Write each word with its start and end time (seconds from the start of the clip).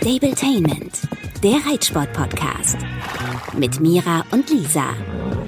Stabletainment, 0.00 1.02
der 1.42 1.56
Reitsport-Podcast. 1.66 2.78
Mit 3.52 3.80
Mira 3.80 4.24
und 4.30 4.48
Lisa. 4.48 4.94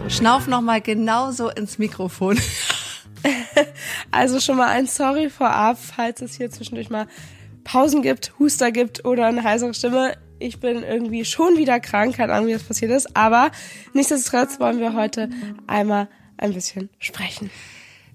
Schnauf 0.08 0.46
nochmal 0.46 0.82
genauso 0.82 1.48
ins 1.48 1.78
Mikrofon. 1.78 2.38
Also 4.10 4.40
schon 4.40 4.58
mal 4.58 4.69
ein 4.69 4.87
Sorry 4.87 5.30
vorab, 5.30 5.78
falls 5.78 6.21
es 6.21 6.37
hier 6.37 6.51
zwischendurch 6.51 6.90
mal 6.90 7.06
Pausen 7.65 8.03
gibt, 8.03 8.35
Huster 8.38 8.72
gibt 8.72 9.06
oder 9.06 9.26
eine 9.26 9.42
heisere 9.42 9.72
Stimme. 9.72 10.17
Ich 10.38 10.60
bin 10.60 10.82
irgendwie 10.82 11.24
schon 11.24 11.56
wieder 11.56 11.80
krank, 11.80 12.16
keine 12.16 12.34
Ahnung, 12.34 12.48
wie 12.48 12.53
das 12.53 12.64
passiert 12.64 12.90
ist, 12.90 13.16
aber 13.16 13.53
nichtsdestotrotz 13.94 14.60
wollen 14.60 14.80
wir 14.80 14.92
heute 14.94 15.30
einmal 15.66 16.09
ein 16.37 16.52
bisschen 16.52 16.91
sprechen. 16.98 17.50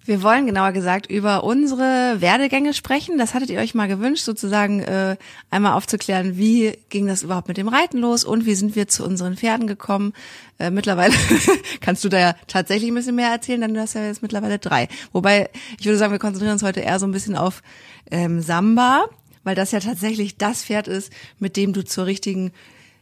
Wir 0.07 0.23
wollen 0.23 0.45
genauer 0.45 0.71
gesagt 0.71 1.11
über 1.11 1.43
unsere 1.43 2.21
Werdegänge 2.21 2.73
sprechen. 2.73 3.17
Das 3.17 3.33
hattet 3.33 3.49
ihr 3.49 3.59
euch 3.59 3.75
mal 3.75 3.89
gewünscht, 3.89 4.23
sozusagen 4.23 4.79
äh, 4.79 5.17
einmal 5.49 5.73
aufzuklären, 5.73 6.37
wie 6.37 6.77
ging 6.87 7.07
das 7.07 7.23
überhaupt 7.23 7.49
mit 7.49 7.57
dem 7.57 7.67
Reiten 7.67 7.97
los 7.97 8.23
und 8.23 8.45
wie 8.45 8.55
sind 8.55 8.77
wir 8.77 8.87
zu 8.87 9.03
unseren 9.03 9.35
Pferden 9.35 9.67
gekommen. 9.67 10.13
Äh, 10.59 10.71
mittlerweile 10.71 11.13
kannst 11.81 12.05
du 12.05 12.09
da 12.09 12.19
ja 12.19 12.35
tatsächlich 12.47 12.89
ein 12.89 12.95
bisschen 12.95 13.15
mehr 13.15 13.31
erzählen, 13.31 13.59
denn 13.59 13.73
du 13.73 13.81
hast 13.81 13.95
ja 13.95 14.05
jetzt 14.05 14.21
mittlerweile 14.21 14.59
drei. 14.59 14.87
Wobei, 15.11 15.49
ich 15.77 15.85
würde 15.85 15.97
sagen, 15.97 16.13
wir 16.13 16.19
konzentrieren 16.19 16.53
uns 16.53 16.63
heute 16.63 16.79
eher 16.79 16.99
so 16.99 17.05
ein 17.05 17.11
bisschen 17.11 17.35
auf 17.35 17.61
ähm, 18.09 18.41
Samba, 18.41 19.07
weil 19.43 19.55
das 19.55 19.71
ja 19.71 19.81
tatsächlich 19.81 20.37
das 20.37 20.63
Pferd 20.63 20.87
ist, 20.87 21.11
mit 21.37 21.57
dem 21.57 21.73
du 21.73 21.83
zur 21.83 22.05
richtigen 22.05 22.53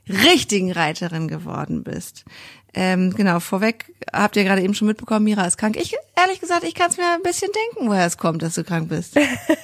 richtigen 0.07 0.71
Reiterin 0.71 1.27
geworden 1.27 1.83
bist. 1.83 2.25
Ähm, 2.77 3.13
genau, 3.15 3.39
vorweg 3.39 3.85
habt 4.11 4.35
ihr 4.35 4.43
gerade 4.43 4.61
eben 4.61 4.73
schon 4.73 4.89
mitbekommen, 4.89 5.23
Mira 5.23 5.47
ist 5.47 5.57
krank. 5.57 5.77
Ich, 5.77 5.95
ehrlich 6.17 6.41
gesagt, 6.41 6.65
ich 6.65 6.75
kann 6.75 6.89
es 6.89 6.97
mir 6.97 7.09
ein 7.13 7.23
bisschen 7.23 7.49
denken, 7.51 7.89
woher 7.89 8.05
es 8.05 8.17
kommt, 8.17 8.41
dass 8.41 8.55
du 8.55 8.65
krank 8.65 8.89
bist. 8.89 9.17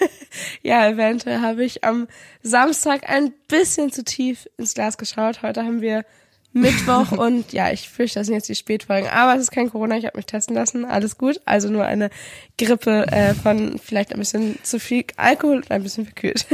ja, 0.61 0.87
eventuell 0.87 1.41
habe 1.41 1.65
ich 1.65 1.83
am 1.83 2.07
Samstag 2.41 3.09
ein 3.09 3.33
bisschen 3.49 3.91
zu 3.91 4.05
tief 4.05 4.47
ins 4.57 4.75
Glas 4.75 4.97
geschaut. 4.97 5.41
Heute 5.41 5.63
haben 5.63 5.81
wir 5.81 6.05
Mittwoch 6.53 7.11
und 7.17 7.53
ja, 7.53 7.71
ich 7.71 7.89
fürchte, 7.89 8.19
das 8.19 8.27
sind 8.27 8.35
jetzt 8.35 8.49
die 8.49 8.55
Spätfolgen. 8.55 9.09
Aber 9.09 9.35
es 9.35 9.41
ist 9.41 9.51
kein 9.51 9.69
Corona, 9.69 9.97
ich 9.97 10.05
habe 10.05 10.17
mich 10.17 10.25
testen 10.25 10.55
lassen, 10.55 10.85
alles 10.85 11.17
gut. 11.17 11.39
Also 11.45 11.69
nur 11.69 11.85
eine 11.85 12.09
Grippe 12.57 13.07
äh, 13.07 13.33
von 13.33 13.79
vielleicht 13.83 14.13
ein 14.13 14.19
bisschen 14.19 14.57
zu 14.63 14.79
viel 14.79 15.05
Alkohol 15.17 15.57
und 15.57 15.71
ein 15.71 15.83
bisschen 15.83 16.05
verkühlt. 16.05 16.45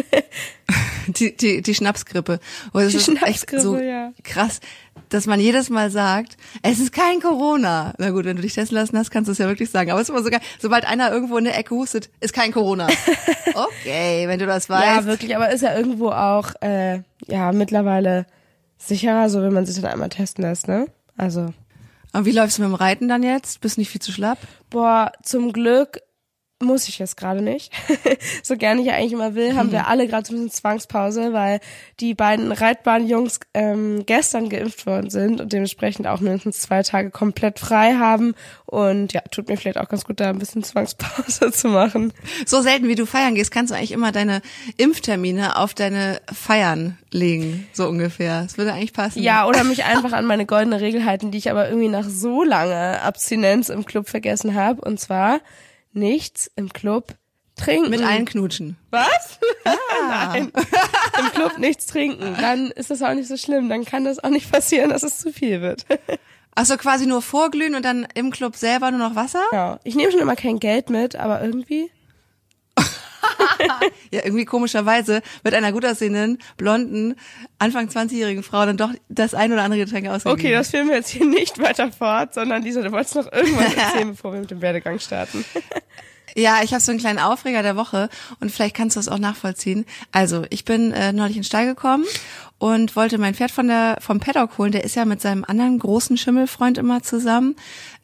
die, 1.08 1.36
die, 1.36 1.62
die 1.62 1.76
Schnapsgrippe. 1.76 2.40
Oh, 2.74 2.80
das 2.80 2.92
Die 2.92 2.98
ist 2.98 3.06
Schnapsgrippe, 3.06 3.56
echt 3.56 3.62
so 3.62 3.78
ja. 3.78 4.12
krass, 4.24 4.60
dass 5.10 5.26
man 5.26 5.40
jedes 5.40 5.70
Mal 5.70 5.90
sagt, 5.90 6.38
es 6.62 6.80
ist 6.80 6.92
kein 6.92 7.20
Corona. 7.20 7.94
Na 7.98 8.12
gut, 8.12 8.26
wenn 8.26 8.36
du 8.36 8.42
dich 8.42 8.54
testen 8.54 8.78
lassen 8.78 8.98
hast, 8.98 9.10
kannst 9.10 9.28
du 9.28 9.32
es 9.32 9.38
ja 9.38 9.48
wirklich 9.48 9.70
sagen. 9.70 9.92
Aber 9.92 10.00
es 10.00 10.10
ist 10.10 10.14
immer 10.14 10.24
sogar, 10.24 10.42
sobald 10.60 10.86
einer 10.86 11.12
irgendwo 11.12 11.38
in 11.38 11.46
der 11.46 11.58
Ecke 11.58 11.76
hustet, 11.76 12.10
ist 12.20 12.34
kein 12.34 12.52
Corona. 12.52 12.88
Okay, 13.54 14.28
wenn 14.28 14.38
du 14.38 14.46
das 14.46 14.70
weißt. 14.70 14.86
Ja, 14.86 15.06
wirklich, 15.06 15.36
aber 15.36 15.50
ist 15.50 15.62
ja 15.62 15.76
irgendwo 15.76 16.12
auch 16.12 16.54
äh, 16.62 17.00
ja 17.26 17.52
mittlerweile 17.54 18.28
sicherer, 18.78 19.30
so 19.30 19.42
wenn 19.42 19.54
man 19.54 19.66
sich 19.66 19.76
dann 19.76 19.92
einmal 19.92 20.10
testen 20.10 20.44
lässt, 20.44 20.68
ne? 20.68 20.88
Also, 21.18 21.54
Und 22.14 22.26
wie 22.26 22.32
läufst 22.32 22.58
du 22.58 22.62
mit 22.62 22.72
dem 22.72 22.76
Reiten 22.76 23.08
dann 23.08 23.24
jetzt? 23.24 23.62
Bist 23.62 23.78
nicht 23.78 23.90
viel 23.90 24.02
zu 24.02 24.12
schlapp? 24.12 24.38
boah, 24.70 25.12
zum 25.24 25.52
Glück 25.54 26.02
muss 26.60 26.88
ich 26.88 26.98
jetzt 26.98 27.18
gerade 27.18 27.42
nicht. 27.42 27.72
so 28.44 28.58
gerne 28.58 28.82
ich 28.82 28.88
ja 28.88 28.94
eigentlich 28.94 29.14
immer 29.14 29.36
will, 29.36 29.56
haben 29.56 29.72
wir 29.72 29.88
alle 29.88 30.08
gerade 30.08 30.26
so 30.26 30.34
ein 30.34 30.38
bisschen 30.38 30.52
Zwangspause, 30.52 31.32
weil 31.34 31.60
die 32.00 32.16
beiden 32.16 32.52
Reitbahnjungs 32.52 33.40
ähm, 33.54 34.06
gestern 34.06 34.50
geimpft 34.50 34.86
worden 34.88 35.10
sind 35.10 35.40
und 35.40 35.54
dementsprechend 35.54 36.08
auch 36.08 36.20
mindestens 36.20 36.60
zwei 36.60 36.82
Tage 36.82 37.12
komplett 37.12 37.60
frei 37.60 37.96
haben. 37.96 38.34
Und 38.66 39.14
ja, 39.14 39.22
tut 39.32 39.48
mir 39.50 39.58
vielleicht 39.58 39.78
auch 39.78 39.88
ganz 39.88 40.04
gut, 40.04 40.20
da 40.20 40.30
ein 40.30 40.40
bisschen 40.40 40.64
Zwangspause 40.64 41.52
zu 41.54 41.68
machen. 41.68 42.12
So 42.46 42.62
selten 42.62 42.88
wie 42.88 42.96
du 42.96 43.06
feiern 43.06 43.36
gehst, 43.36 43.52
kannst 43.52 43.72
du 43.72 43.76
eigentlich 43.76 43.92
immer 43.92 44.12
deine 44.12 44.42
Impftermine 44.78 45.58
auf 45.58 45.74
deine 45.76 46.20
Feiern 46.32 46.98
legen, 47.12 47.68
so 47.72 47.88
ungefähr. 47.88 48.44
Das 48.44 48.58
würde 48.58 48.74
eigentlich 48.74 48.94
passen. 48.94 49.22
Ja, 49.22 49.46
oder 49.48 49.64
mich 49.64 49.86
einfach 49.86 50.12
an 50.12 50.26
meine 50.26 50.46
goldene 50.46 50.82
Regel 50.82 51.06
halten, 51.06 51.32
die 51.32 51.38
ich 51.38 51.52
aber 51.52 51.70
irgendwie 51.70 51.90
nach 51.90 52.08
so 52.08 52.44
lange 52.44 53.02
Abstinenz 53.02 53.70
im 53.70 53.86
Club 53.86 54.10
vergessen 54.10 54.56
habe. 54.56 54.82
Und 54.82 55.00
zwar 55.00 55.40
nichts 55.98 56.50
im 56.56 56.72
Club 56.72 57.16
trinken. 57.56 57.90
Mit 57.90 58.02
allen 58.02 58.26
Knutschen. 58.26 58.78
Was? 58.92 59.40
Nein. 60.10 60.52
Im 61.20 61.32
Club 61.34 61.58
nichts 61.58 61.88
trinken. 61.88 62.36
Dann 62.40 62.72
ist 62.72 62.92
das 62.92 63.02
auch 63.02 63.14
nicht 63.14 63.28
so 63.28 63.36
schlimm. 63.38 63.68
Dann 63.70 63.84
kann 63.84 64.06
das 64.06 64.24
auch 64.24 64.30
nicht 64.30 64.52
passieren, 64.52 64.92
dass 64.92 65.04
es 65.04 65.18
zu 65.18 65.34
viel 65.34 65.62
wird. 65.62 65.86
Ach 66.56 66.66
so, 66.66 66.78
quasi 66.78 67.06
nur 67.06 67.22
vorglühen 67.22 67.76
und 67.76 67.84
dann 67.86 68.08
im 68.16 68.32
Club 68.32 68.56
selber 68.56 68.90
nur 68.92 69.00
noch 69.00 69.16
Wasser? 69.16 69.44
Ja. 69.52 69.80
Ich 69.84 69.96
nehme 69.96 70.12
schon 70.12 70.22
immer 70.22 70.36
kein 70.36 70.60
Geld 70.60 70.90
mit, 70.90 71.16
aber 71.16 71.44
irgendwie. 71.44 71.92
Ja, 74.12 74.22
irgendwie 74.24 74.46
komischerweise 74.46 75.22
mit 75.44 75.54
einer 75.54 75.74
gut 75.74 75.86
aussehenden, 75.86 76.38
blonden, 76.56 77.16
Anfang 77.60 77.90
20-jährigen 77.90 78.42
Frau 78.42 78.66
dann 78.66 78.78
doch 78.78 78.92
das 79.10 79.34
ein 79.34 79.52
oder 79.52 79.64
andere 79.64 79.82
Getränk 79.82 80.08
ausgegeben. 80.08 80.40
Okay, 80.40 80.52
das 80.54 80.70
führen 80.70 80.88
wir 80.88 80.96
jetzt 80.96 81.10
hier 81.10 81.26
nicht 81.26 81.60
weiter 81.60 81.92
fort, 81.92 82.34
sondern 82.34 82.64
Lisa, 82.64 82.82
du 82.82 82.92
wolltest 82.94 83.16
noch 83.16 83.32
irgendwas 83.32 83.74
erzählen, 83.76 84.12
bevor 84.12 84.32
wir 84.32 84.40
mit 84.40 84.52
dem 84.52 84.62
Werdegang 84.62 85.00
starten. 85.00 85.44
Ja, 86.36 86.62
ich 86.64 86.72
habe 86.72 86.82
so 86.82 86.92
einen 86.92 87.00
kleinen 87.00 87.18
Aufreger 87.18 87.64
der 87.64 87.76
Woche 87.76 88.10
und 88.40 88.52
vielleicht 88.52 88.76
kannst 88.76 88.96
du 88.96 89.00
das 89.00 89.10
auch 89.10 89.18
nachvollziehen. 89.18 89.86
Also, 90.12 90.46
ich 90.52 90.66
bin 90.66 90.92
äh, 90.92 91.12
neulich 91.12 91.36
in 91.36 91.42
den 91.42 91.48
Stall 91.48 91.66
gekommen 91.66 92.06
und 92.60 92.96
wollte 92.96 93.18
mein 93.18 93.34
Pferd 93.34 93.50
von 93.50 93.68
der 93.68 93.98
vom 94.02 94.20
Paddock 94.20 94.58
holen. 94.60 94.72
Der 94.72 94.84
ist 94.84 94.96
ja 94.96 95.06
mit 95.06 95.20
seinem 95.20 95.44
anderen 95.44 95.80
großen 95.80 96.16
Schimmelfreund 96.16 96.78
immer 96.78 97.02
zusammen. 97.02 97.56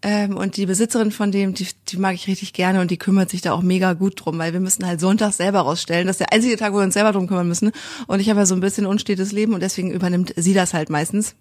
Ähm, 0.06 0.36
und 0.36 0.58
die 0.58 0.66
Besitzerin 0.66 1.12
von 1.12 1.32
dem, 1.32 1.54
die, 1.54 1.66
die 1.88 1.98
mag 1.98 2.14
ich 2.14 2.28
richtig 2.28 2.52
gerne 2.52 2.82
und 2.82 2.92
die 2.92 2.98
kümmert 2.98 3.30
sich 3.30 3.42
da 3.42 3.54
auch 3.54 3.62
mega 3.62 3.94
gut 3.94 4.14
drum, 4.18 4.38
weil 4.38 4.52
wir 4.52 4.60
müssen 4.60 4.86
halt 4.86 5.00
Sonntag 5.00 5.32
selber 5.32 5.62
rausstellen. 5.62 6.08
Das 6.08 6.16
ist 6.16 6.20
der 6.20 6.34
einzige 6.34 6.58
Tag, 6.58 6.74
wo 6.74 6.78
wir 6.78 6.84
uns 6.84 6.94
selber 6.94 7.14
drum 7.14 7.28
kümmern 7.28 7.48
müssen. 7.48 7.72
Und 8.08 8.20
ich 8.20 8.30
habe 8.30 8.42
ja 8.42 8.46
so 8.46 8.54
ein 8.54 8.60
bisschen 8.60 8.86
unstetes 8.86 9.32
Leben 9.32 9.54
und 9.54 9.64
deswegen 9.64 9.92
übernimmt 9.92 10.34
sie 10.36 10.54
das 10.54 10.74
halt 10.74 10.90
meistens. 10.90 11.36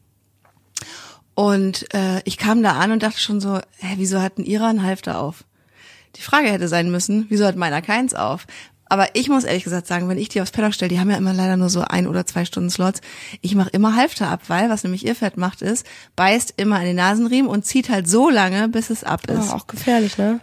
Und 1.34 1.92
äh, 1.92 2.20
ich 2.24 2.38
kam 2.38 2.62
da 2.62 2.72
an 2.72 2.92
und 2.92 3.02
dachte 3.02 3.18
schon 3.18 3.40
so, 3.40 3.56
hä, 3.78 3.94
wieso 3.96 4.22
hat 4.22 4.38
ihrer 4.38 4.68
einen 4.68 4.84
Halfter 4.84 5.20
auf? 5.20 5.44
Die 6.14 6.22
Frage 6.22 6.52
hätte 6.52 6.68
sein 6.68 6.90
müssen, 6.90 7.26
wieso 7.30 7.46
hat 7.46 7.56
meiner 7.56 7.82
keins 7.82 8.14
auf? 8.14 8.46
Aber 8.92 9.08
ich 9.14 9.30
muss 9.30 9.44
ehrlich 9.44 9.64
gesagt 9.64 9.86
sagen, 9.86 10.06
wenn 10.10 10.19
ich 10.19 10.28
die 10.28 10.42
aufs 10.42 10.50
Paddock 10.50 10.75
stelle, 10.75 10.91
die 10.91 11.00
haben 11.00 11.08
ja 11.08 11.16
immer 11.16 11.32
leider 11.32 11.56
nur 11.56 11.70
so 11.70 11.80
ein 11.80 12.06
oder 12.06 12.26
zwei 12.26 12.44
Stunden 12.44 12.69
Slots, 12.69 13.00
ich 13.41 13.54
mache 13.54 13.70
immer 13.70 13.97
Halfter 13.97 14.28
ab, 14.28 14.42
weil 14.48 14.69
was 14.69 14.84
nämlich 14.84 15.06
ihr 15.06 15.14
Pferd 15.14 15.38
macht 15.38 15.62
ist, 15.62 15.86
beißt 16.14 16.53
immer 16.58 16.78
in 16.78 16.84
den 16.84 16.97
Nasenriemen 16.97 17.50
und 17.50 17.64
zieht 17.64 17.88
halt 17.88 18.06
so 18.06 18.28
lange, 18.28 18.69
bis 18.69 18.91
es 18.91 19.02
ab 19.02 19.22
ist. 19.31 19.48
Oh, 19.48 19.54
auch 19.54 19.66
gefährlich, 19.66 20.19
ne? 20.19 20.41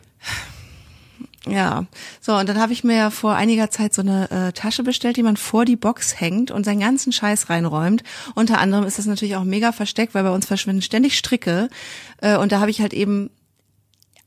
Ja, 1.48 1.86
so 2.22 2.36
und 2.38 2.50
dann 2.50 2.60
habe 2.60 2.74
ich 2.74 2.84
mir 2.84 2.96
ja 2.96 3.12
vor 3.12 3.36
einiger 3.36 3.70
Zeit 3.70 3.94
so 3.94 4.02
eine 4.02 4.32
äh, 4.32 4.52
Tasche 4.52 4.82
bestellt, 4.82 5.18
die 5.18 5.24
man 5.24 5.38
vor 5.38 5.64
die 5.64 5.76
Box 5.76 6.20
hängt 6.20 6.50
und 6.50 6.64
seinen 6.64 6.80
ganzen 6.80 7.12
Scheiß 7.12 7.52
reinräumt. 7.52 8.02
Unter 8.34 8.58
anderem 8.58 8.84
ist 8.84 8.98
das 8.98 9.06
natürlich 9.06 9.36
auch 9.36 9.44
mega 9.44 9.72
versteckt, 9.74 10.16
weil 10.16 10.24
bei 10.24 10.32
uns 10.32 10.48
verschwinden 10.48 10.82
ständig 10.82 11.20
Stricke 11.20 11.70
äh, 12.18 12.36
und 12.36 12.52
da 12.52 12.62
habe 12.62 12.72
ich 12.72 12.82
halt 12.82 12.94
eben 12.94 13.30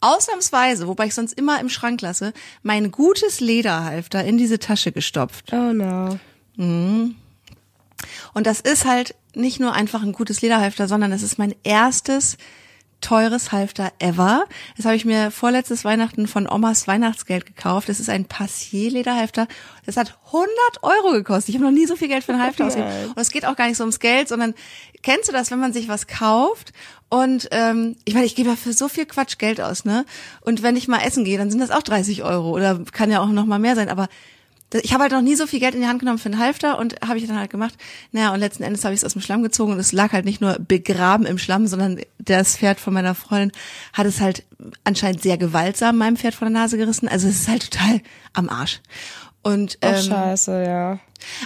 ausnahmsweise, 0.03 0.87
wobei 0.89 1.07
ich 1.07 1.15
sonst 1.15 1.33
immer 1.33 1.61
im 1.61 1.69
Schrank 1.69 2.01
lasse, 2.03 2.33
mein 2.63 2.91
gutes 2.91 3.41
Lederhalfter 3.41 4.25
in 4.25 4.37
diese 4.37 4.59
Tasche 4.59 4.93
gestopft. 4.93 5.53
Oh 5.53 5.73
no. 5.73 6.19
Und 6.57 7.17
das 8.35 8.61
ist 8.61 8.85
halt 8.85 9.15
nicht 9.35 9.61
nur 9.61 9.73
einfach 9.73 10.03
ein 10.03 10.13
gutes 10.13 10.43
Lederhalfter, 10.43 10.89
sondern 10.89 11.13
es 11.13 11.23
ist 11.23 11.39
mein 11.39 11.55
erstes 11.63 12.37
teures 13.01 13.53
Halfter 13.53 13.93
ever. 13.99 14.45
Das 14.77 14.87
habe 14.87 14.97
ich 14.97 15.05
mir 15.05 15.31
vorletztes 15.31 15.85
Weihnachten 15.85 16.27
von 16.29 16.49
Omas 16.49 16.87
Weihnachtsgeld 16.87 17.47
gekauft. 17.47 17.89
Das 17.89 18.01
ist 18.01 18.09
ein 18.09 18.27
Passier-Lederhalfter. 18.27 19.49
Das 19.85 19.97
hat 19.97 20.19
100 20.27 20.49
Euro 20.83 21.13
gekostet. 21.13 21.51
Ich 21.51 21.55
habe 21.57 21.65
noch 21.65 21.73
nie 21.73 21.87
so 21.87 21.97
viel 21.97 22.09
Geld 22.09 22.25
für 22.25 22.33
ein 22.33 22.41
Halfter 22.41 22.67
ausgegeben. 22.67 23.09
Und 23.09 23.19
es 23.19 23.31
geht 23.31 23.45
auch 23.45 23.57
gar 23.57 23.67
nicht 23.67 23.77
so 23.77 23.83
ums 23.83 23.99
Geld, 23.99 24.29
sondern 24.29 24.55
kennst 25.03 25.29
du 25.29 25.33
das, 25.33 25.51
wenn 25.51 25.59
man 25.59 25.73
sich 25.73 25.89
was 25.89 26.07
kauft 26.07 26.73
und 27.13 27.49
ähm, 27.51 27.97
ich 28.07 28.15
meine, 28.15 28.25
ich 28.25 28.35
gebe 28.35 28.49
ja 28.49 28.57
für 28.57 28.73
so 28.73 28.89
viel 28.89 29.05
Quatsch 29.05 29.37
Geld 29.37 29.61
aus, 29.61 29.85
ne? 29.85 30.07
Und 30.41 30.63
wenn 30.63 30.77
ich 30.77 30.89
mal 30.89 31.03
essen 31.05 31.25
gehe, 31.25 31.37
dann 31.37 31.51
sind 31.51 31.61
das 31.61 31.71
auch 31.71 31.83
30 31.83 32.23
Euro 32.23 32.53
oder 32.53 32.81
kann 32.91 33.11
ja 33.11 33.21
auch 33.21 33.29
noch 33.29 33.45
mal 33.45 33.59
mehr 33.59 33.75
sein, 33.75 33.91
aber 33.91 34.09
ich 34.81 34.95
habe 34.95 35.03
halt 35.03 35.13
noch 35.13 35.21
nie 35.21 35.35
so 35.35 35.47
viel 35.47 35.61
Geld 35.61 35.75
in 35.75 35.83
die 35.83 35.87
Hand 35.87 35.99
genommen 35.99 36.17
für 36.17 36.31
einen 36.31 36.39
Halfter 36.39 36.79
und 36.79 36.95
habe 37.07 37.19
ich 37.19 37.27
dann 37.27 37.39
halt 37.39 37.51
gemacht. 37.51 37.75
Naja, 38.13 38.33
und 38.33 38.41
letzten 38.41 38.63
Endes 38.63 38.83
habe 38.85 38.95
ich 38.95 39.01
es 39.01 39.05
aus 39.05 39.13
dem 39.13 39.21
Schlamm 39.21 39.43
gezogen 39.43 39.73
und 39.73 39.79
es 39.79 39.93
lag 39.93 40.13
halt 40.13 40.25
nicht 40.25 40.41
nur 40.41 40.57
begraben 40.59 41.27
im 41.27 41.37
Schlamm, 41.37 41.67
sondern 41.67 42.01
das 42.19 42.57
Pferd 42.57 42.81
von 42.81 42.95
meiner 42.95 43.15
Freundin 43.15 43.53
hat 43.93 44.07
es 44.07 44.23
halt 44.23 44.45
anscheinend 44.85 45.21
sehr 45.21 45.37
gewaltsam 45.37 45.99
meinem 45.99 46.17
Pferd 46.17 46.35
von 46.35 46.51
der 46.51 46.63
Nase 46.63 46.79
gerissen. 46.79 47.09
Also 47.09 47.29
es 47.29 47.41
ist 47.41 47.49
halt 47.49 47.71
total 47.71 48.01
am 48.33 48.49
Arsch. 48.49 48.81
Und 49.43 49.79
Oh, 49.83 49.87
ähm, 49.89 50.03
scheiße, 50.03 50.65
ja. 50.65 50.99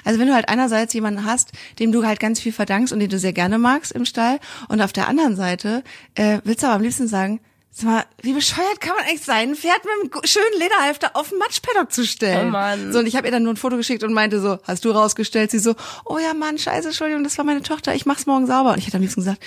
also 0.04 0.20
wenn 0.20 0.28
du 0.28 0.34
halt 0.34 0.48
einerseits 0.48 0.92
jemanden 0.92 1.24
hast, 1.24 1.52
dem 1.78 1.92
du 1.92 2.04
halt 2.04 2.20
ganz 2.20 2.40
viel 2.40 2.52
verdankst 2.52 2.92
und 2.92 3.00
den 3.00 3.08
du 3.08 3.18
sehr 3.18 3.32
gerne 3.32 3.58
magst 3.58 3.92
im 3.92 4.04
Stall 4.04 4.38
und 4.68 4.80
auf 4.82 4.92
der 4.92 5.08
anderen 5.08 5.34
Seite 5.36 5.82
äh, 6.14 6.38
willst 6.44 6.62
du 6.62 6.66
aber 6.66 6.76
am 6.76 6.82
liebsten 6.82 7.08
sagen, 7.08 7.40
sag 7.70 7.86
mal, 7.86 8.04
wie 8.22 8.32
bescheuert 8.32 8.80
kann 8.80 8.96
man 8.96 9.04
eigentlich 9.04 9.22
sein, 9.22 9.50
ein 9.50 9.54
Pferd 9.54 9.80
mit 9.84 10.14
einem 10.14 10.24
schönen 10.26 10.58
Lederhalfter 10.58 11.10
auf 11.14 11.28
den 11.30 11.38
Matschpaddock 11.38 11.92
zu 11.92 12.06
stellen? 12.06 12.48
Oh 12.48 12.50
Mann. 12.50 12.92
So, 12.92 12.98
und 13.00 13.06
ich 13.06 13.16
habe 13.16 13.26
ihr 13.28 13.30
dann 13.32 13.42
nur 13.42 13.52
ein 13.52 13.58
Foto 13.58 13.76
geschickt 13.76 14.02
und 14.02 14.12
meinte 14.14 14.40
so, 14.40 14.58
hast 14.64 14.84
du 14.84 14.90
rausgestellt? 14.90 15.50
Sie 15.50 15.58
so, 15.58 15.74
oh 16.04 16.18
ja 16.18 16.32
Mann, 16.34 16.58
scheiße, 16.58 16.88
Entschuldigung, 16.88 17.24
das 17.24 17.36
war 17.38 17.44
meine 17.44 17.62
Tochter, 17.62 17.94
ich 17.94 18.06
mach's 18.06 18.26
morgen 18.26 18.46
sauber. 18.46 18.72
Und 18.72 18.78
ich 18.78 18.86
hätte 18.86 18.96
am 18.96 19.02
liebsten 19.02 19.20
gesagt, 19.22 19.42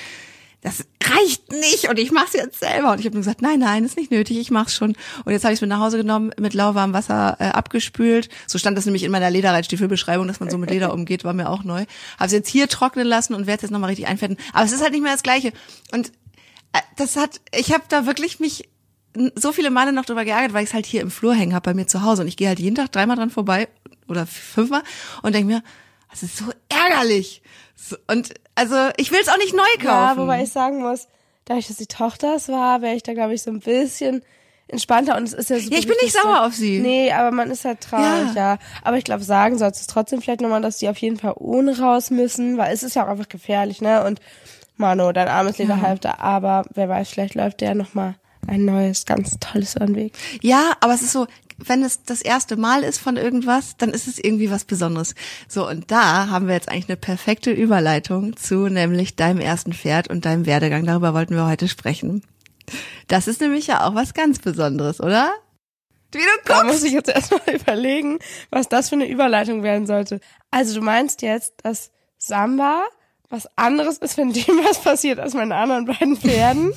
das 0.62 0.86
reicht 1.02 1.52
nicht 1.54 1.88
und 1.88 1.98
ich 1.98 2.12
mach's 2.12 2.34
jetzt 2.34 2.60
selber. 2.60 2.92
Und 2.92 3.00
ich 3.00 3.06
habe 3.06 3.16
nur 3.16 3.22
gesagt, 3.22 3.42
nein, 3.42 3.60
nein, 3.60 3.86
ist 3.86 3.96
nicht 3.96 4.12
nötig, 4.12 4.38
ich 4.38 4.52
mach's 4.52 4.76
schon. 4.76 4.96
Und 5.24 5.32
jetzt 5.32 5.44
habe 5.44 5.54
ich 5.54 5.58
es 5.58 5.62
mit 5.62 5.70
nach 5.70 5.80
Hause 5.80 5.98
genommen, 5.98 6.32
mit 6.38 6.54
lauwarmem 6.54 6.94
Wasser 6.94 7.38
äh, 7.40 7.46
abgespült. 7.46 8.30
So 8.46 8.58
stand 8.58 8.78
das 8.78 8.86
nämlich 8.86 9.04
in 9.04 9.12
meiner 9.12 9.30
Lederreitstiefelbeschreibung, 9.30 10.28
dass 10.28 10.42
man 10.42 10.50
so 10.50 10.58
mit 10.58 10.70
Leder 10.70 10.94
umgeht, 10.94 11.24
war 11.24 11.34
mir 11.34 11.50
auch 11.50 11.64
neu. 11.64 11.86
Habe 12.18 12.26
es 12.26 12.32
jetzt 12.34 12.50
hier 12.50 12.68
trocknen 12.68 13.08
lassen 13.08 13.34
und 13.34 13.48
werde 13.48 13.62
jetzt 13.62 13.72
nochmal 13.72 13.90
richtig 13.90 14.08
einfetten. 14.08 14.38
Aber 14.52 14.66
es 14.66 14.74
ist 14.74 14.82
halt 14.82 14.92
nicht 14.92 15.04
mehr 15.04 15.14
das 15.14 15.24
Gleiche. 15.24 15.54
Und 15.94 16.10
äh, 16.74 16.80
das 16.98 17.16
hat, 17.16 17.40
ich 17.56 17.74
habe 17.74 17.84
da 17.88 18.06
wirklich 18.06 18.42
mich 18.42 18.70
so 19.36 19.52
viele 19.54 19.72
Male 19.72 19.94
noch 19.94 20.06
drüber 20.06 20.26
geärgert, 20.26 20.54
weil 20.54 20.64
ich 20.64 20.70
es 20.70 20.74
halt 20.74 20.86
hier 20.86 21.02
im 21.02 21.10
Flur 21.10 21.34
hängen 21.34 21.54
habe 21.54 21.70
bei 21.70 21.74
mir 21.74 21.88
zu 21.88 22.04
Hause. 22.04 22.24
Und 22.24 22.28
ich 22.28 22.38
gehe 22.38 22.50
halt 22.50 22.60
jeden 22.60 22.76
Tag 22.76 22.92
dreimal 22.92 23.16
dran 23.16 23.30
vorbei 23.30 23.70
oder 24.08 24.26
fünfmal 24.26 24.84
und 25.22 25.34
denke 25.34 25.54
mir, 25.54 25.64
das 26.10 26.24
ist 26.24 26.38
so 26.38 26.46
ärgerlich. 26.70 27.42
So, 27.82 27.96
und 28.08 28.34
also 28.56 28.76
ich 28.98 29.12
will 29.12 29.20
es 29.22 29.30
auch 29.30 29.38
nicht 29.38 29.54
neu 29.54 29.64
kaufen. 29.78 29.86
Ja, 29.86 30.18
wobei 30.18 30.44
ich 30.44 30.52
sagen 30.52 30.82
muss, 30.82 31.08
dadurch, 31.46 31.68
dass 31.68 31.78
die 31.78 31.88
Tochter 31.88 32.36
es 32.36 32.50
war, 32.50 32.82
wäre 32.82 32.96
ich 32.96 33.04
da, 33.04 33.14
glaube 33.14 33.34
ich, 33.34 33.42
so 33.42 33.52
ein 33.52 33.60
bisschen 33.60 34.24
entspannter 34.68 35.18
und 35.18 35.24
es 35.24 35.34
ist 35.34 35.50
ja 35.50 35.60
so. 35.60 35.70
Ja, 35.70 35.80
ich 35.80 35.88
bin 35.88 35.96
nicht 36.02 36.14
sauer 36.14 36.36
so, 36.36 36.42
auf 36.42 36.54
sie. 36.54 36.80
Nee, 36.80 37.12
aber 37.12 37.32
man 37.32 37.50
ist 37.50 37.66
halt 37.66 37.82
traurig, 37.82 38.36
ja. 38.36 38.54
ja. 38.54 38.60
Aber 38.84 38.98
ich 38.98 39.04
glaube, 39.04 39.24
sagen 39.24 39.58
sollst 39.58 39.82
du 39.90 39.94
trotzdem 39.94 40.22
vielleicht 40.22 40.42
nochmal, 40.42 40.62
dass 40.62 40.78
die 40.78 40.90
auf 40.90 40.98
jeden 40.98 41.18
Fall 41.18 41.34
ohne 41.38 41.78
raus 41.80 42.12
müssen, 42.12 42.58
weil 42.58 42.74
es 42.74 42.84
ist 42.84 42.96
ja 42.96 43.06
auch 43.06 43.10
einfach 43.10 43.30
gefährlich, 43.30 43.82
ne? 43.82 44.04
Und 44.04 44.20
Mano, 44.78 45.12
dein 45.12 45.28
armes 45.28 45.58
Lederhalfter, 45.58 46.10
ja. 46.10 46.20
aber 46.20 46.64
wer 46.74 46.88
weiß, 46.88 47.10
vielleicht 47.10 47.36
läuft 47.36 47.60
der 47.60 47.76
nochmal 47.76 48.16
ein 48.48 48.64
neues, 48.64 49.06
ganz 49.06 49.38
tolles 49.40 49.76
Anweg. 49.76 50.14
Ja, 50.42 50.72
aber 50.80 50.94
es 50.94 51.02
ist 51.02 51.12
so, 51.12 51.28
wenn 51.66 51.84
es 51.84 52.04
das 52.04 52.22
erste 52.22 52.58
Mal 52.58 52.84
ist 52.84 53.00
von 53.00 53.18
irgendwas, 53.18 53.76
dann 53.78 53.92
ist 53.92 54.08
es 54.08 54.20
irgendwie 54.20 54.52
was 54.52 54.66
Besonderes. 54.66 55.16
So, 55.48 55.68
und 55.68 55.92
da 55.92 56.30
haben 56.30 56.48
wir 56.48 56.56
jetzt 56.56 56.70
eigentlich 56.70 56.90
eine 56.90 56.98
perfekte 56.98 57.52
Überleitung 57.52 58.36
zu 58.36 58.70
nämlich 58.70 59.16
deinem 59.16 59.40
ersten 59.40 59.74
Pferd 59.74 60.10
und 60.10 60.26
deinem 60.26 60.46
Werdegang. 60.46 60.86
Darüber 60.86 61.14
wollten 61.14 61.36
wir 61.36 61.48
heute 61.48 61.68
sprechen. 61.68 62.24
Das 63.08 63.28
ist 63.28 63.42
nämlich 63.42 63.68
ja 63.68 63.86
auch 63.86 63.96
was 63.96 64.14
ganz 64.14 64.40
Besonderes, 64.40 65.00
oder? 65.00 65.34
Wie 66.12 66.20
du 66.20 66.26
guckst. 66.46 66.50
Da 66.50 66.64
muss 66.64 66.84
ich 66.84 66.94
jetzt 66.94 67.10
erstmal 67.10 67.42
überlegen, 67.54 68.20
was 68.50 68.70
das 68.70 68.90
für 68.90 68.96
eine 68.96 69.10
Überleitung 69.10 69.64
werden 69.64 69.88
sollte. 69.88 70.20
Also 70.52 70.80
du 70.80 70.82
meinst 70.82 71.22
jetzt, 71.22 71.54
dass 71.64 71.92
Samba 72.18 72.84
was 73.30 73.48
anderes 73.58 74.00
ist, 74.00 74.18
wenn 74.18 74.34
dem 74.34 74.64
was 74.64 74.82
passiert 74.82 75.20
als 75.20 75.34
meinen 75.34 75.52
anderen 75.52 75.86
beiden 75.86 76.18
Pferden? 76.18 76.74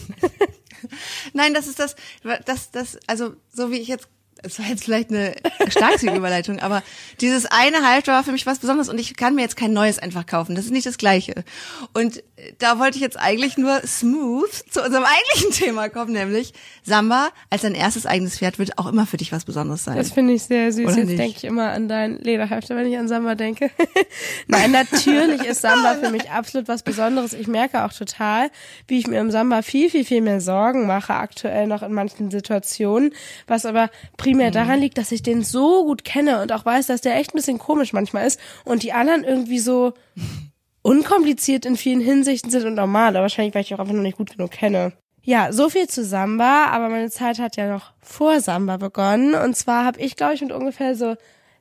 Nein, 1.33 1.55
das 1.55 1.67
ist 1.67 1.79
das, 1.79 1.97
das, 2.45 2.71
das, 2.71 2.99
also 3.07 3.35
so 3.53 3.71
wie 3.71 3.79
ich 3.79 3.89
jetzt 3.89 4.09
es 4.43 4.59
war 4.59 4.67
jetzt 4.67 4.85
vielleicht 4.85 5.11
eine 5.11 5.35
starke 5.69 6.11
Überleitung, 6.15 6.59
aber 6.59 6.83
dieses 7.21 7.47
eine 7.47 7.87
Halfter 7.87 8.13
war 8.13 8.25
für 8.25 8.33
mich 8.33 8.47
was 8.47 8.59
Besonderes 8.59 8.89
und 8.89 8.99
ich 8.99 9.17
kann 9.17 9.35
mir 9.35 9.43
jetzt 9.43 9.57
kein 9.57 9.73
neues 9.73 9.99
einfach 9.99 10.27
kaufen. 10.27 10.55
Das 10.55 10.65
ist 10.65 10.71
nicht 10.71 10.87
das 10.87 10.99
Gleiche. 10.99 11.45
Und 11.93 12.23
da 12.59 12.79
wollte 12.79 12.97
ich 12.97 13.03
jetzt 13.03 13.19
eigentlich 13.19 13.57
nur 13.57 13.81
smooth 13.87 14.51
zu 14.71 14.83
unserem 14.83 15.05
eigentlichen 15.35 15.53
Thema 15.53 15.89
kommen, 15.89 16.13
nämlich 16.13 16.53
Samba 16.83 17.29
als 17.51 17.63
dein 17.63 17.75
erstes 17.75 18.07
eigenes 18.07 18.39
Pferd 18.39 18.59
wird 18.59 18.79
auch 18.79 18.87
immer 18.87 19.07
für 19.07 19.17
dich 19.17 19.33
was 19.33 19.45
Besonderes 19.45 19.85
sein. 19.85 19.97
Das 19.97 20.11
finde 20.11 20.35
ich 20.35 20.43
sehr 20.43 20.73
süß. 20.73 20.87
Oder 20.87 20.99
jetzt 20.99 21.19
denke 21.19 21.37
ich 21.37 21.45
immer 21.45 21.71
an 21.71 21.89
dein 21.89 22.19
Lederhalfter, 22.19 22.77
wenn 22.77 22.87
ich 22.87 22.99
an 22.99 23.09
Samba 23.09 23.35
denke. 23.35 23.71
Nein, 24.49 24.73
natürlich 24.73 25.45
ist 25.45 25.63
Samba 25.63 25.95
für 25.95 26.11
mich 26.11 26.31
absolut 26.31 26.69
was 26.69 26.83
Besonderes. 26.83 27.33
Ich 27.33 27.47
merke 27.47 27.85
auch 27.85 27.93
total, 27.93 28.51
wie 28.89 28.99
ich 28.99 29.07
mir 29.07 29.21
im 29.21 29.31
Samba 29.31 29.63
viel, 29.63 29.91
viel, 29.91 30.05
viel 30.05 30.21
mehr 30.21 30.41
Sorgen 30.41 30.87
mache 30.87 31.15
aktuell 31.15 31.67
noch 31.67 31.83
in 31.83 31.93
manchen 31.93 32.31
Situationen, 32.31 33.13
was 33.47 33.67
aber 33.67 33.91
primär 34.17 34.32
mhm. 34.35 34.53
daran 34.53 34.81
liegt, 34.81 34.99
dass 34.99 35.13
ich 35.13 35.23
den 35.23 35.43
so 35.43 35.85
gut 35.85 36.05
kenne 36.05 36.43
und 36.43 36.53
auch 36.53 36.65
weiß, 36.65 36.87
dass 36.87 37.01
der 37.01 37.17
echt 37.17 37.33
ein 37.33 37.37
bisschen 37.37 37.59
komisch 37.59 37.93
manchmal 37.93 38.27
ist 38.27 38.41
und 38.65 38.83
die 38.83 38.93
anderen 38.93 39.25
irgendwie 39.25 39.59
so 39.59 39.95
unkompliziert 40.83 41.65
in 41.65 41.77
vielen 41.77 42.01
Hinsichten 42.01 42.51
sind 42.51 42.67
und 42.67 42.75
normal, 42.75 43.11
aber 43.11 43.23
wahrscheinlich, 43.23 43.55
weil 43.55 43.63
ich 43.63 43.75
auch 43.75 43.79
einfach 43.79 43.95
noch 43.95 44.03
nicht 44.03 44.19
gut 44.19 44.37
genug 44.37 44.51
kenne. 44.51 44.93
Ja, 45.25 45.53
so 45.53 45.69
viel 45.69 45.89
zu 45.89 46.05
Samba, 46.05 46.67
aber 46.67 46.89
meine 46.89 47.09
Zeit 47.09 47.39
hat 47.39 47.57
ja 47.57 47.73
noch 47.73 47.93
vor 48.01 48.41
Samba 48.41 48.77
begonnen. 48.77 49.35
Und 49.35 49.57
zwar 49.57 49.85
habe 49.85 50.01
ich, 50.01 50.17
glaube 50.17 50.35
ich, 50.35 50.41
mit 50.41 50.51
ungefähr 50.51 50.97
so 50.97 51.15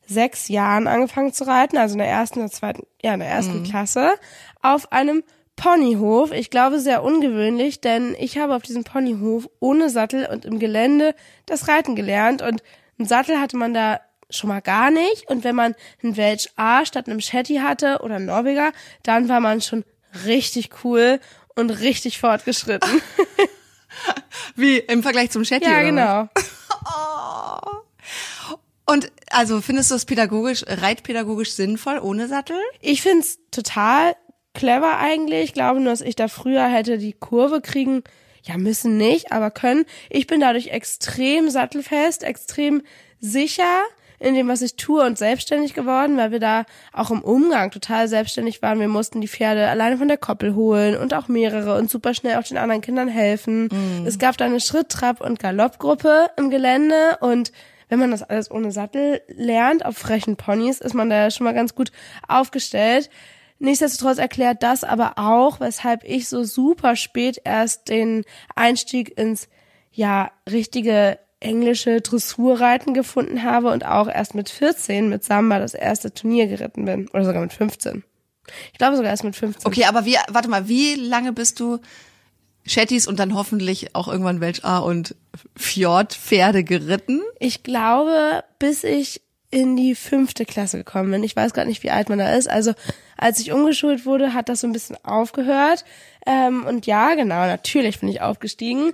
sechs 0.07 0.47
Jahren 0.47 0.88
angefangen 0.88 1.31
zu 1.31 1.45
reiten, 1.45 1.77
also 1.77 1.94
in 1.94 2.00
der 2.00 2.07
ersten 2.07 2.39
oder 2.39 2.50
zweiten, 2.50 2.88
ja, 3.03 3.13
in 3.13 3.19
der 3.19 3.29
ersten 3.29 3.59
mhm. 3.59 3.63
Klasse, 3.63 4.13
auf 4.62 4.91
einem 4.91 5.24
Ponyhof. 5.62 6.31
Ich 6.31 6.50
glaube 6.50 6.80
sehr 6.80 7.04
ungewöhnlich, 7.04 7.81
denn 7.81 8.16
ich 8.19 8.40
habe 8.40 8.56
auf 8.56 8.63
diesem 8.63 8.84
Ponyhof 8.84 9.48
ohne 9.60 9.92
Sattel 9.92 10.25
und 10.25 10.44
im 10.44 10.58
Gelände 10.58 11.13
das 11.46 11.68
Reiten 11.68 11.96
gelernt 11.96 12.42
und 12.42 12.63
einen 12.98 13.08
Sattel 13.08 13.40
hatte 13.40 13.58
man 13.58 13.72
da 13.72 14.00
schon 14.31 14.48
mal 14.48 14.62
gar 14.62 14.90
nicht 14.90 15.30
und 15.30 15.44
wenn 15.44 15.56
man 15.56 15.75
einen 16.02 16.18
Welch 16.18 16.50
A 16.56 16.84
statt 16.84 17.08
einem 17.08 17.22
Shetty 17.22 17.58
hatte 17.58 18.00
oder 18.02 18.16
einen 18.16 18.25
Norweger, 18.25 18.72
dann 19.04 19.30
war 19.30 19.40
man 19.40 19.62
schon 19.62 19.86
richtig 20.25 20.72
cool 20.84 21.19
und 21.56 21.69
richtig 21.69 22.19
fortgeschritten. 22.19 22.90
Wie 24.56 24.80
im 24.80 25.04
Vergleich 25.04 25.30
zum 25.30 25.46
Shetty? 25.46 25.69
Ja, 25.69 25.84
genau. 25.84 26.28
oh. 26.86 27.68
Und 28.88 29.10
also 29.30 29.62
findest 29.62 29.92
du 29.92 29.96
es 29.96 30.06
pädagogisch, 30.06 30.66
reitpädagogisch 30.68 31.54
sinnvoll 31.54 32.00
ohne 32.00 32.28
Sattel? 32.28 32.58
Ich 32.81 33.02
find's 33.02 33.38
total 33.52 34.16
clever 34.53 34.98
eigentlich. 35.00 35.44
Ich 35.45 35.53
glaube 35.53 35.80
nur, 35.80 35.92
dass 35.92 36.01
ich 36.01 36.15
da 36.15 36.27
früher 36.27 36.68
hätte 36.68 36.98
die 36.98 37.13
Kurve 37.13 37.62
kriegen, 37.62 38.03
ja, 38.44 38.57
müssen 38.57 38.98
nicht, 38.98 39.31
aber 39.31 39.51
können. 39.51 39.86
Ich 40.09 40.27
bin 40.27 40.39
dadurch 40.39 40.69
extrem 40.69 41.50
sattelfest, 41.50 42.24
extrem 42.24 42.81
sicher 43.19 43.83
in 44.21 44.36
dem, 44.36 44.48
was 44.48 44.62
ich 44.62 44.75
tue 44.75 45.03
und 45.03 45.18
selbstständig 45.18 45.74
geworden, 45.74 46.15
weil 46.15 46.31
wir 46.31 46.39
da 46.39 46.65
auch 46.94 47.09
im 47.09 47.21
Umgang 47.21 47.71
total 47.71 48.07
selbstständig 48.07 48.62
waren. 48.62 48.80
Wir 48.80 48.88
mussten 48.88 49.19
die 49.19 49.27
Pferde 49.27 49.68
alleine 49.68 49.98
von 49.98 50.07
der 50.07 50.18
Koppel 50.18 50.53
holen 50.53 50.95
und 50.95 51.13
auch 51.13 51.27
mehrere 51.27 51.75
und 51.77 51.89
super 51.89 52.13
schnell 52.13 52.38
auch 52.38 52.44
den 52.44 52.57
anderen 52.57 52.81
Kindern 52.81 53.07
helfen. 53.07 53.65
Mm. 53.65 54.06
Es 54.06 54.19
gab 54.19 54.38
da 54.38 54.45
eine 54.45 54.59
Schritt-, 54.59 54.89
Trab- 54.89 55.21
und 55.21 55.39
Galoppgruppe 55.39 56.30
im 56.38 56.51
Gelände 56.51 57.18
und 57.21 57.51
wenn 57.89 58.00
man 58.00 58.12
das 58.12 58.24
alles 58.24 58.50
ohne 58.50 58.71
Sattel 58.71 59.21
lernt, 59.27 59.86
auf 59.86 59.98
frechen 59.98 60.38
Ponys, 60.38 60.80
ist 60.80 60.94
man 60.94 61.09
da 61.09 61.30
schon 61.30 61.44
mal 61.44 61.53
ganz 61.53 61.75
gut 61.75 61.92
aufgestellt. 62.27 63.09
Nichtsdestotrotz 63.62 64.18
erklärt 64.18 64.63
das 64.63 64.84
aber 64.84 65.13
auch, 65.18 65.60
weshalb 65.60 66.04
ich 66.04 66.28
so 66.28 66.44
super 66.44 66.96
spät 66.96 67.40
erst 67.44 67.90
den 67.90 68.25
Einstieg 68.56 69.16
ins 69.19 69.50
ja 69.92 70.31
richtige 70.50 71.19
englische 71.40 72.02
Dressurreiten 72.02 72.96
gefunden 72.96 73.44
habe 73.44 73.72
und 73.72 73.86
auch 73.86 74.08
erst 74.08 74.34
mit 74.34 74.50
14 74.50 75.10
mit 75.10 75.24
Samba 75.24 75.60
das 75.60 75.75
erste 75.75 76.12
Turnier 76.12 76.48
geritten 76.48 76.86
bin 76.86 77.08
oder 77.10 77.24
sogar 77.24 77.44
mit 77.44 77.54
15. 77.54 78.04
Ich 78.72 78.80
glaube 78.80 78.96
sogar 78.96 79.12
erst 79.12 79.24
mit 79.24 79.36
15. 79.36 79.68
Okay, 79.68 79.86
aber 79.86 80.06
wie 80.06 80.18
warte 80.30 80.50
mal, 80.50 80.68
wie 80.68 80.96
lange 80.96 81.31
bist 81.31 81.60
du 81.60 81.78
Chattys 82.68 83.06
und 83.06 83.19
dann 83.19 83.36
hoffentlich 83.36 83.94
auch 83.94 84.08
irgendwann 84.08 84.42
Welch 84.42 84.66
A 84.66 84.80
und 84.80 85.16
Fjord-Pferde 85.56 86.63
geritten? 86.63 87.22
Ich 87.40 87.62
glaube, 87.62 88.44
bis 88.58 88.84
ich 88.84 89.22
in 89.51 89.75
die 89.75 89.95
fünfte 89.95 90.45
Klasse 90.45 90.77
gekommen 90.77 91.12
bin. 91.12 91.24
Ich 91.24 91.36
weiß 91.36 91.53
gar 91.53 91.65
nicht, 91.65 91.83
wie 91.83 91.92
alt 91.92 92.09
man 92.09 92.19
da 92.19 92.33
ist. 92.33 92.50
Also 92.50 92.74
als 93.17 93.39
ich 93.39 93.51
umgeschult 93.51 94.05
wurde, 94.05 94.34
hat 94.34 94.50
das 94.50 94.62
so 94.62 94.67
ein 94.67 94.74
bisschen 94.74 94.98
aufgehört. 95.03 95.86
Ähm, 96.25 96.65
und 96.65 96.88
ja, 96.88 97.13
genau, 97.15 97.46
natürlich 97.46 98.00
bin 98.00 98.10
ich 98.10 98.22
aufgestiegen. 98.22 98.93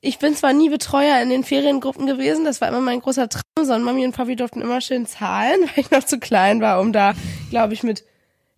Ich 0.00 0.18
bin 0.18 0.36
zwar 0.36 0.52
nie 0.52 0.68
Betreuer 0.68 1.20
in 1.20 1.30
den 1.30 1.42
Feriengruppen 1.42 2.06
gewesen, 2.06 2.44
das 2.44 2.60
war 2.60 2.68
immer 2.68 2.80
mein 2.80 3.00
großer 3.00 3.28
Traum, 3.28 3.42
sondern 3.56 3.82
Mami 3.82 4.04
und 4.04 4.14
Papi 4.14 4.36
durften 4.36 4.60
immer 4.60 4.80
schön 4.80 5.06
zahlen, 5.06 5.58
weil 5.62 5.84
ich 5.84 5.90
noch 5.90 6.04
zu 6.04 6.18
klein 6.18 6.60
war, 6.60 6.80
um 6.80 6.92
da, 6.92 7.14
glaube 7.50 7.74
ich, 7.74 7.82
mit 7.82 8.04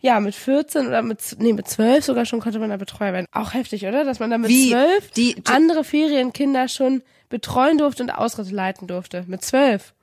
ja, 0.00 0.20
mit 0.20 0.34
14 0.34 0.86
oder 0.86 1.02
mit, 1.02 1.36
nee, 1.38 1.52
mit 1.52 1.66
12 1.66 2.04
sogar 2.04 2.24
schon 2.24 2.38
konnte 2.38 2.60
man 2.60 2.70
da 2.70 2.76
Betreuer 2.76 3.12
werden. 3.12 3.26
Auch 3.32 3.54
heftig, 3.54 3.84
oder? 3.84 4.04
Dass 4.04 4.20
man 4.20 4.30
da 4.30 4.38
mit 4.38 4.48
Wie? 4.48 4.70
12 4.70 5.10
die, 5.12 5.36
andere 5.44 5.82
Ferienkinder 5.82 6.68
schon 6.68 7.02
betreuen 7.28 7.78
durfte 7.78 8.04
und 8.04 8.10
Ausritte 8.10 8.54
leiten 8.54 8.86
durfte. 8.86 9.24
Mit 9.26 9.44
12. 9.44 9.94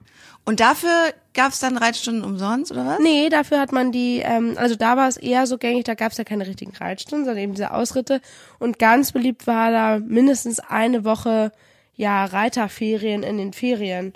Und 0.46 0.60
dafür 0.60 1.14
gab 1.34 1.52
es 1.52 1.60
dann 1.60 1.76
Reitstunden 1.76 2.24
umsonst, 2.24 2.72
oder 2.72 2.86
was? 2.86 3.00
Nee, 3.00 3.30
dafür 3.30 3.60
hat 3.60 3.72
man 3.72 3.92
die, 3.92 4.22
ähm, 4.24 4.54
also 4.58 4.76
da 4.76 4.96
war 4.96 5.08
es 5.08 5.18
eher 5.18 5.48
so 5.48 5.58
gängig, 5.58 5.86
da 5.86 5.96
gab 5.96 6.12
es 6.12 6.18
ja 6.20 6.24
keine 6.24 6.46
richtigen 6.46 6.76
Reitstunden, 6.76 7.26
sondern 7.26 7.44
eben 7.44 7.54
diese 7.54 7.72
Ausritte. 7.72 8.22
Und 8.60 8.78
ganz 8.78 9.12
beliebt 9.12 9.48
war 9.48 9.72
da 9.72 10.00
mindestens 10.00 10.60
eine 10.60 11.04
Woche 11.04 11.52
ja, 11.96 12.26
Reiterferien 12.26 13.24
in 13.24 13.38
den 13.38 13.54
Ferien. 13.54 14.14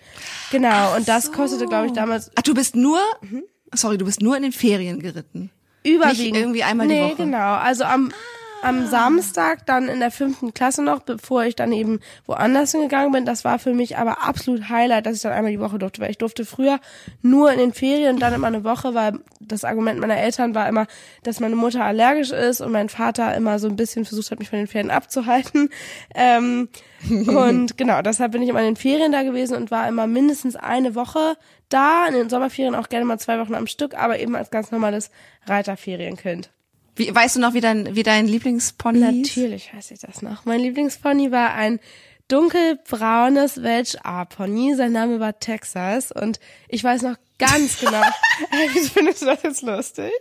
Genau, 0.52 0.70
Ach 0.70 0.98
und 0.98 1.08
das 1.08 1.26
so. 1.26 1.32
kostete, 1.32 1.66
glaube 1.66 1.88
ich, 1.88 1.94
damals. 1.94 2.32
Ach, 2.36 2.44
du 2.44 2.54
bist 2.54 2.76
nur, 2.76 3.00
mhm. 3.22 3.44
sorry, 3.74 3.98
du 3.98 4.06
bist 4.06 4.22
nur 4.22 4.38
in 4.38 4.44
den 4.44 4.52
Ferien 4.52 5.00
geritten. 5.00 5.50
Überwiegend. 5.84 6.34
Nicht 6.34 6.36
irgendwie 6.36 6.64
einmal 6.64 6.88
nee, 6.88 6.96
die 6.96 7.02
Woche. 7.14 7.26
Nee, 7.26 7.32
genau. 7.32 7.56
Also 7.56 7.86
am, 7.86 8.12
ah 8.12 8.39
am 8.62 8.88
Samstag 8.88 9.66
dann 9.66 9.88
in 9.88 10.00
der 10.00 10.12
fünften 10.12 10.54
Klasse 10.54 10.84
noch, 10.84 11.02
bevor 11.02 11.44
ich 11.44 11.56
dann 11.56 11.72
eben 11.72 12.00
woanders 12.26 12.72
hingegangen 12.72 13.12
bin. 13.12 13.26
Das 13.26 13.46
war 13.46 13.60
für 13.60 13.74
mich 13.74 13.98
aber 13.98 14.24
absolut 14.24 14.70
Highlight, 14.70 15.06
dass 15.06 15.16
ich 15.16 15.22
dann 15.22 15.32
einmal 15.32 15.52
die 15.52 15.60
Woche 15.60 15.80
durfte, 15.80 16.02
weil 16.02 16.12
ich 16.12 16.18
durfte 16.18 16.46
früher 16.46 16.80
nur 17.22 17.52
in 17.52 17.60
den 17.60 17.74
Ferien 17.74 18.16
und 18.16 18.22
dann 18.22 18.34
immer 18.34 18.48
eine 18.48 18.64
Woche, 18.64 18.94
weil 18.94 19.20
das 19.40 19.64
Argument 19.64 20.00
meiner 20.00 20.18
Eltern 20.18 20.56
war 20.56 20.68
immer, 20.68 20.88
dass 21.24 21.40
meine 21.40 21.56
Mutter 21.56 21.84
allergisch 21.84 22.32
ist 22.32 22.62
und 22.62 22.72
mein 22.72 22.90
Vater 22.90 23.36
immer 23.36 23.60
so 23.60 23.68
ein 23.68 23.76
bisschen 23.76 24.06
versucht 24.06 24.32
hat, 24.32 24.40
mich 24.40 24.50
von 24.50 24.60
den 24.60 24.68
Ferien 24.68 24.92
abzuhalten. 24.92 25.70
Ähm, 26.14 26.70
und 27.10 27.78
genau, 27.78 28.02
deshalb 28.02 28.34
bin 28.34 28.42
ich 28.42 28.50
immer 28.50 28.60
in 28.60 28.66
den 28.66 28.76
Ferien 28.76 29.12
da 29.12 29.24
gewesen 29.24 29.56
und 29.56 29.72
war 29.72 29.88
immer 29.88 30.08
mindestens 30.08 30.56
eine 30.56 30.96
Woche 30.96 31.38
da, 31.70 32.08
in 32.08 32.14
den 32.14 32.30
Sommerferien 32.30 32.76
auch 32.76 32.90
gerne 32.90 33.06
mal 33.06 33.20
zwei 33.20 33.40
Wochen 33.40 33.56
am 33.56 33.68
Stück, 33.68 33.96
aber 33.96 34.20
eben 34.20 34.36
als 34.36 34.50
ganz 34.50 34.72
normales 34.72 35.12
Reiterferienkind. 35.46 36.52
Wie, 37.00 37.16
weißt 37.16 37.38
du 37.38 37.40
noch, 37.40 37.54
wie 37.54 37.62
dein, 37.62 37.96
wie 37.96 38.04
dein 38.04 38.28
Lieblingspony? 38.28 39.00
Natürlich 39.00 39.74
weiß 39.74 39.92
ich 39.92 40.00
das 40.00 40.22
noch. 40.22 40.44
Mein 40.44 40.60
Lieblingspony 40.60 41.32
war 41.32 41.54
ein 41.54 41.80
dunkelbraunes 42.28 43.64
Welsh 43.64 43.96
A-Pony. 44.04 44.76
Sein 44.76 44.92
Name 44.92 45.22
war 45.22 45.40
Texas 45.40 46.12
und 46.12 46.42
ich 46.68 46.84
weiß 46.84 47.04
noch 47.04 47.16
ganz 47.38 47.80
genau. 47.80 48.02
Wieso 48.74 48.90
findest 48.90 49.22
du 49.22 49.28
das 49.28 49.44
jetzt 49.44 49.62
lustig? 49.62 50.12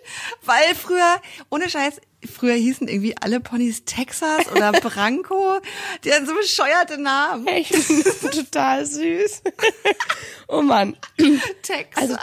Weil 0.43 0.73
früher, 0.77 1.21
ohne 1.51 1.69
Scheiß, 1.69 2.01
früher 2.33 2.55
hießen 2.55 2.87
irgendwie 2.87 3.17
alle 3.21 3.41
Ponys 3.41 3.85
Texas 3.85 4.47
oder 4.53 4.71
Branko. 4.81 5.59
Die 6.05 6.13
hatten 6.13 6.27
so 6.27 6.35
bescheuerte 6.37 6.97
Namen. 6.97 7.45
Das 8.05 8.21
total 8.21 8.87
süß. 8.87 9.43
oh 10.47 10.63
Mann. 10.63 10.97
Texas. 11.63 12.03
Also, 12.05 12.17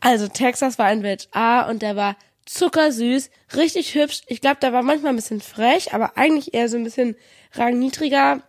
also 0.00 0.28
Texas 0.28 0.78
war 0.78 0.84
ein 0.84 1.02
Welsh 1.02 1.26
A 1.32 1.62
und 1.70 1.80
der 1.80 1.96
war 1.96 2.16
zuckersüß, 2.46 3.30
richtig 3.56 3.94
hübsch. 3.94 4.22
Ich 4.26 4.40
glaube, 4.40 4.58
der 4.60 4.72
war 4.72 4.82
manchmal 4.82 5.12
ein 5.12 5.16
bisschen 5.16 5.40
frech, 5.40 5.94
aber 5.94 6.16
eigentlich 6.16 6.54
eher 6.54 6.68
so 6.68 6.76
ein 6.76 6.84
bisschen 6.84 7.16
rangniedriger. 7.52 8.42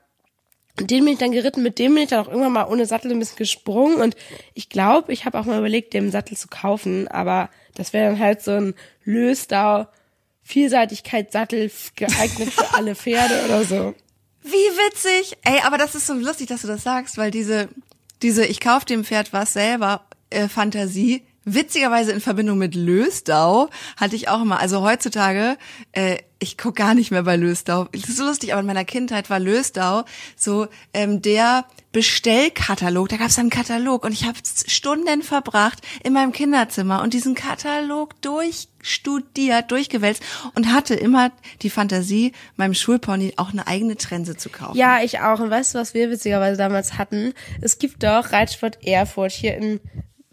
Den 0.80 1.06
bin 1.06 1.14
ich 1.14 1.20
dann 1.20 1.32
geritten, 1.32 1.64
mit 1.64 1.80
dem 1.80 1.94
bin 1.94 2.04
ich 2.04 2.10
dann 2.10 2.26
auch 2.26 2.28
irgendwann 2.28 2.52
mal 2.52 2.68
ohne 2.68 2.86
Sattel 2.86 3.12
ein 3.12 3.20
bisschen 3.20 3.38
gesprungen 3.38 4.02
und 4.02 4.16
ich 4.54 4.68
glaube, 4.68 5.14
ich 5.14 5.24
habe 5.24 5.40
auch 5.40 5.46
mal 5.46 5.60
überlegt, 5.60 5.94
dem 5.94 6.12
Sattel 6.12 6.36
zu 6.36 6.50
kaufen, 6.50 7.08
aber 7.08 7.50
das 7.76 7.94
wäre 7.94 8.10
dann 8.10 8.20
halt 8.20 8.42
so 8.42 8.52
ein 8.52 8.76
Lösdau 9.06 9.88
Vielseitigkeitssattel 10.44 11.72
geeignet 11.96 12.54
für 12.54 12.74
alle 12.76 12.96
Pferde 12.96 13.46
oder 13.46 13.64
so. 13.64 13.96
Wie 14.44 14.52
witzig. 14.52 15.38
Ey, 15.44 15.62
aber 15.64 15.78
das 15.80 15.96
ist 15.96 16.06
so 16.06 16.14
lustig, 16.14 16.48
dass 16.48 16.62
du 16.62 16.68
das 16.68 16.84
sagst, 16.84 17.18
weil 17.18 17.32
diese, 17.32 17.68
diese 18.22 18.46
ich 18.46 18.60
kauf 18.60 18.86
dem 18.86 19.04
Pferd 19.04 19.34
was 19.34 19.54
selber 19.54 20.06
äh, 20.30 20.48
Fantasie, 20.48 21.26
witzigerweise 21.46 22.12
in 22.12 22.20
Verbindung 22.20 22.58
mit 22.58 22.76
Lösdau 22.76 23.70
hatte 23.96 24.16
ich 24.16 24.28
auch 24.28 24.42
immer, 24.42 24.60
also 24.60 24.82
heutzutage, 24.82 25.58
äh, 25.94 26.18
ich 26.40 26.58
guck 26.58 26.76
gar 26.76 26.94
nicht 26.94 27.12
mehr 27.12 27.24
bei 27.24 27.38
Lösdau. 27.38 27.86
Das 27.92 28.10
ist 28.10 28.18
so 28.18 28.26
lustig, 28.26 28.52
aber 28.52 28.60
in 28.60 28.68
meiner 28.68 28.84
Kindheit 28.84 29.30
war 29.30 29.40
Lösdau 29.40 30.04
so 30.36 30.68
ähm, 30.94 31.22
der 31.22 31.66
Bestellkatalog. 31.92 33.08
Da 33.08 33.18
gab 33.18 33.30
es 33.30 33.40
einen 33.40 33.50
Katalog 33.50 34.04
und 34.04 34.12
ich 34.12 34.26
habe 34.26 34.38
Stunden 34.68 35.24
verbracht 35.24 35.80
in 36.04 36.12
meinem 36.12 36.34
Kinderzimmer 36.34 37.02
und 37.02 37.14
diesen 37.14 37.36
Katalog 37.36 38.22
durchstudiert, 38.22 39.72
durchgewälzt 39.72 40.22
und 40.56 40.74
hatte 40.74 40.94
immer 40.94 41.32
die 41.62 41.70
Fantasie, 41.70 42.34
meinem 42.58 42.74
Schulpony 42.74 43.34
auch 43.38 43.52
eine 43.54 43.66
eigene 43.66 43.96
Trense 43.96 44.36
zu 44.36 44.50
kaufen. 44.50 44.78
Ja, 44.78 45.02
ich 45.02 45.22
auch. 45.22 45.40
Und 45.40 45.50
weißt 45.50 45.74
du, 45.74 45.80
was 45.80 45.94
wir 45.94 46.10
witzigerweise 46.10 46.58
damals 46.58 46.98
hatten? 46.98 47.34
Es 47.62 47.80
gibt 47.80 48.04
doch 48.04 48.34
Reitsport 48.34 48.86
Erfurt 48.86 49.32
hier 49.32 49.56
in 49.56 49.80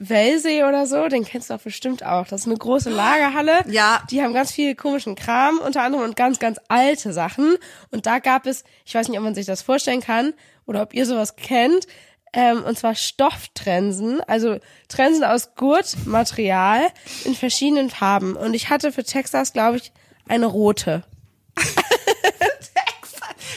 Wellsee 0.08 0.64
oder 0.64 0.86
so, 0.86 1.08
den 1.08 1.24
kennst 1.24 1.50
du 1.50 1.54
auch 1.54 1.60
bestimmt 1.60 2.04
auch. 2.04 2.26
Das 2.26 2.42
ist 2.42 2.46
eine 2.46 2.56
große 2.56 2.90
Lagerhalle. 2.90 3.64
Ja. 3.68 4.02
Die 4.10 4.22
haben 4.22 4.34
ganz 4.34 4.52
viel 4.52 4.74
komischen 4.74 5.14
Kram 5.14 5.58
unter 5.58 5.82
anderem 5.82 6.04
und 6.04 6.16
ganz, 6.16 6.38
ganz 6.38 6.58
alte 6.68 7.12
Sachen. 7.12 7.56
Und 7.90 8.06
da 8.06 8.18
gab 8.18 8.46
es, 8.46 8.64
ich 8.84 8.94
weiß 8.94 9.08
nicht, 9.08 9.18
ob 9.18 9.24
man 9.24 9.34
sich 9.34 9.46
das 9.46 9.62
vorstellen 9.62 10.00
kann 10.00 10.34
oder 10.66 10.82
ob 10.82 10.94
ihr 10.94 11.06
sowas 11.06 11.36
kennt, 11.36 11.86
ähm, 12.32 12.64
und 12.64 12.78
zwar 12.78 12.94
Stofftrensen, 12.94 14.20
also 14.22 14.58
Trensen 14.88 15.24
aus 15.24 15.54
Gurtmaterial 15.54 16.88
in 17.24 17.34
verschiedenen 17.34 17.90
Farben. 17.90 18.36
Und 18.36 18.54
ich 18.54 18.70
hatte 18.70 18.90
für 18.90 19.04
Texas, 19.04 19.52
glaube 19.52 19.76
ich, 19.76 19.92
eine 20.28 20.46
rote. 20.46 21.04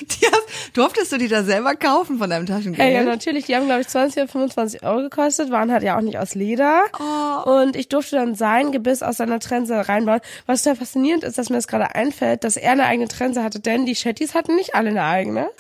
Die 0.02 0.26
hast, 0.26 0.44
durftest 0.76 1.12
du 1.12 1.18
die 1.18 1.28
da 1.28 1.44
selber 1.44 1.76
kaufen 1.76 2.18
von 2.18 2.30
deinem 2.30 2.46
Taschengeld? 2.46 2.78
Ja, 2.78 3.00
ja, 3.00 3.04
natürlich. 3.04 3.46
Die 3.46 3.56
haben, 3.56 3.66
glaube 3.66 3.82
ich, 3.82 3.88
20 3.88 4.24
oder 4.24 4.32
25 4.32 4.84
Euro 4.84 5.02
gekostet, 5.02 5.50
waren 5.50 5.72
halt 5.72 5.84
ja 5.84 5.98
auch 5.98 6.02
nicht 6.02 6.18
aus 6.18 6.36
Leder. 6.36 6.84
Oh. 7.00 7.62
Und 7.62 7.76
ich 7.76 7.90
durfte 7.90 8.18
dann 8.18 8.36
sein 8.36 8.72
Gebiss 8.72 9.02
aus 9.02 9.18
seiner 9.18 9.40
Trense 9.40 9.88
reinbauen. 9.88 10.22
Was 10.46 10.64
total 10.64 10.78
faszinierend 10.78 11.24
ist, 11.24 11.38
dass 11.38 11.50
mir 11.50 11.56
das 11.56 11.68
gerade 11.68 11.96
einfällt, 11.96 12.44
dass 12.44 12.58
er 12.58 12.74
eine 12.74 12.86
eigene 12.86 13.08
Trense 13.08 13.44
hatte, 13.44 13.60
denn 13.60 13.86
die 13.86 13.96
Shetties 13.96 14.36
hatten 14.36 14.56
nicht 14.56 14.76
alle 14.76 14.90
eine 14.90 15.04
eigene. 15.04 15.50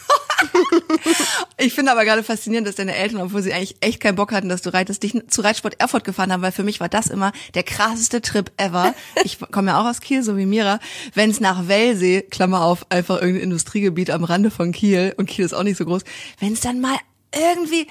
Ich 1.57 1.73
finde 1.73 1.91
aber 1.91 2.03
gerade 2.03 2.23
faszinierend, 2.23 2.67
dass 2.67 2.75
deine 2.75 2.95
Eltern, 2.95 3.21
obwohl 3.21 3.41
sie 3.41 3.53
eigentlich 3.53 3.77
echt 3.79 4.01
keinen 4.01 4.15
Bock 4.15 4.33
hatten, 4.33 4.49
dass 4.49 4.61
du 4.61 4.73
reitest, 4.73 5.03
dich 5.03 5.15
zu 5.29 5.41
Reitsport 5.41 5.79
Erfurt 5.79 6.03
gefahren 6.03 6.31
haben, 6.31 6.41
weil 6.41 6.51
für 6.51 6.63
mich 6.63 6.79
war 6.79 6.89
das 6.89 7.07
immer 7.07 7.31
der 7.53 7.63
krasseste 7.63 8.21
Trip 8.21 8.51
ever. 8.57 8.93
Ich 9.23 9.39
komme 9.51 9.71
ja 9.71 9.81
auch 9.81 9.85
aus 9.85 10.01
Kiel, 10.01 10.21
so 10.23 10.37
wie 10.37 10.45
Mira. 10.45 10.79
Wenn 11.13 11.29
es 11.29 11.39
nach 11.39 11.67
Wellsee, 11.67 12.21
Klammer 12.21 12.61
auf, 12.61 12.85
einfach 12.89 13.21
irgendein 13.21 13.43
Industriegebiet 13.43 14.11
am 14.11 14.23
Rande 14.23 14.51
von 14.51 14.71
Kiel, 14.71 15.04
und 15.13 15.27
Kiel 15.27 15.45
ist 15.45 15.53
auch 15.53 15.63
nicht 15.63 15.77
so 15.77 15.85
groß, 15.85 16.03
wenn 16.39 16.53
es 16.53 16.61
dann 16.61 16.81
mal 16.81 16.97
irgendwie 17.33 17.87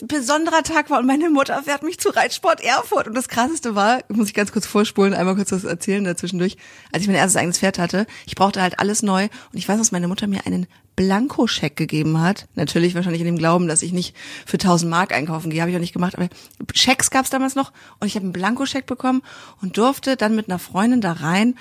besonderer 0.00 0.62
Tag 0.62 0.88
war 0.90 1.00
und 1.00 1.06
meine 1.06 1.28
Mutter 1.28 1.62
fährt 1.62 1.82
mich 1.82 1.98
zu 2.00 2.08
Reitsport 2.08 2.62
Erfurt. 2.62 3.08
Und 3.08 3.14
das 3.14 3.28
krasseste 3.28 3.74
war, 3.74 4.00
muss 4.08 4.28
ich 4.28 4.34
ganz 4.34 4.52
kurz 4.52 4.66
vorspulen, 4.66 5.12
einmal 5.12 5.36
kurz 5.36 5.52
was 5.52 5.64
erzählen 5.64 6.02
dazwischendurch, 6.04 6.56
als 6.92 7.02
ich 7.02 7.08
mein 7.08 7.16
erstes 7.16 7.36
eigenes 7.36 7.58
Pferd 7.58 7.78
hatte. 7.78 8.06
Ich 8.26 8.34
brauchte 8.34 8.62
halt 8.62 8.78
alles 8.78 9.02
neu 9.02 9.24
und 9.24 9.58
ich 9.58 9.68
weiß, 9.68 9.78
dass 9.78 9.92
meine 9.92 10.08
Mutter 10.08 10.26
mir 10.26 10.46
einen 10.46 10.66
Blankoscheck 10.96 11.76
gegeben 11.76 12.20
hat. 12.20 12.46
Natürlich 12.54 12.94
wahrscheinlich 12.94 13.20
in 13.20 13.26
dem 13.26 13.38
Glauben, 13.38 13.68
dass 13.68 13.82
ich 13.82 13.92
nicht 13.92 14.16
für 14.46 14.56
1000 14.56 14.90
Mark 14.90 15.12
einkaufen 15.12 15.50
gehe, 15.50 15.60
habe 15.60 15.70
ich 15.70 15.76
auch 15.76 15.80
nicht 15.80 15.92
gemacht, 15.92 16.16
aber 16.16 16.28
Schecks 16.74 17.10
gab 17.10 17.24
es 17.24 17.30
damals 17.30 17.54
noch 17.54 17.72
und 18.00 18.06
ich 18.06 18.14
habe 18.14 18.24
einen 18.24 18.32
Blankoscheck 18.32 18.86
bekommen 18.86 19.22
und 19.60 19.76
durfte 19.76 20.16
dann 20.16 20.34
mit 20.34 20.48
einer 20.48 20.58
Freundin 20.58 21.00
da 21.00 21.12
rein 21.12 21.54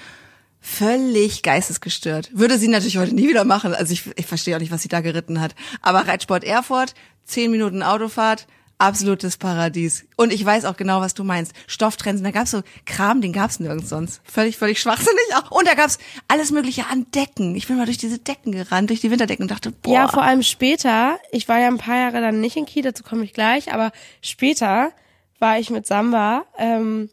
völlig 0.62 1.42
geistesgestört. 1.42 2.30
Würde 2.34 2.58
sie 2.58 2.68
natürlich 2.68 2.98
heute 2.98 3.16
nie 3.16 3.28
wieder 3.28 3.44
machen. 3.44 3.74
Also 3.74 3.92
ich, 3.94 4.10
ich 4.16 4.28
verstehe 4.28 4.56
auch 4.56 4.60
nicht, 4.62 4.72
was 4.72 4.84
sie 4.84 4.90
da 4.90 5.02
geritten 5.02 5.42
hat. 5.42 5.56
Aber 5.82 6.08
Reitsport 6.08 6.44
Erfurt, 6.44 6.94
zehn 7.26 7.52
Minuten 7.52 7.84
Autofahrt, 7.84 8.48
absolutes 8.78 9.38
Paradies. 9.38 10.06
Und 10.18 10.32
ich 10.32 10.44
weiß 10.44 10.66
auch 10.66 10.78
genau, 10.78 11.02
was 11.02 11.14
du 11.14 11.24
meinst. 11.24 11.54
Stofftrensen, 11.68 12.24
da 12.24 12.32
gab's 12.32 12.52
so 12.52 12.62
Kram, 12.86 13.22
den 13.22 13.34
gab's 13.34 13.60
nirgends 13.60 13.90
sonst. 13.90 14.22
Völlig, 14.24 14.58
völlig 14.58 14.80
schwachsinnig 14.80 15.36
auch. 15.36 15.52
Und 15.52 15.68
da 15.68 15.74
gab's 15.74 16.00
alles 16.28 16.52
Mögliche 16.52 16.86
an 16.88 17.06
Decken. 17.14 17.56
Ich 17.56 17.68
bin 17.68 17.78
mal 17.78 17.86
durch 17.86 18.00
diese 18.00 18.20
Decken 18.20 18.52
gerannt, 18.52 18.90
durch 18.90 19.02
die 19.02 19.12
Winterdecken 19.12 19.44
und 19.44 19.52
dachte, 19.52 19.72
boah. 19.72 19.94
Ja, 19.94 20.08
vor 20.08 20.24
allem 20.24 20.44
später. 20.44 21.20
Ich 21.32 21.48
war 21.48 21.60
ja 21.60 21.68
ein 21.68 21.78
paar 21.78 21.98
Jahre 21.98 22.22
dann 22.22 22.40
nicht 22.40 22.56
in 22.56 22.66
Kiel, 22.66 22.84
dazu 22.84 23.04
komme 23.04 23.24
ich 23.24 23.34
gleich. 23.34 23.74
Aber 23.74 23.92
später 24.22 24.92
war 25.40 25.60
ich 25.60 25.70
mit 25.70 25.88
Samba 25.88 26.46
ähm, 26.58 27.10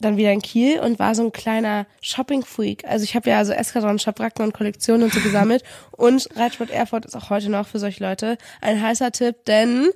dann 0.00 0.16
wieder 0.16 0.32
in 0.32 0.42
Kiel 0.42 0.80
und 0.80 0.98
war 0.98 1.14
so 1.14 1.24
ein 1.24 1.32
kleiner 1.32 1.86
Shopping-Freak. 2.00 2.84
Also 2.84 3.04
ich 3.04 3.14
habe 3.16 3.30
ja 3.30 3.44
so 3.44 3.52
Eskadron, 3.52 3.98
Schabracken 3.98 4.44
und 4.44 4.54
Kollektionen 4.54 5.04
und 5.04 5.12
so 5.12 5.20
gesammelt. 5.20 5.62
Und 5.90 6.28
Reitsport 6.36 6.70
Erfurt 6.70 7.06
ist 7.06 7.16
auch 7.16 7.30
heute 7.30 7.50
noch 7.50 7.66
für 7.66 7.80
solche 7.80 8.04
Leute 8.04 8.38
ein 8.60 8.80
heißer 8.80 9.10
Tipp, 9.10 9.44
denn 9.46 9.90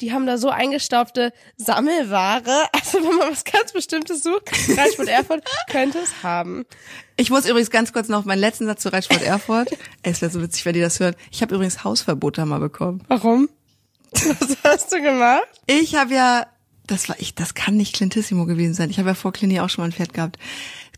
die 0.00 0.12
haben 0.12 0.26
da 0.26 0.38
so 0.38 0.50
eingestaubte 0.50 1.32
Sammelware. 1.56 2.68
Also 2.72 2.98
wenn 3.08 3.16
man 3.16 3.30
was 3.30 3.44
ganz 3.44 3.72
Bestimmtes 3.72 4.22
sucht, 4.22 4.50
Reitsport 4.76 5.08
Erfurt 5.08 5.44
könnte 5.70 5.98
es 5.98 6.22
haben. 6.22 6.64
Ich 7.16 7.30
muss 7.30 7.48
übrigens 7.48 7.70
ganz 7.70 7.92
kurz 7.92 8.08
noch 8.08 8.24
meinen 8.24 8.40
letzten 8.40 8.66
Satz 8.66 8.82
zu 8.82 8.92
Reitsport 8.92 9.22
Erfurt. 9.22 9.70
Es 10.02 10.20
wäre 10.20 10.30
so 10.30 10.42
witzig, 10.42 10.64
wenn 10.66 10.74
die 10.74 10.80
das 10.80 11.00
hören. 11.00 11.14
Ich 11.30 11.42
habe 11.42 11.54
übrigens 11.54 11.84
Hausverbot 11.84 12.38
da 12.38 12.44
mal 12.44 12.58
bekommen. 12.58 13.02
Warum? 13.08 13.48
Was 14.10 14.56
hast 14.64 14.92
du 14.92 15.00
gemacht? 15.00 15.48
Ich 15.66 15.94
habe 15.94 16.14
ja, 16.14 16.46
das 16.86 17.08
war 17.08 17.16
ich, 17.18 17.34
das 17.34 17.54
kann 17.54 17.76
nicht 17.76 17.94
Clintissimo 17.94 18.46
gewesen 18.46 18.74
sein. 18.74 18.90
Ich 18.90 18.98
habe 18.98 19.10
ja 19.10 19.14
vor 19.14 19.32
Clini 19.32 19.60
auch 19.60 19.68
schon 19.68 19.82
mal 19.82 19.88
ein 19.88 19.92
Pferd 19.92 20.14
gehabt. 20.14 20.38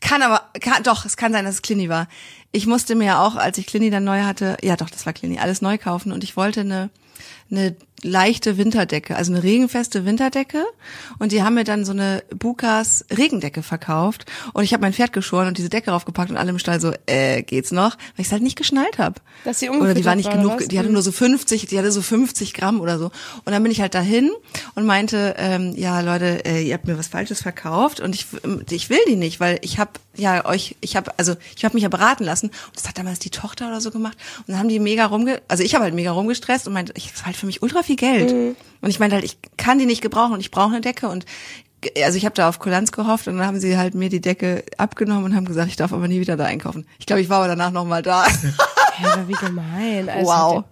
Kann 0.01 0.23
aber, 0.23 0.43
kann, 0.61 0.83
doch, 0.83 1.05
es 1.05 1.17
kann 1.17 1.33
sein, 1.33 1.45
dass 1.45 1.57
es 1.57 1.63
Clini 1.63 1.89
war. 1.89 2.09
Ich 2.53 2.67
musste 2.67 2.95
mir 2.95 3.07
ja 3.07 3.27
auch, 3.27 3.37
als 3.37 3.59
ich 3.59 3.67
Clini 3.67 3.91
dann 3.91 4.05
neu 4.05 4.23
hatte, 4.23 4.57
ja 4.63 4.77
doch, 4.77 4.91
das 4.91 5.07
war 5.07 5.13
Clini, 5.13 5.39
alles 5.39 5.63
neu 5.63 5.79
kaufen 5.79 6.13
und 6.13 6.25
ich 6.25 6.37
wollte 6.37 6.61
eine, 6.61 6.91
eine 7.51 7.77
leichte 8.05 8.59
Winterdecke, 8.59 9.17
also 9.17 9.33
eine 9.33 9.43
regenfeste 9.43 10.05
Winterdecke. 10.05 10.65
Und 11.19 11.33
die 11.33 11.43
haben 11.43 11.55
mir 11.55 11.65
dann 11.65 11.85
so 11.85 11.93
eine 11.93 12.23
Bukas 12.35 13.05
Regendecke 13.11 13.63
verkauft. 13.63 14.27
Und 14.53 14.65
ich 14.65 14.73
habe 14.73 14.83
mein 14.83 14.93
Pferd 14.93 15.13
geschoren 15.13 15.49
und 15.49 15.59
diese 15.59 15.71
Decke 15.71 15.91
draufgepackt 15.91 16.31
und 16.31 16.37
alle 16.37 16.51
im 16.51 16.59
Stall 16.59 16.81
so, 16.81 16.93
äh, 17.07 17.43
geht's 17.43 17.73
noch? 17.73 17.97
Weil 17.97 18.19
ich 18.19 18.27
es 18.27 18.33
halt 18.33 18.43
nicht 18.43 18.57
geschnallt 18.57 18.99
habe. 18.99 19.21
Dass 19.45 19.61
sie 19.61 19.71
Oder 19.71 19.95
die 19.95 20.05
war 20.05 20.15
nicht 20.15 20.29
war, 20.29 20.37
genug, 20.37 20.61
was? 20.61 20.69
die 20.69 20.79
hatte 20.79 20.91
nur 20.91 21.03
so 21.03 21.13
50, 21.13 21.67
die 21.67 21.79
hatte 21.79 21.91
so 21.91 22.03
50 22.03 22.53
Gramm 22.53 22.81
oder 22.81 22.99
so. 22.99 23.07
Und 23.45 23.53
dann 23.53 23.63
bin 23.63 23.73
ich 23.73 23.81
halt 23.81 23.95
dahin 23.95 24.31
und 24.75 24.85
meinte, 24.85 25.35
ähm, 25.39 25.73
ja 25.75 26.01
Leute, 26.01 26.45
äh, 26.45 26.63
ihr 26.63 26.75
habt 26.75 26.87
mir 26.87 26.99
was 26.99 27.09
Falsches 27.09 27.41
verkauft 27.41 28.01
und 28.01 28.15
ich, 28.15 28.27
ich 28.71 28.91
will 28.91 28.99
die 29.09 29.17
nicht, 29.17 29.41
weil 29.41 29.59
ich 29.63 29.79
habe 29.79 29.93
ja 30.17 30.45
euch, 30.47 30.77
ich 30.81 30.97
habe 30.97 31.13
also 31.17 31.35
ich 31.57 31.65
habe 31.65 31.75
mich 31.75 31.83
ja 31.83 31.89
beraten 31.89 32.25
lassen 32.25 32.47
und 32.49 32.77
das 32.77 32.89
hat 32.89 32.99
damals 32.99 33.19
die 33.19 33.31
Tochter 33.31 33.69
oder 33.69 33.81
so 33.81 33.91
gemacht 33.91 34.17
und 34.41 34.49
dann 34.49 34.59
haben 34.59 34.69
die 34.69 34.79
mega 34.79 35.07
rumge, 35.07 35.41
also 35.49 35.63
ich 35.63 35.75
habe 35.75 35.85
halt 35.85 35.95
mega 35.95 36.13
rumgestresst 36.13 36.67
und 36.67 36.73
meinte, 36.73 36.93
ich 36.97 37.11
das 37.13 37.21
war 37.21 37.27
halt 37.27 37.37
für 37.37 37.47
mich 37.47 37.63
ultra 37.63 37.83
viel 37.83 37.97
Geld 37.97 38.33
und 38.81 38.91
ich 38.91 38.99
meinte 39.01 39.17
halt, 39.17 39.25
ich 39.25 39.39
kann 39.57 39.79
die 39.79 39.87
nicht 39.87 40.01
gebrauchen 40.03 40.33
und 40.35 40.41
ich 40.41 40.51
brauche 40.51 40.71
eine 40.73 40.81
Decke 40.81 41.09
und 41.09 41.25
also 42.03 42.17
ich 42.17 42.25
habe 42.25 42.35
da 42.35 42.49
auf 42.49 42.59
Kulanz 42.59 42.93
gehofft 42.93 43.29
und 43.29 43.37
dann 43.37 43.47
haben 43.47 43.61
sie 43.61 43.77
halt 43.77 43.95
mir 43.95 44.09
die 44.09 44.21
Decke 44.21 44.65
abgenommen 44.79 45.25
und 45.25 45.35
haben 45.37 45.45
gesagt, 45.45 45.69
ich 45.69 45.77
darf 45.77 45.93
aber 45.93 46.09
nie 46.09 46.21
wieder 46.21 46.37
da 46.37 46.45
einkaufen. 46.45 46.87
Ich 46.99 47.07
glaube, 47.07 47.21
ich 47.21 47.29
war 47.29 47.39
aber 47.39 47.49
danach 47.49 47.71
noch 47.71 47.85
mal 47.85 48.03
da. 48.03 48.27
Ja, 49.03 49.13
aber 49.15 49.27
wie 49.29 49.33
gemein. 49.33 50.09
Also, 50.09 50.31
Wow. 50.31 50.65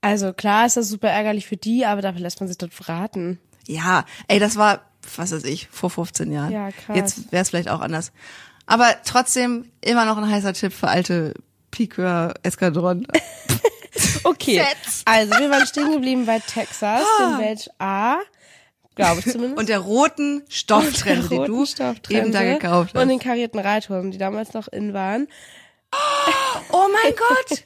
Also 0.00 0.32
klar 0.32 0.66
ist 0.66 0.76
das 0.76 0.88
super 0.88 1.08
ärgerlich 1.08 1.46
für 1.46 1.56
die, 1.56 1.84
aber 1.84 2.00
dafür 2.00 2.20
lässt 2.20 2.38
man 2.38 2.46
sich 2.46 2.56
dort 2.58 2.72
verraten. 2.72 3.40
Ja, 3.66 4.04
ey, 4.28 4.38
das 4.38 4.54
war, 4.54 4.82
was 5.16 5.32
weiß 5.32 5.42
ich, 5.44 5.66
vor 5.72 5.90
15 5.90 6.30
Jahren. 6.30 6.52
Ja, 6.52 6.70
krass. 6.70 6.96
Jetzt 6.96 7.32
wäre 7.32 7.42
es 7.42 7.50
vielleicht 7.50 7.68
auch 7.68 7.80
anders. 7.80 8.12
Aber 8.66 8.96
trotzdem 9.04 9.70
immer 9.80 10.04
noch 10.04 10.16
ein 10.18 10.28
heißer 10.28 10.52
Tipp 10.52 10.72
für 10.72 10.88
alte 10.88 11.34
Piqueur 11.70 12.34
Eskadron. 12.42 13.06
Okay, 14.24 14.60
also 15.06 15.38
wir 15.38 15.50
waren 15.50 15.66
stehen 15.66 15.90
geblieben 15.92 16.26
bei 16.26 16.40
Texas, 16.40 17.00
Ah. 17.18 17.38
dem 17.38 17.38
Welch 17.46 17.68
A. 17.78 18.18
glaube 18.94 19.20
ich 19.20 19.26
zumindest. 19.32 19.58
Und 19.58 19.68
der 19.68 19.78
roten 19.78 20.42
Stofftrense, 20.48 21.28
die 21.28 21.36
du 21.46 21.64
eben 22.10 22.32
da 22.32 22.42
gekauft 22.42 22.90
hast. 22.94 23.00
Und 23.00 23.08
den 23.08 23.20
karierten 23.20 23.58
Reithosen, 23.60 24.10
die 24.10 24.18
damals 24.18 24.52
noch 24.52 24.68
in 24.68 24.92
waren. 24.92 25.28
oh 26.72 26.86
mein 27.02 27.12
Gott! 27.14 27.64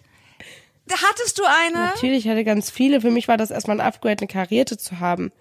Da 0.86 0.96
hattest 1.08 1.38
du 1.38 1.42
eine? 1.44 1.86
Natürlich, 1.86 2.26
ich 2.26 2.30
hatte 2.30 2.44
ganz 2.44 2.70
viele. 2.70 3.00
Für 3.00 3.10
mich 3.10 3.26
war 3.26 3.36
das 3.36 3.50
erstmal 3.50 3.80
ein 3.80 3.86
Upgrade, 3.86 4.18
eine 4.20 4.28
karierte 4.28 4.76
zu 4.76 5.00
haben. 5.00 5.32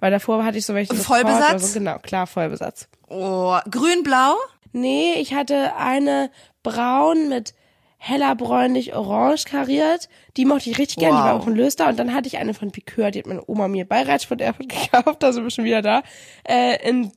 Weil 0.00 0.12
davor 0.12 0.44
hatte 0.44 0.58
ich 0.58 0.64
so 0.66 0.74
welche. 0.74 0.92
Und 0.92 1.00
Vollbesatz? 1.02 1.72
So. 1.72 1.78
Genau, 1.78 1.98
klar, 1.98 2.26
Vollbesatz. 2.26 2.88
Oh, 3.08 3.58
grün-blau? 3.70 4.36
Nee, 4.72 5.14
ich 5.14 5.34
hatte 5.34 5.76
eine 5.76 6.30
braun 6.62 7.28
mit 7.28 7.54
heller 7.98 8.34
bräunlich 8.36 8.94
orange 8.94 9.44
kariert. 9.44 10.08
Die 10.36 10.44
mochte 10.44 10.70
ich 10.70 10.78
richtig 10.78 10.98
gern, 10.98 11.10
die 11.10 11.16
war 11.22 11.34
Wow. 11.34 11.42
auch 11.42 11.46
ein 11.48 11.56
Löster. 11.56 11.88
Und 11.88 11.98
dann 11.98 12.14
hatte 12.14 12.28
ich 12.28 12.38
eine 12.38 12.54
von 12.54 12.70
Piqueur, 12.70 13.10
die 13.10 13.18
hat 13.20 13.26
meine 13.26 13.42
Oma 13.48 13.66
mir 13.68 13.86
bei 13.88 14.02
Reitsport 14.02 14.40
Airport 14.40 14.68
gekauft, 14.68 15.22
da 15.22 15.32
sind 15.32 15.42
wir 15.44 15.50
schon 15.50 15.64
wieder 15.64 15.82
da. 15.82 16.02
Äh, 16.46 16.88
in 16.88 17.10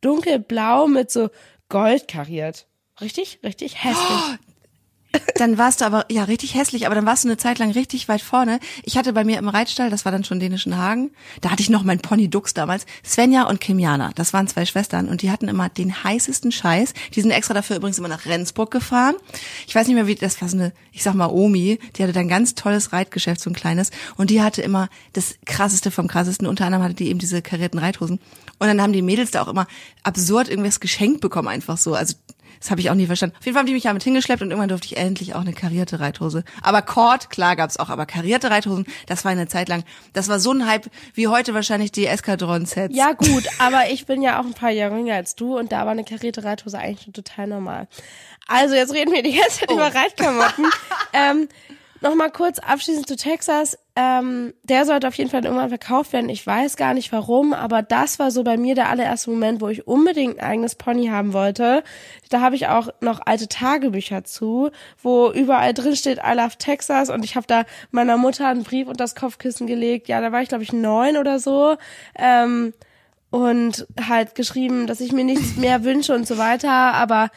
dunkelblau 0.00 0.86
mit 0.86 1.10
so 1.10 1.28
Gold 1.68 2.08
kariert. 2.08 2.66
Richtig? 3.00 3.40
Richtig 3.42 3.82
hässlich. 3.82 4.38
Dann 5.36 5.58
warst 5.58 5.80
du 5.80 5.84
aber, 5.84 6.06
ja, 6.10 6.24
richtig 6.24 6.54
hässlich, 6.54 6.86
aber 6.86 6.94
dann 6.94 7.06
warst 7.06 7.24
du 7.24 7.28
eine 7.28 7.36
Zeit 7.36 7.58
lang 7.58 7.70
richtig 7.72 8.08
weit 8.08 8.22
vorne. 8.22 8.60
Ich 8.84 8.96
hatte 8.96 9.12
bei 9.12 9.24
mir 9.24 9.38
im 9.38 9.48
Reitstall, 9.48 9.90
das 9.90 10.04
war 10.04 10.12
dann 10.12 10.24
schon 10.24 10.40
dänischen 10.40 10.76
Hagen, 10.76 11.10
da 11.40 11.50
hatte 11.50 11.62
ich 11.62 11.70
noch 11.70 11.84
meinen 11.84 12.00
Pony 12.00 12.28
Dux 12.28 12.54
damals, 12.54 12.86
Svenja 13.04 13.44
und 13.44 13.60
Kimjana, 13.60 14.12
das 14.14 14.32
waren 14.32 14.48
zwei 14.48 14.64
Schwestern 14.64 15.08
und 15.08 15.22
die 15.22 15.30
hatten 15.30 15.48
immer 15.48 15.68
den 15.68 16.04
heißesten 16.04 16.52
Scheiß. 16.52 16.94
Die 17.14 17.20
sind 17.20 17.30
extra 17.30 17.54
dafür 17.54 17.76
übrigens 17.76 17.98
immer 17.98 18.08
nach 18.08 18.26
Rendsburg 18.26 18.70
gefahren. 18.70 19.14
Ich 19.66 19.74
weiß 19.74 19.86
nicht 19.86 19.96
mehr, 19.96 20.06
wie, 20.06 20.14
das 20.14 20.40
war 20.40 20.48
so 20.48 20.56
eine, 20.56 20.72
ich 20.92 21.02
sag 21.02 21.14
mal 21.14 21.26
Omi, 21.26 21.78
die 21.96 22.02
hatte 22.02 22.12
dann 22.12 22.28
ganz 22.28 22.54
tolles 22.54 22.92
Reitgeschäft, 22.92 23.40
so 23.40 23.50
ein 23.50 23.54
kleines 23.54 23.90
und 24.16 24.30
die 24.30 24.42
hatte 24.42 24.62
immer 24.62 24.88
das 25.12 25.34
krasseste 25.44 25.90
vom 25.90 26.08
krassesten, 26.08 26.46
unter 26.46 26.66
anderem 26.66 26.84
hatte 26.84 26.94
die 26.94 27.08
eben 27.08 27.18
diese 27.18 27.42
karierten 27.42 27.78
Reithosen 27.78 28.18
und 28.58 28.66
dann 28.66 28.80
haben 28.80 28.92
die 28.92 29.02
Mädels 29.02 29.32
da 29.32 29.42
auch 29.42 29.48
immer 29.48 29.66
absurd 30.02 30.48
irgendwas 30.48 30.80
geschenkt 30.80 31.20
bekommen, 31.20 31.48
einfach 31.48 31.78
so, 31.78 31.94
also 31.94 32.14
das 32.62 32.70
habe 32.70 32.80
ich 32.80 32.90
auch 32.90 32.94
nie 32.94 33.06
verstanden. 33.06 33.34
Auf 33.36 33.44
jeden 33.44 33.54
Fall 33.54 33.62
haben 33.62 33.66
die 33.66 33.72
mich 33.72 33.82
damit 33.82 34.04
hingeschleppt 34.04 34.40
und 34.40 34.50
irgendwann 34.50 34.68
durfte 34.68 34.86
ich 34.86 34.96
endlich 34.96 35.34
auch 35.34 35.40
eine 35.40 35.52
karierte 35.52 35.98
Reithose. 35.98 36.44
Aber 36.62 36.80
Cord, 36.82 37.28
klar 37.28 37.56
gab's 37.56 37.76
auch, 37.76 37.90
aber 37.90 38.06
karierte 38.06 38.50
Reithosen, 38.50 38.86
das 39.06 39.24
war 39.24 39.32
eine 39.32 39.48
Zeit 39.48 39.68
lang, 39.68 39.82
das 40.12 40.28
war 40.28 40.38
so 40.38 40.52
ein 40.52 40.64
Hype 40.64 40.88
wie 41.14 41.26
heute 41.26 41.54
wahrscheinlich 41.54 41.90
die 41.90 42.06
Eskadron-Sets. 42.06 42.96
Ja 42.96 43.12
gut, 43.18 43.48
aber 43.58 43.90
ich 43.90 44.06
bin 44.06 44.22
ja 44.22 44.40
auch 44.40 44.44
ein 44.44 44.54
paar 44.54 44.70
Jahre 44.70 44.96
jünger 44.96 45.16
als 45.16 45.34
du 45.34 45.58
und 45.58 45.72
da 45.72 45.84
war 45.84 45.90
eine 45.90 46.04
karierte 46.04 46.44
Reithose 46.44 46.78
eigentlich 46.78 47.02
schon 47.02 47.12
total 47.12 47.48
normal. 47.48 47.88
Also 48.46 48.76
jetzt 48.76 48.94
reden 48.94 49.12
wir 49.12 49.24
die 49.24 49.36
ganze 49.36 49.60
Zeit 49.60 49.70
über 49.72 49.92
Reitklamotten. 49.92 50.66
ähm, 51.12 51.48
Nochmal 52.02 52.32
kurz 52.32 52.58
abschließend 52.58 53.06
zu 53.06 53.14
Texas. 53.14 53.78
Ähm, 53.94 54.54
der 54.64 54.86
sollte 54.86 55.06
auf 55.06 55.14
jeden 55.14 55.30
Fall 55.30 55.44
irgendwann 55.44 55.68
verkauft 55.68 56.12
werden. 56.12 56.30
Ich 56.30 56.44
weiß 56.44 56.76
gar 56.76 56.94
nicht 56.94 57.12
warum, 57.12 57.52
aber 57.52 57.82
das 57.82 58.18
war 58.18 58.32
so 58.32 58.42
bei 58.42 58.56
mir 58.56 58.74
der 58.74 58.88
allererste 58.88 59.30
Moment, 59.30 59.60
wo 59.60 59.68
ich 59.68 59.86
unbedingt 59.86 60.40
ein 60.40 60.44
eigenes 60.44 60.74
Pony 60.74 61.06
haben 61.06 61.32
wollte. 61.32 61.84
Da 62.28 62.40
habe 62.40 62.56
ich 62.56 62.66
auch 62.66 62.88
noch 63.00 63.20
alte 63.24 63.46
Tagebücher 63.46 64.24
zu, 64.24 64.70
wo 65.00 65.30
überall 65.30 65.74
drin 65.74 65.94
steht 65.94 66.18
I 66.18 66.34
love 66.34 66.56
Texas 66.58 67.08
und 67.08 67.24
ich 67.24 67.36
habe 67.36 67.46
da 67.46 67.64
meiner 67.92 68.16
Mutter 68.16 68.48
einen 68.48 68.64
Brief 68.64 68.88
unter 68.88 69.04
das 69.04 69.14
Kopfkissen 69.14 69.68
gelegt. 69.68 70.08
Ja, 70.08 70.20
da 70.20 70.32
war 70.32 70.42
ich 70.42 70.48
glaube 70.48 70.64
ich 70.64 70.72
neun 70.72 71.16
oder 71.16 71.38
so. 71.38 71.76
Ähm, 72.18 72.72
und 73.30 73.86
halt 74.08 74.34
geschrieben, 74.34 74.88
dass 74.88 75.00
ich 75.00 75.12
mir 75.12 75.24
nichts 75.24 75.56
mehr 75.56 75.84
wünsche 75.84 76.14
und 76.14 76.26
so 76.26 76.36
weiter. 76.36 76.70
Aber 76.70 77.30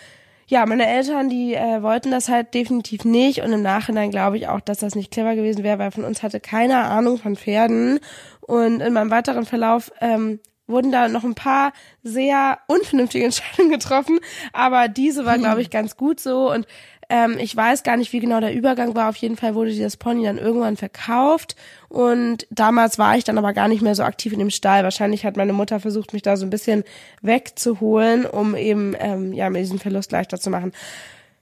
ja, 0.47 0.65
meine 0.65 0.87
Eltern, 0.87 1.29
die 1.29 1.55
äh, 1.55 1.81
wollten 1.81 2.11
das 2.11 2.29
halt 2.29 2.53
definitiv 2.53 3.03
nicht. 3.03 3.41
Und 3.41 3.51
im 3.51 3.61
Nachhinein 3.61 4.11
glaube 4.11 4.37
ich 4.37 4.47
auch, 4.47 4.59
dass 4.59 4.79
das 4.79 4.95
nicht 4.95 5.11
clever 5.11 5.35
gewesen 5.35 5.63
wäre, 5.63 5.79
weil 5.79 5.91
von 5.91 6.03
uns 6.03 6.21
hatte 6.21 6.39
keiner 6.39 6.89
Ahnung 6.89 7.17
von 7.17 7.35
Pferden. 7.35 7.99
Und 8.41 8.81
in 8.81 8.93
meinem 8.93 9.09
weiteren 9.09 9.45
Verlauf 9.45 9.91
ähm, 10.01 10.39
wurden 10.67 10.91
da 10.91 11.07
noch 11.07 11.23
ein 11.23 11.35
paar 11.35 11.73
sehr 12.03 12.59
unvernünftige 12.67 13.25
Entscheidungen 13.25 13.71
getroffen. 13.71 14.19
Aber 14.53 14.87
diese 14.87 15.25
war, 15.25 15.37
glaube 15.37 15.61
ich, 15.61 15.69
ganz 15.69 15.97
gut 15.97 16.19
so. 16.19 16.51
Und 16.51 16.67
ähm, 17.09 17.37
ich 17.39 17.55
weiß 17.55 17.83
gar 17.83 17.97
nicht, 17.97 18.13
wie 18.13 18.19
genau 18.19 18.39
der 18.39 18.53
Übergang 18.53 18.95
war. 18.95 19.09
Auf 19.09 19.15
jeden 19.17 19.37
Fall 19.37 19.55
wurde 19.55 19.71
dieses 19.71 19.97
Pony 19.97 20.23
dann 20.23 20.37
irgendwann 20.37 20.77
verkauft. 20.77 21.55
Und 21.89 22.47
damals 22.49 22.97
war 22.97 23.17
ich 23.17 23.23
dann 23.23 23.37
aber 23.37 23.53
gar 23.53 23.67
nicht 23.67 23.81
mehr 23.81 23.95
so 23.95 24.03
aktiv 24.03 24.33
in 24.33 24.39
dem 24.39 24.49
Stall. 24.49 24.83
Wahrscheinlich 24.83 25.25
hat 25.25 25.37
meine 25.37 25.53
Mutter 25.53 25.79
versucht, 25.79 26.13
mich 26.13 26.21
da 26.21 26.37
so 26.37 26.45
ein 26.45 26.49
bisschen 26.49 26.83
wegzuholen, 27.21 28.25
um 28.25 28.55
eben 28.55 28.95
ähm, 28.99 29.33
ja 29.33 29.49
mir 29.49 29.59
diesen 29.59 29.79
Verlust 29.79 30.11
leichter 30.11 30.39
zu 30.39 30.49
machen. 30.49 30.71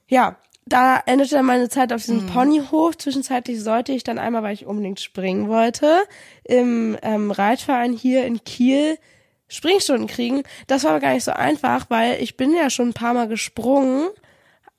Ja, 0.08 0.36
da 0.66 1.02
endete 1.04 1.34
dann 1.34 1.46
meine 1.46 1.68
Zeit 1.68 1.92
auf 1.92 2.00
diesem 2.00 2.26
Ponyhof. 2.26 2.96
Zwischenzeitlich 2.96 3.62
sollte 3.62 3.92
ich 3.92 4.04
dann 4.04 4.18
einmal, 4.18 4.42
weil 4.42 4.54
ich 4.54 4.66
unbedingt 4.66 5.00
springen 5.00 5.48
wollte, 5.48 6.02
im 6.44 6.96
ähm, 7.02 7.30
Reitverein 7.30 7.92
hier 7.92 8.24
in 8.24 8.42
Kiel 8.44 8.98
Springstunden 9.48 10.06
kriegen. 10.06 10.42
Das 10.66 10.84
war 10.84 10.92
aber 10.92 11.00
gar 11.00 11.14
nicht 11.14 11.24
so 11.24 11.32
einfach, 11.32 11.86
weil 11.90 12.22
ich 12.22 12.36
bin 12.36 12.54
ja 12.54 12.70
schon 12.70 12.88
ein 12.88 12.94
paar 12.94 13.14
Mal 13.14 13.28
gesprungen, 13.28 14.08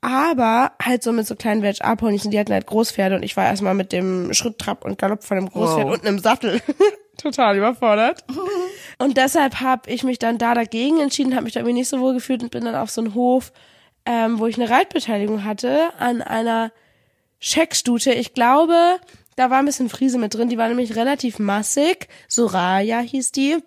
aber 0.06 0.70
halt 0.80 1.02
so 1.02 1.10
mit 1.10 1.26
so 1.26 1.34
kleinen 1.34 1.62
Welch-A-Ponys 1.62 2.24
und 2.24 2.30
die 2.30 2.38
hatten 2.38 2.52
halt 2.52 2.66
Großpferde 2.66 3.16
und 3.16 3.24
ich 3.24 3.36
war 3.36 3.44
erstmal 3.44 3.74
mit 3.74 3.90
dem 3.90 4.32
Schritt, 4.32 4.58
Trab 4.60 4.84
und 4.84 4.98
Galopp 4.98 5.24
von 5.24 5.36
dem 5.36 5.48
Großpferd 5.50 5.86
Wow. 5.86 5.94
unten 5.94 6.06
im 6.06 6.18
Sattel 6.20 6.60
total 7.20 7.56
überfordert. 7.56 8.24
Und 8.98 9.16
deshalb 9.18 9.60
habe 9.60 9.90
ich 9.90 10.04
mich 10.04 10.18
dann 10.18 10.38
da 10.38 10.54
dagegen 10.54 11.00
entschieden, 11.00 11.34
habe 11.34 11.44
mich 11.44 11.52
da 11.54 11.60
irgendwie 11.60 11.74
nicht 11.80 11.88
so 11.88 12.00
wohl 12.00 12.14
gefühlt 12.14 12.42
und 12.42 12.50
bin 12.50 12.64
dann 12.64 12.74
auf 12.76 12.88
so 12.90 13.02
einen 13.02 13.14
Hof, 13.14 13.52
ähm, 14.06 14.38
wo 14.38 14.46
ich 14.46 14.56
eine 14.56 14.70
Reitbeteiligung 14.70 15.44
hatte 15.44 15.90
an 15.98 16.22
einer 16.22 16.72
Scheckstute. 17.38 18.12
Ich 18.12 18.32
glaube, 18.32 18.98
da 19.34 19.50
war 19.50 19.58
ein 19.58 19.66
bisschen 19.66 19.88
Friese 19.90 20.18
mit 20.18 20.34
drin, 20.34 20.48
die 20.48 20.56
war 20.56 20.68
nämlich 20.68 20.96
relativ 20.96 21.38
massig. 21.38 22.08
Soraya 22.28 23.00
hieß 23.00 23.32
die. 23.32 23.58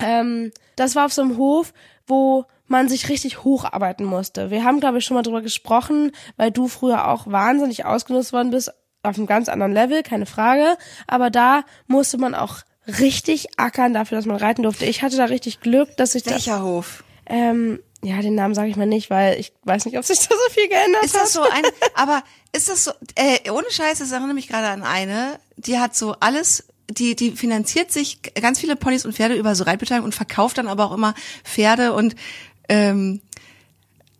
Ähm, 0.00 0.50
das 0.76 0.96
war 0.96 1.06
auf 1.06 1.12
so 1.12 1.22
einem 1.22 1.36
Hof, 1.36 1.72
wo 2.06 2.44
man 2.72 2.88
sich 2.88 3.08
richtig 3.08 3.44
hocharbeiten 3.44 4.04
musste. 4.04 4.50
Wir 4.50 4.64
haben, 4.64 4.80
glaube 4.80 4.98
ich, 4.98 5.04
schon 5.04 5.14
mal 5.14 5.22
drüber 5.22 5.42
gesprochen, 5.42 6.10
weil 6.36 6.50
du 6.50 6.66
früher 6.66 7.08
auch 7.08 7.26
wahnsinnig 7.28 7.84
ausgenutzt 7.84 8.32
worden 8.32 8.50
bist, 8.50 8.72
auf 9.04 9.16
einem 9.16 9.26
ganz 9.26 9.48
anderen 9.48 9.72
Level, 9.72 10.02
keine 10.02 10.26
Frage. 10.26 10.76
Aber 11.06 11.30
da 11.30 11.62
musste 11.86 12.18
man 12.18 12.34
auch 12.34 12.56
richtig 12.98 13.46
ackern 13.58 13.94
dafür, 13.94 14.16
dass 14.18 14.26
man 14.26 14.36
reiten 14.36 14.64
durfte. 14.64 14.84
Ich 14.86 15.02
hatte 15.02 15.16
da 15.16 15.26
richtig 15.26 15.60
Glück, 15.60 15.96
dass 15.96 16.14
ich 16.16 16.24
da, 16.24 16.32
Welcher 16.32 16.62
Hof? 16.64 17.04
ähm, 17.26 17.78
ja, 18.04 18.20
den 18.20 18.34
Namen 18.34 18.54
sage 18.54 18.68
ich 18.68 18.74
mal 18.76 18.86
nicht, 18.86 19.10
weil 19.10 19.38
ich 19.38 19.52
weiß 19.62 19.84
nicht, 19.84 19.96
ob 19.96 20.04
sich 20.04 20.18
da 20.18 20.34
so 20.34 20.52
viel 20.52 20.68
geändert 20.68 21.04
Ist 21.04 21.14
hat. 21.14 21.22
das 21.22 21.32
so 21.32 21.42
ein, 21.42 21.62
aber 21.94 22.24
ist 22.52 22.68
das 22.68 22.82
so, 22.84 22.90
äh, 23.14 23.48
ohne 23.50 23.70
Scheiß, 23.70 24.00
das 24.00 24.10
erinnert 24.10 24.34
mich 24.34 24.48
gerade 24.48 24.66
an 24.68 24.82
eine, 24.82 25.38
die 25.56 25.78
hat 25.78 25.94
so 25.94 26.16
alles, 26.18 26.64
die, 26.90 27.14
die 27.14 27.30
finanziert 27.30 27.92
sich 27.92 28.20
ganz 28.40 28.58
viele 28.58 28.74
Ponys 28.74 29.04
und 29.06 29.14
Pferde 29.14 29.36
über 29.36 29.54
so 29.54 29.62
Reitbeteiligung 29.62 30.06
und 30.06 30.14
verkauft 30.16 30.58
dann 30.58 30.66
aber 30.66 30.86
auch 30.86 30.92
immer 30.92 31.14
Pferde 31.44 31.92
und, 31.92 32.16
ähm, 32.68 33.20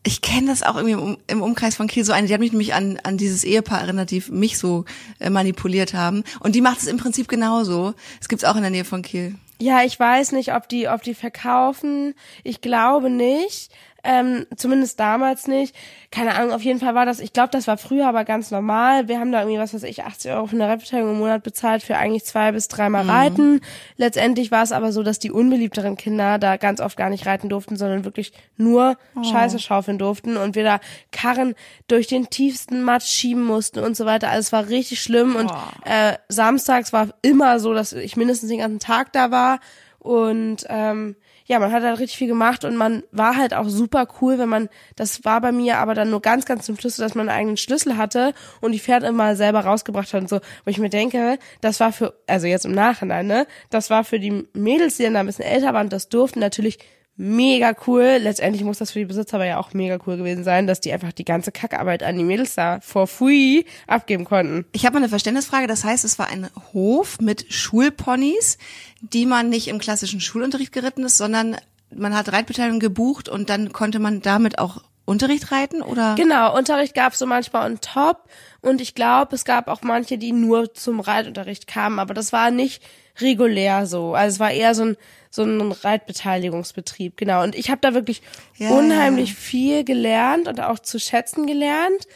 ich 0.05 0.21
kenne 0.21 0.49
das 0.49 0.63
auch 0.63 0.77
irgendwie 0.77 1.17
im, 1.29 1.43
Umkreis 1.43 1.77
von 1.77 1.87
Kiel 1.87 2.05
so 2.05 2.13
eine, 2.13 2.27
die 2.27 2.35
hat 2.35 2.41
mich 2.41 2.53
nämlich 2.53 2.75
an, 2.75 2.99
an 3.05 3.19
dieses 3.19 3.45
Ehepaar 3.45 3.83
erinnert, 3.83 4.11
die 4.11 4.23
mich 4.31 4.59
so 4.59 4.85
äh, 5.21 5.31
manipuliert 5.31 5.95
haben. 5.95 6.25
Und 6.41 6.55
die 6.55 6.61
macht 6.61 6.79
es 6.79 6.87
im 6.87 6.97
Prinzip 6.97 7.29
genauso. 7.29 7.95
Es 8.21 8.29
gibt's 8.29 8.45
auch 8.45 8.57
in 8.57 8.63
der 8.63 8.71
Nähe 8.71 8.85
von 8.85 9.03
Kiel. 9.03 9.37
Ja, 9.61 9.85
ich 9.85 9.99
weiß 9.99 10.33
nicht, 10.33 10.55
ob 10.55 10.69
die, 10.69 10.89
ob 10.89 11.05
die 11.05 11.15
verkaufen. 11.15 12.15
Ich 12.43 12.61
glaube 12.61 13.11
nicht. 13.11 13.71
Ähm, 14.05 14.47
zumindest 14.57 14.99
damals 14.99 15.47
nicht. 15.47 15.77
Keine 16.11 16.35
Ahnung, 16.35 16.53
auf 16.53 16.63
jeden 16.63 16.81
Fall 16.81 16.95
war 16.97 17.07
das, 17.07 17.21
ich 17.21 17.33
glaube, 17.33 17.51
das 17.53 17.69
war 17.69 17.77
früher 17.77 18.09
aber 18.09 18.25
ganz 18.25 18.51
normal. 18.51 19.07
Wir 19.07 19.21
haben 19.21 19.31
da 19.31 19.41
irgendwie, 19.41 19.59
was 19.59 19.75
weiß 19.75 19.85
ich, 19.85 20.03
80 20.03 20.33
Euro 20.33 20.47
für 20.47 20.57
eine 20.57 20.67
Reitbeteiligung 20.67 21.13
im 21.13 21.19
Monat 21.19 21.45
bezahlt 21.45 21.85
für 21.85 21.97
eigentlich 21.97 22.25
zwei 22.25 22.51
bis 22.51 22.67
dreimal 22.67 23.09
Reiten. 23.09 23.61
Letztendlich 23.97 24.51
war 24.51 24.65
es 24.65 24.73
aber 24.73 24.91
so, 24.91 25.05
dass 25.05 25.21
die 25.21 25.31
unbeliebteren 25.31 25.97
Kinder 25.97 26.39
da 26.39 26.57
ganz 26.57 26.81
oft 26.81 26.97
gar 26.97 27.11
nicht 27.11 27.27
reiten 27.27 27.49
durften, 27.49 27.77
sondern 27.77 28.05
wirklich 28.05 28.33
nur 28.57 28.97
Scheiße 29.23 29.59
schaufeln 29.61 29.99
durften 29.99 30.37
und 30.37 30.57
wir 30.57 30.65
da 30.65 30.81
Karren 31.13 31.55
durch 31.87 32.09
den 32.09 32.29
tiefsten 32.29 32.83
Matsch 32.83 33.07
schieben 33.07 33.45
mussten 33.45 33.79
und 33.79 33.97
so 33.97 34.05
weiter. 34.05 34.31
Also 34.31 34.41
es 34.41 34.53
war 34.53 34.69
richtig 34.69 35.01
schlimm 35.01 35.37
und 35.37 35.51
äh, 35.85 36.15
samstags 36.29 36.93
war 36.93 37.09
immer 37.23 37.61
so, 37.61 37.73
dass 37.73 37.93
ich 37.93 38.17
mindestens 38.17 38.49
den 38.49 38.59
ganzen 38.59 38.81
Tag 38.81 39.13
da 39.13 39.31
war 39.31 39.61
und 40.01 40.67
ähm, 40.69 41.15
ja, 41.47 41.59
man 41.59 41.73
hat 41.73 41.83
halt 41.83 41.99
richtig 41.99 42.19
viel 42.19 42.29
gemacht 42.29 42.65
und 42.65 42.77
man 42.77 43.03
war 43.11 43.37
halt 43.37 43.55
auch 43.55 43.69
super 43.69 44.07
cool, 44.21 44.39
wenn 44.39 44.49
man, 44.49 44.69
das 44.97 45.25
war 45.25 45.41
bei 45.41 45.53
mir 45.53 45.79
aber 45.79 45.95
dann 45.95 46.11
nur 46.11 46.21
ganz, 46.21 46.45
ganz 46.45 46.67
zum 46.67 46.79
Schluss, 46.79 46.97
dass 46.97 47.15
man 47.15 47.29
einen 47.29 47.39
eigenen 47.39 47.57
Schlüssel 47.57 47.97
hatte 47.97 48.35
und 48.61 48.73
die 48.73 48.81
Pferde 48.81 49.07
immer 49.07 49.37
selber 49.37 49.61
rausgebracht 49.61 50.13
hat 50.13 50.23
und 50.23 50.29
so, 50.29 50.41
wo 50.65 50.71
ich 50.71 50.79
mir 50.79 50.91
denke, 50.91 51.39
das 51.61 51.81
war 51.81 51.93
für, 51.93 52.15
also 52.27 52.47
jetzt 52.47 52.65
im 52.65 52.73
Nachhinein, 52.73 53.27
ne, 53.27 53.47
das 53.71 53.91
war 53.91 54.05
für 54.05 54.19
die 54.19 54.47
Mädels, 54.55 54.97
die 54.97 55.05
dann 55.05 55.15
da 55.15 55.21
ein 55.21 55.27
bisschen 55.27 55.45
älter 55.45 55.75
waren, 55.75 55.89
das 55.89 56.09
durften 56.09 56.41
natürlich 56.41 56.79
mega 57.23 57.73
cool. 57.87 58.19
Letztendlich 58.21 58.65
muss 58.65 58.79
das 58.79 58.91
für 58.91 58.99
die 58.99 59.05
Besitzer 59.05 59.37
aber 59.37 59.47
ja 59.47 59.59
auch 59.59 59.73
mega 59.75 59.99
cool 60.07 60.17
gewesen 60.17 60.43
sein, 60.43 60.67
dass 60.67 60.81
die 60.81 60.93
einfach 60.93 61.13
die 61.13 61.25
ganze 61.25 61.53
Kackarbeit 61.53 62.03
an 62.03 62.19
die 62.19 62.25
Mädels 62.25 62.57
da 62.57 62.81
for 62.81 63.07
free 63.07 63.63
abgeben 63.87 64.25
konnten. 64.25 64.65
Ich 64.73 64.85
habe 64.85 64.95
mal 64.95 64.99
eine 64.99 65.09
Verständnisfrage. 65.09 65.69
Das 65.69 65.85
heißt, 65.85 66.05
es 66.05 66.19
war 66.19 66.29
ein 66.29 66.49
Hof 66.73 67.21
mit 67.21 67.53
Schulponys, 67.53 68.59
die 69.01 69.27
man 69.27 69.49
nicht 69.49 69.69
im 69.69 69.79
klassischen 69.79 70.21
Schulunterricht 70.21 70.73
geritten 70.73 71.05
ist, 71.05 71.17
sondern 71.17 71.57
man 71.95 72.17
hat 72.17 72.33
Reitbeteiligung 72.33 72.81
gebucht 72.81 73.29
und 73.29 73.49
dann 73.51 73.73
konnte 73.73 74.01
man 74.01 74.21
damit 74.21 74.59
auch 74.59 74.83
Unterricht 75.05 75.53
reiten 75.53 75.83
oder? 75.83 76.15
Genau, 76.17 76.57
Unterricht 76.57 76.95
gab 76.95 77.13
es 77.13 77.19
so 77.19 77.27
manchmal 77.27 77.71
on 77.71 77.81
top 77.81 78.29
und 78.61 78.81
ich 78.81 78.95
glaube, 78.95 79.35
es 79.35 79.45
gab 79.45 79.69
auch 79.69 79.83
manche, 79.83 80.17
die 80.17 80.33
nur 80.33 80.75
zum 80.75 81.01
Reitunterricht 81.01 81.67
kamen, 81.67 81.99
aber 81.99 82.15
das 82.15 82.33
war 82.33 82.51
nicht 82.51 82.83
regulär 83.21 83.87
so. 83.87 84.15
Also 84.15 84.35
es 84.35 84.41
war 84.41 84.51
eher 84.51 84.75
so 84.75 84.85
ein 84.85 84.97
so 85.31 85.45
ein 85.45 85.73
Reitbeteiligungsbetrieb, 85.73 87.17
genau. 87.17 87.43
Und 87.43 87.55
ich 87.55 87.71
habe 87.71 87.81
da 87.81 87.95
wirklich 87.95 88.23
Ja, 88.57 88.71
unheimlich 88.71 89.31
ja. 89.31 89.37
viel 89.37 89.85
gelernt 89.85 90.47
und 90.47 90.61
auch 90.61 90.79
zu 90.79 90.99
schätzen 91.01 91.47
gelernt 91.47 92.07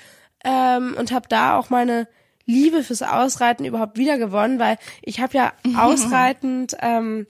ähm, 0.45 0.95
und 0.99 1.13
habe 1.13 1.27
da 1.29 1.59
auch 1.59 1.71
meine 1.71 2.09
Liebe 2.45 2.83
fürs 2.85 3.03
Ausreiten 3.03 3.65
überhaupt 3.65 3.97
wiedergewonnen, 3.99 4.59
weil 4.59 4.77
ich 5.03 5.21
habe 5.21 5.37
ja 5.37 5.53
ausreitend 5.79 6.77
ähm, 6.81 7.27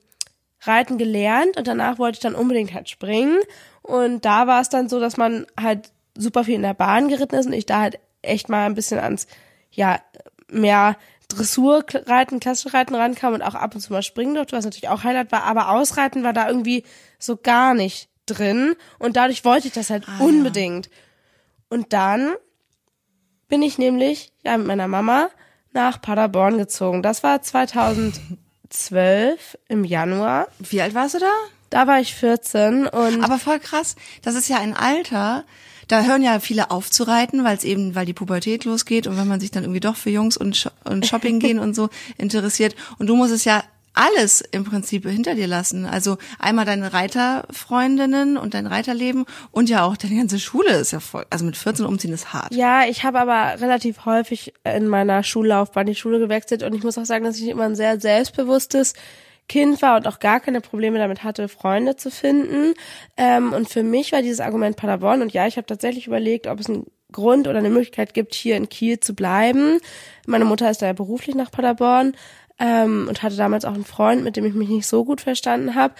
Reiten 0.62 0.98
gelernt 0.98 1.56
und 1.56 1.68
danach 1.68 1.98
wollte 1.98 2.16
ich 2.16 2.22
dann 2.22 2.34
unbedingt 2.34 2.74
halt 2.74 2.88
springen. 2.88 3.38
Und 3.82 4.24
da 4.24 4.48
war 4.48 4.60
es 4.60 4.68
dann 4.68 4.88
so, 4.88 4.98
dass 4.98 5.16
man 5.16 5.46
halt 5.60 5.92
super 6.16 6.42
viel 6.42 6.56
in 6.56 6.62
der 6.62 6.74
Bahn 6.74 7.08
geritten 7.08 7.36
ist 7.36 7.46
und 7.46 7.52
ich 7.52 7.66
da 7.66 7.80
halt 7.82 8.00
echt 8.22 8.48
mal 8.48 8.66
ein 8.66 8.74
bisschen 8.74 8.98
ans, 8.98 9.28
ja, 9.70 10.00
mehr 10.48 10.96
Dressurreiten, 11.28 12.40
klassische 12.40 12.74
Reiten 12.74 12.94
rankam 12.94 13.34
und 13.34 13.42
auch 13.42 13.54
ab 13.54 13.74
und 13.74 13.80
zu 13.80 13.92
mal 13.92 14.02
springen 14.02 14.34
durfte, 14.34 14.56
was 14.56 14.64
natürlich 14.64 14.88
auch 14.88 15.04
Highlight 15.04 15.32
war, 15.32 15.44
aber 15.44 15.70
Ausreiten 15.70 16.22
war 16.22 16.32
da 16.32 16.48
irgendwie 16.48 16.84
so 17.18 17.36
gar 17.36 17.74
nicht 17.74 18.08
drin 18.26 18.74
und 18.98 19.16
dadurch 19.16 19.44
wollte 19.44 19.68
ich 19.68 19.72
das 19.72 19.90
halt 19.90 20.04
Ah, 20.08 20.22
unbedingt. 20.22 20.90
Und 21.68 21.92
dann 21.92 22.32
bin 23.48 23.62
ich 23.62 23.78
nämlich 23.78 24.32
ja 24.44 24.56
mit 24.56 24.66
meiner 24.66 24.88
Mama 24.88 25.28
nach 25.72 26.00
Paderborn 26.00 26.58
gezogen. 26.58 27.02
Das 27.02 27.22
war 27.22 27.42
2012 27.42 29.58
im 29.68 29.84
Januar. 29.84 30.48
Wie 30.58 30.80
alt 30.80 30.94
warst 30.94 31.16
du 31.16 31.18
da? 31.20 31.30
Da 31.70 31.86
war 31.86 32.00
ich 32.00 32.14
14 32.14 32.86
und 32.86 33.24
Aber 33.24 33.38
voll 33.38 33.58
krass. 33.58 33.96
Das 34.22 34.34
ist 34.34 34.48
ja 34.48 34.58
ein 34.58 34.76
Alter, 34.76 35.44
da 35.88 36.02
hören 36.02 36.22
ja 36.22 36.40
viele 36.40 36.70
auf 36.70 36.90
zu 36.90 37.04
reiten, 37.04 37.44
weil 37.44 37.56
es 37.56 37.64
eben, 37.64 37.94
weil 37.94 38.06
die 38.06 38.12
Pubertät 38.12 38.64
losgeht 38.64 39.06
und 39.06 39.16
wenn 39.16 39.28
man 39.28 39.40
sich 39.40 39.50
dann 39.50 39.64
irgendwie 39.64 39.80
doch 39.80 39.96
für 39.96 40.10
Jungs 40.10 40.36
und, 40.36 40.70
und 40.84 41.06
Shopping 41.08 41.38
gehen 41.38 41.58
und 41.58 41.74
so 41.74 41.88
interessiert. 42.18 42.74
Und 42.98 43.06
du 43.06 43.16
musst 43.16 43.32
es 43.32 43.44
ja 43.44 43.62
alles 43.96 44.42
im 44.42 44.64
Prinzip 44.64 45.08
hinter 45.08 45.34
dir 45.34 45.46
lassen. 45.46 45.86
Also 45.86 46.18
einmal 46.38 46.66
deine 46.66 46.92
Reiterfreundinnen 46.92 48.36
und 48.36 48.54
dein 48.54 48.66
Reiterleben 48.66 49.24
und 49.50 49.70
ja 49.70 49.84
auch 49.84 49.96
deine 49.96 50.16
ganze 50.16 50.38
Schule 50.38 50.76
ist 50.76 50.92
ja 50.92 51.00
voll. 51.00 51.24
Also 51.30 51.44
mit 51.44 51.56
14 51.56 51.86
umziehen 51.86 52.12
ist 52.12 52.32
hart. 52.32 52.54
ja, 52.54 52.84
ich 52.86 53.04
habe 53.04 53.18
aber 53.18 53.60
relativ 53.60 54.04
häufig 54.04 54.52
in 54.64 54.86
meiner 54.86 55.22
Schullaufbahn 55.22 55.86
die 55.86 55.94
Schule 55.94 56.18
gewechselt 56.18 56.62
und 56.62 56.74
ich 56.74 56.82
muss 56.82 56.98
auch 56.98 57.06
sagen, 57.06 57.24
dass 57.24 57.38
ich 57.38 57.48
immer 57.48 57.64
ein 57.64 57.74
sehr 57.74 57.98
selbstbewusstes 57.98 58.92
Kind 59.48 59.80
war 59.82 59.96
und 59.96 60.08
auch 60.08 60.18
gar 60.18 60.40
keine 60.40 60.60
Probleme 60.60 60.98
damit 60.98 61.22
hatte, 61.22 61.48
Freunde 61.48 61.96
zu 61.96 62.10
finden. 62.10 62.74
Ähm, 63.16 63.52
und 63.52 63.68
für 63.68 63.82
mich 63.82 64.12
war 64.12 64.22
dieses 64.22 64.40
Argument 64.40 64.76
Paderborn 64.76 65.22
und 65.22 65.32
ja, 65.32 65.46
ich 65.46 65.56
habe 65.56 65.66
tatsächlich 65.66 66.06
überlegt, 66.06 66.46
ob 66.46 66.60
es 66.60 66.68
einen 66.68 66.86
Grund 67.12 67.46
oder 67.46 67.58
eine 67.58 67.70
Möglichkeit 67.70 68.14
gibt, 68.14 68.34
hier 68.34 68.56
in 68.56 68.68
Kiel 68.68 68.98
zu 69.00 69.14
bleiben. 69.14 69.78
Meine 70.26 70.44
Mutter 70.44 70.70
ist 70.70 70.82
da 70.82 70.86
ja 70.86 70.92
beruflich 70.92 71.36
nach 71.36 71.50
Paderborn 71.50 72.16
ähm, 72.58 73.06
und 73.08 73.22
hatte 73.22 73.36
damals 73.36 73.64
auch 73.64 73.74
einen 73.74 73.84
Freund, 73.84 74.24
mit 74.24 74.36
dem 74.36 74.44
ich 74.44 74.54
mich 74.54 74.68
nicht 74.68 74.86
so 74.86 75.04
gut 75.04 75.20
verstanden 75.20 75.74
habe. 75.74 75.94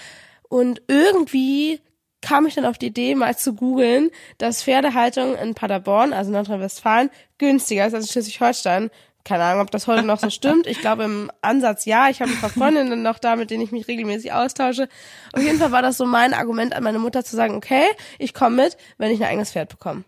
Und 0.48 0.82
irgendwie 0.88 1.80
kam 2.22 2.46
ich 2.46 2.54
dann 2.54 2.64
auf 2.64 2.78
die 2.78 2.87
Idee, 2.87 3.14
mal 3.14 3.37
zu 3.37 3.54
googeln, 3.54 4.11
dass 4.38 4.64
Pferdehaltung 4.64 5.37
in 5.37 5.54
Paderborn, 5.54 6.12
also 6.12 6.32
Nordrhein-Westfalen, 6.32 7.11
günstiger 7.38 7.87
ist 7.87 7.94
als 7.94 8.06
in 8.06 8.12
Schleswig-Holstein. 8.12 8.90
Keine 9.27 9.43
Ahnung, 9.43 9.62
ob 9.62 9.73
das 9.73 9.89
heute 9.89 10.05
noch 10.05 10.21
so 10.21 10.31
stimmt. 10.31 10.69
Ich 10.69 10.81
glaube 10.81 11.03
im 11.03 11.33
Ansatz 11.43 11.85
ja. 11.85 12.09
Ich 12.09 12.23
habe 12.23 12.31
ein 12.31 12.41
paar 12.41 12.49
Freundinnen 12.49 13.03
noch 13.03 13.19
da, 13.19 13.35
mit 13.35 13.51
denen 13.51 13.61
ich 13.61 13.73
mich 13.73 13.89
regelmäßig 13.89 14.33
austausche. 14.33 14.89
Auf 15.33 15.43
jeden 15.43 15.59
Fall 15.59 15.73
war 15.73 15.83
das 15.83 15.97
so 15.97 16.07
mein 16.07 16.33
Argument 16.33 16.77
an 16.77 16.85
meine 16.85 17.01
Mutter 17.01 17.25
zu 17.25 17.35
sagen, 17.35 17.57
okay, 17.57 17.83
ich 18.21 18.35
komme 18.35 18.62
mit, 18.62 18.77
wenn 18.99 19.11
ich 19.11 19.21
ein 19.21 19.29
eigenes 19.29 19.51
Pferd 19.51 19.69
bekomme. 19.69 20.05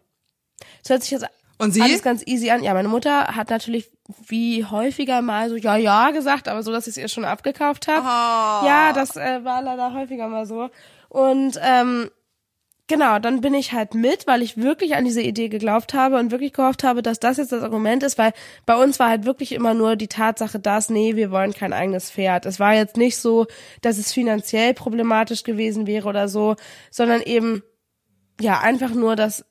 Das 0.82 0.90
hört 0.90 1.02
sich 1.02 1.10
jetzt 1.10 1.26
Und 1.58 1.72
sie? 1.72 1.82
alles 1.82 2.04
ganz 2.04 2.22
easy 2.26 2.48
an. 2.50 2.62
Ja, 2.62 2.74
meine 2.74 2.86
Mutter 2.86 3.34
hat 3.34 3.50
natürlich 3.50 3.90
wie 4.28 4.64
häufiger 4.64 5.20
mal 5.20 5.48
so 5.50 5.56
ja, 5.56 5.74
ja 5.76 6.10
gesagt, 6.12 6.46
aber 6.46 6.62
so, 6.62 6.70
dass 6.70 6.86
ich 6.86 6.92
es 6.92 6.96
ihr 6.98 7.08
schon 7.08 7.24
abgekauft 7.24 7.88
habe. 7.88 8.06
Ja, 8.68 8.92
das 8.92 9.16
äh, 9.16 9.44
war 9.44 9.62
leider 9.62 9.94
häufiger 9.94 10.28
mal 10.28 10.46
so. 10.46 10.70
Und 11.08 11.58
ähm, 11.60 12.08
genau, 12.88 13.18
dann 13.18 13.40
bin 13.40 13.54
ich 13.54 13.72
halt 13.72 13.94
mit, 13.94 14.26
weil 14.26 14.42
ich 14.42 14.56
wirklich 14.56 14.96
an 14.96 15.04
diese 15.04 15.22
Idee 15.22 15.48
geglaubt 15.48 15.94
habe 15.94 16.18
und 16.18 16.30
wirklich 16.30 16.52
gehofft 16.52 16.82
habe, 16.82 17.02
dass 17.02 17.20
das 17.20 17.36
jetzt 17.36 17.52
das 17.52 17.62
Argument 17.62 18.02
ist, 18.02 18.18
weil 18.18 18.32
bei 18.66 18.74
uns 18.74 18.98
war 18.98 19.08
halt 19.08 19.24
wirklich 19.24 19.52
immer 19.52 19.74
nur 19.74 19.94
die 19.94 20.08
Tatsache, 20.08 20.58
dass, 20.58 20.90
nee, 20.90 21.14
wir 21.14 21.30
wollen 21.30 21.52
kein 21.52 21.72
eigenes 21.72 22.10
Pferd. 22.10 22.46
Es 22.46 22.58
war 22.58 22.74
jetzt 22.74 22.96
nicht 22.96 23.18
so, 23.18 23.46
dass 23.82 23.98
es 23.98 24.12
finanziell 24.12 24.74
problematisch 24.74 25.44
gewesen 25.44 25.86
wäre 25.86 26.08
oder 26.08 26.28
so, 26.28 26.56
sondern 26.90 27.20
eben, 27.20 27.62
ja, 28.40 28.60
einfach 28.60 28.94
nur, 28.94 29.14
dass 29.14 29.44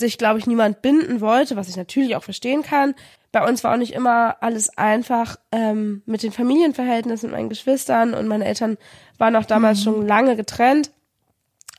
sich, 0.00 0.18
glaube 0.18 0.38
ich, 0.38 0.46
niemand 0.46 0.82
binden 0.82 1.20
wollte, 1.20 1.56
was 1.56 1.68
ich 1.68 1.76
natürlich 1.76 2.16
auch 2.16 2.24
verstehen 2.24 2.62
kann. 2.62 2.94
Bei 3.30 3.46
uns 3.46 3.62
war 3.62 3.74
auch 3.74 3.78
nicht 3.78 3.92
immer 3.92 4.36
alles 4.40 4.76
einfach 4.76 5.36
ähm, 5.52 6.02
mit 6.06 6.22
den 6.22 6.32
Familienverhältnissen 6.32 7.30
mit 7.30 7.36
meinen 7.36 7.48
Geschwistern 7.48 8.14
und 8.14 8.26
meine 8.26 8.44
Eltern 8.44 8.78
waren 9.18 9.36
auch 9.36 9.44
damals 9.44 9.82
schon 9.82 10.06
lange 10.06 10.36
getrennt 10.36 10.90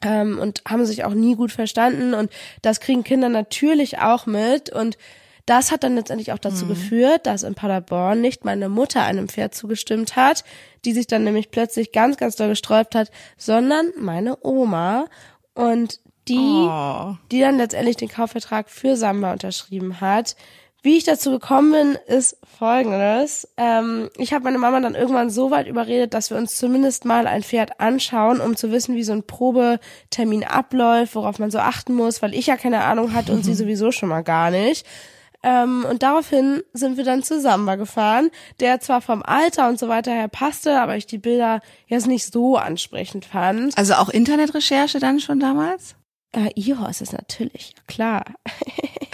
ähm, 0.01 0.39
und 0.39 0.62
haben 0.67 0.86
sich 0.86 1.03
auch 1.03 1.13
nie 1.13 1.36
gut 1.36 1.51
verstanden 1.51 2.13
und 2.13 2.31
das 2.62 2.79
kriegen 2.79 3.03
Kinder 3.03 3.29
natürlich 3.29 3.99
auch 3.99 4.25
mit 4.25 4.69
und 4.69 4.97
das 5.45 5.71
hat 5.71 5.84
dann 5.84 5.95
letztendlich 5.95 6.31
auch 6.31 6.39
dazu 6.39 6.65
geführt, 6.65 7.27
dass 7.27 7.43
in 7.43 7.53
Paderborn 7.53 8.19
nicht 8.19 8.45
meine 8.45 8.67
Mutter 8.67 9.03
einem 9.03 9.29
Pferd 9.29 9.53
zugestimmt 9.53 10.15
hat, 10.15 10.43
die 10.86 10.93
sich 10.93 11.05
dann 11.05 11.23
nämlich 11.23 11.51
plötzlich 11.51 11.91
ganz, 11.91 12.17
ganz 12.17 12.36
doll 12.36 12.49
gesträubt 12.49 12.95
hat, 12.95 13.12
sondern 13.38 13.91
meine 13.99 14.43
Oma 14.43 15.05
und 15.53 15.99
die, 16.27 16.38
Oh. 16.39 17.15
die 17.31 17.39
dann 17.39 17.58
letztendlich 17.58 17.97
den 17.97 18.10
Kaufvertrag 18.10 18.71
für 18.71 18.95
Samba 18.95 19.34
unterschrieben 19.34 20.01
hat. 20.01 20.36
Wie 20.85 20.97
ich 20.97 21.03
dazu 21.03 21.31
gekommen 21.31 21.71
bin, 21.71 22.15
ist 22.15 22.37
folgendes. 22.59 23.47
Ähm, 23.57 24.11
ich 24.19 24.33
habe 24.33 24.43
meine 24.43 24.59
Mama 24.59 24.79
dann 24.81 24.93
irgendwann 24.93 25.31
so 25.31 25.49
weit 25.49 25.65
überredet, 25.65 26.13
dass 26.13 26.29
wir 26.29 26.37
uns 26.37 26.57
zumindest 26.57 27.05
mal 27.05 27.25
ein 27.25 27.41
Pferd 27.41 27.79
anschauen, 27.79 28.39
um 28.39 28.55
zu 28.55 28.71
wissen, 28.71 28.95
wie 28.95 29.01
so 29.01 29.11
ein 29.11 29.23
Probetermin 29.23 30.43
abläuft, 30.43 31.15
worauf 31.15 31.39
man 31.39 31.49
so 31.49 31.57
achten 31.57 31.95
muss, 31.95 32.21
weil 32.21 32.35
ich 32.35 32.45
ja 32.45 32.55
keine 32.55 32.83
Ahnung 32.83 33.13
hatte 33.13 33.31
und 33.31 33.43
sie 33.43 33.53
sowieso 33.55 33.91
schon 33.91 34.09
mal 34.09 34.21
gar 34.21 34.51
nicht. 34.51 34.85
Ähm, 35.41 35.87
und 35.89 36.03
daraufhin 36.03 36.61
sind 36.73 36.97
wir 36.97 37.03
dann 37.03 37.23
zu 37.23 37.41
Samba 37.41 37.77
gefahren, 37.77 38.29
der 38.59 38.79
zwar 38.79 39.01
vom 39.01 39.23
Alter 39.23 39.67
und 39.69 39.79
so 39.79 39.87
weiter 39.87 40.11
her 40.11 40.27
passte, 40.27 40.79
aber 40.79 40.97
ich 40.97 41.07
die 41.07 41.17
Bilder 41.17 41.61
jetzt 41.87 42.05
nicht 42.05 42.31
so 42.31 42.57
ansprechend 42.57 43.25
fand. 43.25 43.75
Also 43.75 43.95
auch 43.95 44.09
Internetrecherche 44.09 44.99
dann 44.99 45.19
schon 45.19 45.39
damals? 45.39 45.95
Äh, 46.35 46.51
ja, 46.55 46.85
ist 46.87 47.01
es 47.01 47.13
natürlich, 47.13 47.73
ja, 47.75 47.83
klar. 47.87 48.25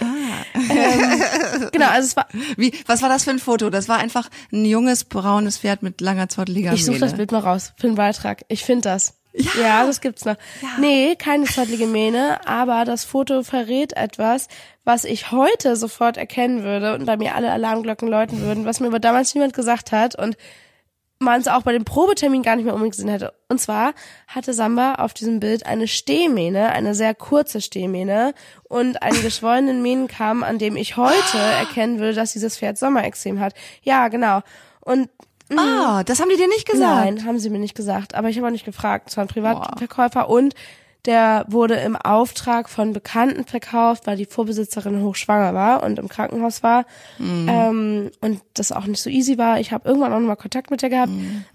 ähm, 0.00 1.22
genau, 1.70 1.86
also 1.86 2.06
es 2.08 2.16
war, 2.16 2.26
Wie, 2.56 2.72
was 2.86 3.00
war 3.00 3.08
das 3.08 3.22
für 3.24 3.30
ein 3.30 3.38
Foto? 3.38 3.70
Das 3.70 3.88
war 3.88 3.98
einfach 3.98 4.28
ein 4.52 4.64
junges 4.64 5.04
braunes 5.04 5.58
Pferd 5.58 5.84
mit 5.84 6.00
langer 6.00 6.28
zotteliger 6.28 6.72
ich 6.72 6.84
suche 6.84 6.98
das. 6.98 7.14
Bild 7.14 7.30
mal 7.30 7.38
raus 7.38 7.74
für 7.76 7.86
den 7.86 7.94
Beitrag. 7.94 8.44
Ich 8.48 8.64
finde 8.64 8.82
das. 8.82 9.14
Ja. 9.34 9.86
das 9.86 10.00
gibt's 10.00 10.24
noch. 10.24 10.36
Nee, 10.78 11.14
keine 11.16 11.44
zottlige 11.44 11.86
Mähne, 11.86 12.46
aber 12.46 12.84
das 12.84 13.04
Foto 13.04 13.42
verrät 13.44 13.94
etwas, 13.94 14.48
was 14.84 15.04
ich 15.04 15.30
heute 15.30 15.76
sofort 15.76 16.16
erkennen 16.16 16.64
würde 16.64 16.94
und 16.94 17.06
bei 17.06 17.16
mir 17.16 17.34
alle 17.36 17.52
Alarmglocken 17.52 18.08
läuten 18.08 18.40
würden, 18.40 18.64
was 18.66 18.80
mir 18.80 18.88
aber 18.88 19.00
damals 19.00 19.34
niemand 19.34 19.54
gesagt 19.54 19.92
hat 19.92 20.18
und 20.18 20.36
man 21.22 21.40
es 21.40 21.48
auch 21.48 21.62
bei 21.62 21.72
dem 21.72 21.84
Probetermin 21.84 22.42
gar 22.42 22.56
nicht 22.56 22.64
mehr 22.64 22.74
unbedingt 22.74 22.94
gesehen 22.94 23.08
hätte. 23.08 23.32
Und 23.48 23.60
zwar 23.60 23.94
hatte 24.26 24.52
Samba 24.52 24.94
auf 24.96 25.14
diesem 25.14 25.40
Bild 25.40 25.66
eine 25.66 25.88
Stehmähne, 25.88 26.70
eine 26.70 26.94
sehr 26.94 27.14
kurze 27.14 27.60
Stehmähne 27.60 28.34
und 28.64 29.02
einen 29.02 29.22
geschwollenen 29.22 29.82
Mähnenkamm, 29.82 30.42
an 30.42 30.58
dem 30.58 30.76
ich 30.76 30.96
heute 30.96 31.38
erkennen 31.58 31.98
würde, 31.98 32.14
dass 32.14 32.32
dieses 32.32 32.58
Pferd 32.58 32.78
Sommerextrem 32.78 33.40
hat. 33.40 33.54
Ja, 33.82 34.08
genau. 34.08 34.40
Und 34.80 35.08
Ah, 35.56 36.02
das 36.04 36.18
haben 36.20 36.30
die 36.30 36.36
dir 36.36 36.48
nicht 36.48 36.66
gesagt. 36.66 37.04
Nein, 37.04 37.26
haben 37.26 37.38
sie 37.38 37.50
mir 37.50 37.58
nicht 37.58 37.74
gesagt. 37.74 38.14
Aber 38.14 38.30
ich 38.30 38.38
habe 38.38 38.46
auch 38.46 38.52
nicht 38.52 38.64
gefragt. 38.64 39.10
Es 39.10 39.18
war 39.18 39.24
ein 39.24 39.28
Privatverkäufer 39.28 40.30
und 40.30 40.54
der 41.04 41.44
wurde 41.48 41.74
im 41.74 41.96
Auftrag 41.96 42.68
von 42.68 42.92
Bekannten 42.92 43.44
verkauft, 43.44 44.06
weil 44.06 44.16
die 44.16 44.24
Vorbesitzerin 44.24 45.02
hochschwanger 45.02 45.52
war 45.52 45.82
und 45.82 45.98
im 45.98 46.08
Krankenhaus 46.08 46.62
war. 46.62 46.84
Ähm, 47.48 48.10
und 48.20 48.40
das 48.54 48.70
auch 48.70 48.86
nicht 48.86 49.02
so 49.02 49.10
easy 49.10 49.36
war. 49.36 49.58
Ich 49.58 49.72
habe 49.72 49.88
irgendwann 49.88 50.12
auch 50.12 50.20
nochmal 50.20 50.36
Kontakt 50.36 50.70
mit 50.70 50.82
der 50.82 50.90
gehabt. 50.90 51.12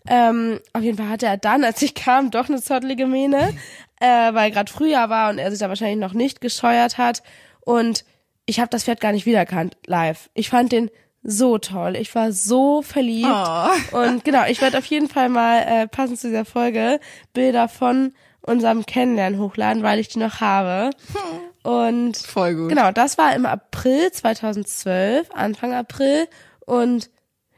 Ähm, 0.07 0.59
auf 0.73 0.81
jeden 0.81 0.97
Fall 0.97 1.09
hatte 1.09 1.27
er 1.27 1.37
dann, 1.37 1.63
als 1.63 1.81
ich 1.81 1.95
kam, 1.95 2.29
doch 2.29 2.49
eine 2.49 2.61
zottelige 2.61 3.07
Mähne, 3.07 3.53
äh, 4.01 4.33
weil 4.33 4.51
gerade 4.51 4.71
Frühjahr 4.71 5.09
war 5.09 5.29
und 5.29 5.37
er 5.37 5.49
sich 5.49 5.59
da 5.59 5.69
wahrscheinlich 5.69 5.99
noch 5.99 6.13
nicht 6.13 6.41
gescheuert 6.41 6.97
hat. 6.97 7.23
Und 7.61 8.03
ich 8.45 8.59
habe 8.59 8.69
das 8.69 8.83
Pferd 8.83 8.99
gar 8.99 9.13
nicht 9.13 9.25
wiedererkannt 9.25 9.77
live. 9.85 10.29
Ich 10.33 10.49
fand 10.49 10.71
den 10.71 10.89
so 11.23 11.57
toll. 11.57 11.95
Ich 11.97 12.13
war 12.15 12.31
so 12.31 12.81
verliebt. 12.81 13.27
Oh. 13.29 13.97
Und 13.97 14.23
genau, 14.23 14.45
ich 14.47 14.61
werde 14.61 14.77
auf 14.77 14.85
jeden 14.85 15.09
Fall 15.09 15.29
mal 15.29 15.59
äh, 15.59 15.87
passend 15.87 16.19
zu 16.19 16.27
dieser 16.27 16.45
Folge 16.45 16.99
Bilder 17.33 17.67
von 17.67 18.13
unserem 18.47 18.85
Kennenlernen 18.85 19.39
hochladen, 19.39 19.83
weil 19.83 19.99
ich 19.99 20.07
die 20.07 20.19
noch 20.19 20.41
habe. 20.41 20.89
Und 21.63 22.17
Voll 22.17 22.55
gut. 22.55 22.69
genau, 22.69 22.91
das 22.91 23.17
war 23.17 23.35
im 23.35 23.45
April 23.45 24.11
2012, 24.11 25.29
Anfang 25.33 25.73
April. 25.73 26.27
Und 26.65 27.09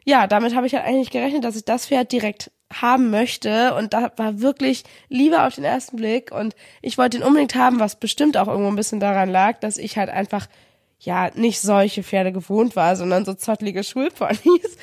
ja, 0.03 0.27
damit 0.27 0.55
habe 0.55 0.67
ich 0.67 0.73
halt 0.73 0.85
eigentlich 0.85 1.11
gerechnet, 1.11 1.43
dass 1.43 1.55
ich 1.55 1.65
das 1.65 1.87
Pferd 1.87 2.11
direkt 2.11 2.51
haben 2.73 3.09
möchte. 3.11 3.75
Und 3.75 3.93
da 3.93 4.11
war 4.17 4.41
wirklich 4.41 4.83
Liebe 5.09 5.43
auf 5.43 5.55
den 5.55 5.63
ersten 5.63 5.97
Blick. 5.97 6.31
Und 6.31 6.55
ich 6.81 6.97
wollte 6.97 7.17
ihn 7.17 7.23
unbedingt 7.23 7.55
haben, 7.55 7.79
was 7.79 7.99
bestimmt 7.99 8.37
auch 8.37 8.47
irgendwo 8.47 8.69
ein 8.69 8.75
bisschen 8.75 8.99
daran 8.99 9.29
lag, 9.29 9.59
dass 9.59 9.77
ich 9.77 9.97
halt 9.97 10.09
einfach 10.09 10.47
ja 11.01 11.31
nicht 11.33 11.61
solche 11.61 12.03
Pferde 12.03 12.33
gewohnt 12.33 12.75
war, 12.75 12.95
sondern 12.95 13.23
so 13.23 13.33
zottlige 13.33 13.83
Schulponys. 13.83 14.77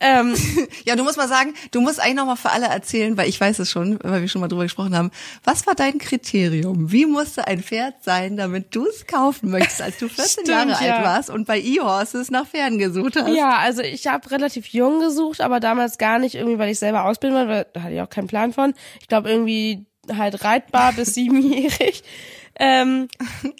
Ähm, 0.00 0.34
Ja, 0.84 0.96
du 0.96 1.04
musst 1.04 1.16
mal 1.16 1.28
sagen, 1.28 1.54
du 1.70 1.80
musst 1.80 2.00
eigentlich 2.00 2.16
noch 2.16 2.26
mal 2.26 2.36
für 2.36 2.50
alle 2.50 2.66
erzählen, 2.66 3.16
weil 3.16 3.28
ich 3.28 3.40
weiß 3.40 3.58
es 3.60 3.70
schon, 3.70 3.98
weil 4.02 4.20
wir 4.20 4.28
schon 4.28 4.40
mal 4.40 4.48
drüber 4.48 4.64
gesprochen 4.64 4.96
haben. 4.96 5.10
Was 5.44 5.66
war 5.66 5.74
dein 5.74 5.98
Kriterium? 5.98 6.90
Wie 6.92 7.06
musste 7.06 7.46
ein 7.46 7.62
Pferd 7.62 8.02
sein, 8.02 8.36
damit 8.36 8.74
du 8.74 8.86
es 8.86 9.06
kaufen 9.06 9.50
möchtest, 9.50 9.80
als 9.80 9.98
du 9.98 10.08
14 10.08 10.26
Stimmt, 10.26 10.48
Jahre 10.48 10.70
ja. 10.70 10.96
alt 10.96 11.04
warst 11.04 11.30
und 11.30 11.46
bei 11.46 11.58
E-Horses 11.60 12.30
nach 12.30 12.46
Pferden 12.46 12.78
gesucht 12.78 13.16
hast? 13.16 13.28
ja, 13.34 13.58
also 13.58 13.82
ich 13.82 14.06
habe 14.06 14.30
relativ 14.30 14.66
jung 14.68 15.00
gesucht, 15.00 15.40
aber 15.40 15.60
damals 15.60 15.98
gar 15.98 16.18
nicht 16.18 16.34
irgendwie, 16.34 16.58
weil 16.58 16.70
ich 16.70 16.78
selber 16.78 17.04
ausbilden 17.04 17.38
wollte, 17.38 17.50
weil 17.50 17.66
da 17.72 17.82
hatte 17.82 17.94
ich 17.94 18.00
auch 18.00 18.10
keinen 18.10 18.26
Plan 18.28 18.52
von. 18.52 18.74
Ich 19.00 19.08
glaube 19.08 19.30
irgendwie 19.30 19.86
halt 20.12 20.44
reitbar 20.44 20.92
bis 20.92 21.14
siebenjährig. 21.14 22.02
Ähm, 22.58 23.08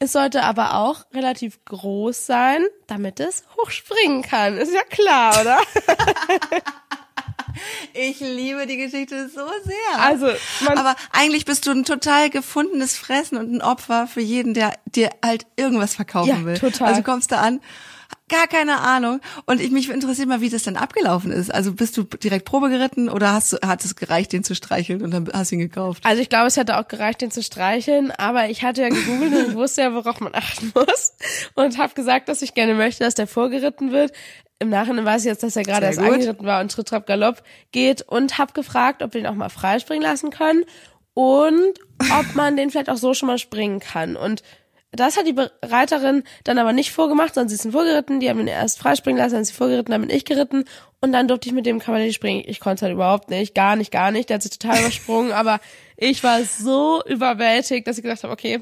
es 0.01 0.13
sollte 0.13 0.43
aber 0.45 0.75
auch 0.77 1.05
relativ 1.15 1.65
groß 1.65 2.27
sein, 2.27 2.63
damit 2.87 3.21
es 3.21 3.45
hochspringen 3.57 4.23
kann. 4.23 4.59
Ist 4.59 4.73
ja 4.75 4.83
klar, 4.85 5.41
oder? 5.41 5.59
Ich 7.93 8.21
liebe 8.21 8.67
die 8.67 8.79
Geschichte 8.79 9.29
so 9.29 9.47
sehr. 9.65 10.01
Also, 10.03 10.31
man, 10.65 10.79
aber 10.79 10.97
eigentlich 11.13 11.45
bist 11.45 11.67
du 11.67 11.71
ein 11.73 11.85
total 11.85 12.31
gefundenes 12.31 12.97
Fressen 12.97 13.37
und 13.37 13.53
ein 13.53 13.61
Opfer 13.61 14.07
für 14.07 14.23
jeden, 14.23 14.55
der 14.55 14.73
dir 14.87 15.11
halt 15.23 15.47
irgendwas 15.57 15.95
verkaufen 15.95 16.29
Ja, 16.31 16.45
will. 16.45 16.59
total. 16.59 16.89
Also 16.89 17.03
kommst 17.03 17.31
du 17.31 17.37
an, 17.39 17.61
gar 18.29 18.47
keine 18.47 18.81
Ahnung. 18.81 19.21
Und 19.47 19.61
ich 19.61 19.71
mich 19.71 19.91
interessiert 19.91 20.29
mal, 20.29 20.41
wie 20.41 20.49
das 20.49 20.63
dann 20.63 20.77
abgelaufen 20.77 21.31
ist. 21.31 21.53
Also 21.53 21.73
bist 21.73 21.97
du 21.97 22.05
direkt 22.05 22.45
Probe 22.45 22.71
geritten 22.71 23.09
oder 23.09 23.33
hast 23.33 23.53
du, 23.53 23.59
hat 23.67 23.85
es 23.85 23.95
gereicht, 23.95 24.33
den 24.33 24.43
zu 24.43 24.55
streicheln 24.55 25.03
und 25.03 25.11
dann 25.11 25.29
hast 25.33 25.51
du 25.51 25.57
ihn 25.57 25.61
gekauft? 25.61 26.05
Also 26.05 26.23
ich 26.23 26.29
glaube, 26.29 26.47
es 26.47 26.57
hätte 26.57 26.79
auch 26.79 26.89
gereicht, 26.89 27.21
den 27.21 27.31
zu 27.31 27.43
streicheln, 27.43 28.11
aber 28.11 28.49
ich 28.49 28.63
hatte 28.63 28.83
ja 28.83 28.89
gegoogelt 28.89 29.49
und 29.49 29.55
wusste 29.55 29.83
ja, 29.83 29.95
worauf 29.95 30.21
man 30.21 30.35
achten 30.35 30.73
muss 30.75 31.13
und 31.55 31.79
habe 31.79 31.95
gesagt, 31.95 32.29
dass 32.29 32.43
ich 32.43 32.55
gerne 32.55 32.75
möchte, 32.75 33.05
dass 33.05 33.15
der 33.15 33.27
vorgeritten 33.27 33.93
wird. 33.93 34.13
Im 34.59 34.69
Nachhinein 34.69 35.05
weiß 35.05 35.23
ich 35.23 35.29
jetzt, 35.29 35.43
dass 35.43 35.57
er 35.57 35.65
gerade 35.65 35.87
erst 35.87 35.99
angeritten 35.99 36.47
war 36.47 36.61
und 36.61 36.71
Tritt, 36.71 36.89
Trab, 36.89 37.07
Galopp 37.07 37.43
geht 37.73 38.03
und 38.03 38.39
habe 38.39 38.53
gefragt, 38.53 39.03
ob 39.03 39.13
wir 39.13 39.21
ihn 39.21 39.27
auch 39.27 39.35
mal 39.35 39.49
freispringen 39.49 40.03
lassen 40.03 40.31
können 40.31 40.65
und 41.15 41.79
ob 41.99 42.35
man 42.35 42.57
den 42.57 42.71
vielleicht 42.71 42.89
auch 42.89 42.97
so 42.97 43.13
schon 43.13 43.27
mal 43.27 43.39
springen 43.39 43.81
kann. 43.81 44.17
Und 44.17 44.43
das 44.93 45.17
hat 45.17 45.27
die 45.27 45.35
Reiterin 45.63 46.23
dann 46.45 46.59
aber 46.59 46.73
nicht 46.73 46.93
vorgemacht, 46.93 47.35
sondern 47.35 47.49
sie 47.49 47.67
ihn 47.69 47.73
vorgeritten, 47.73 48.21
die 48.21 48.29
haben 48.29 48.41
ihn 48.41 48.47
erst 48.47 48.79
freispringen 48.79 49.19
lassen, 49.19 49.35
dann 49.35 49.43
ist 49.43 49.49
sie 49.49 49.55
vorgeritten, 49.55 49.91
dann 49.93 50.03
bin 50.03 50.11
ich 50.11 50.25
geritten 50.25 50.65
und 51.01 51.13
dann 51.13 51.29
durfte 51.29 51.49
ich 51.49 51.55
mit 51.55 51.67
dem 51.67 51.79
Kavalier 51.79 52.13
springen. 52.13 52.43
Ich 52.47 52.61
konnte 52.61 52.77
es 52.77 52.83
halt 52.83 52.93
überhaupt 52.93 53.31
nicht, 53.31 53.55
gar 53.55 53.77
nicht, 53.77 53.91
gar 53.91 54.11
nicht, 54.11 54.29
der 54.29 54.35
hat 54.37 54.43
sich 54.43 54.57
total 54.59 54.79
übersprungen, 54.81 55.33
aber 55.33 55.61
ich 55.97 56.23
war 56.23 56.43
so 56.45 57.03
überwältigt, 57.07 57.87
dass 57.87 57.97
ich 57.97 58.03
gesagt 58.03 58.23
habe, 58.25 58.33
okay, 58.33 58.61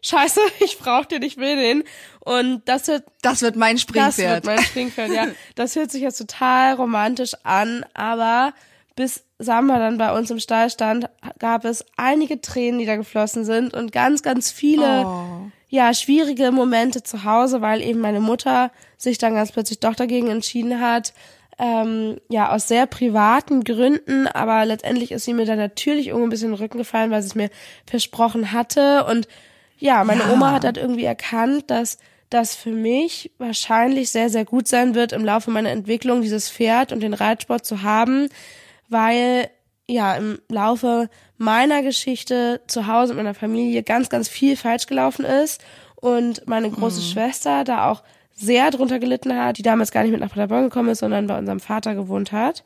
scheiße, 0.00 0.40
ich 0.60 0.78
brauch 0.78 1.04
den, 1.04 1.22
ich 1.22 1.36
will 1.36 1.56
den 1.56 1.84
und 2.20 2.62
das 2.66 2.88
wird 2.88 3.04
Das 3.22 3.42
wird 3.42 3.56
mein 3.56 3.76
das 3.76 3.82
Springpferd. 3.82 4.44
wird 4.46 4.56
mein 4.56 4.64
Springpferd, 4.64 5.12
ja. 5.12 5.26
Das 5.54 5.76
hört 5.76 5.90
sich 5.90 6.02
jetzt 6.02 6.18
total 6.18 6.74
romantisch 6.74 7.32
an, 7.44 7.84
aber 7.94 8.54
bis 8.96 9.22
Samba 9.38 9.78
dann 9.78 9.98
bei 9.98 10.12
uns 10.16 10.30
im 10.30 10.40
Stall 10.40 10.70
stand, 10.70 11.08
gab 11.38 11.64
es 11.64 11.84
einige 11.96 12.40
Tränen, 12.40 12.80
die 12.80 12.86
da 12.86 12.96
geflossen 12.96 13.44
sind 13.44 13.72
und 13.74 13.92
ganz, 13.92 14.22
ganz 14.22 14.50
viele, 14.50 15.04
Oh. 15.06 15.50
Ja, 15.68 15.92
schwierige 15.92 16.50
Momente 16.50 17.02
zu 17.02 17.24
Hause, 17.24 17.60
weil 17.60 17.82
eben 17.82 18.00
meine 18.00 18.20
Mutter 18.20 18.70
sich 18.96 19.18
dann 19.18 19.34
ganz 19.34 19.52
plötzlich 19.52 19.80
doch 19.80 19.94
dagegen 19.94 20.28
entschieden 20.28 20.80
hat, 20.80 21.12
ähm, 21.58 22.18
ja, 22.28 22.52
aus 22.52 22.68
sehr 22.68 22.86
privaten 22.86 23.64
Gründen, 23.64 24.26
aber 24.28 24.64
letztendlich 24.64 25.10
ist 25.10 25.24
sie 25.24 25.34
mir 25.34 25.44
dann 25.44 25.58
natürlich 25.58 26.06
irgendwo 26.08 26.26
ein 26.26 26.30
bisschen 26.30 26.50
in 26.50 26.54
den 26.56 26.62
Rücken 26.62 26.78
gefallen, 26.78 27.10
weil 27.10 27.20
sie 27.22 27.28
es 27.28 27.34
mir 27.34 27.50
versprochen 27.84 28.52
hatte 28.52 29.04
und 29.06 29.28
ja, 29.78 30.02
meine 30.04 30.22
Ja. 30.22 30.32
Oma 30.32 30.52
hat 30.52 30.64
halt 30.64 30.76
irgendwie 30.76 31.04
erkannt, 31.04 31.70
dass 31.70 31.98
das 32.30 32.54
für 32.54 32.70
mich 32.70 33.30
wahrscheinlich 33.38 34.10
sehr, 34.10 34.28
sehr 34.30 34.44
gut 34.44 34.68
sein 34.68 34.94
wird, 34.94 35.12
im 35.12 35.24
Laufe 35.24 35.50
meiner 35.50 35.70
Entwicklung 35.70 36.20
dieses 36.22 36.50
Pferd 36.50 36.92
und 36.92 37.00
den 37.00 37.14
Reitsport 37.14 37.64
zu 37.64 37.82
haben, 37.82 38.28
weil 38.88 39.48
ja 39.88 40.14
im 40.14 40.38
Laufe 40.48 41.08
meiner 41.36 41.82
Geschichte 41.82 42.60
zu 42.66 42.86
Hause 42.86 43.14
mit 43.14 43.24
meiner 43.24 43.34
Familie 43.34 43.82
ganz, 43.82 44.08
ganz 44.08 44.28
viel 44.28 44.56
falsch 44.56 44.86
gelaufen 44.86 45.24
ist 45.24 45.62
und 45.96 46.46
meine 46.46 46.70
große 46.70 47.02
Schwester 47.02 47.64
da 47.64 47.90
auch 47.90 48.02
sehr 48.34 48.70
drunter 48.70 48.98
gelitten 48.98 49.34
hat, 49.34 49.58
die 49.58 49.62
damals 49.62 49.90
gar 49.90 50.02
nicht 50.02 50.12
mit 50.12 50.20
nach 50.20 50.30
Paderborn 50.30 50.64
gekommen 50.64 50.90
ist, 50.90 51.00
sondern 51.00 51.26
bei 51.26 51.36
unserem 51.36 51.60
Vater 51.60 51.94
gewohnt 51.94 52.30
hat. 52.30 52.62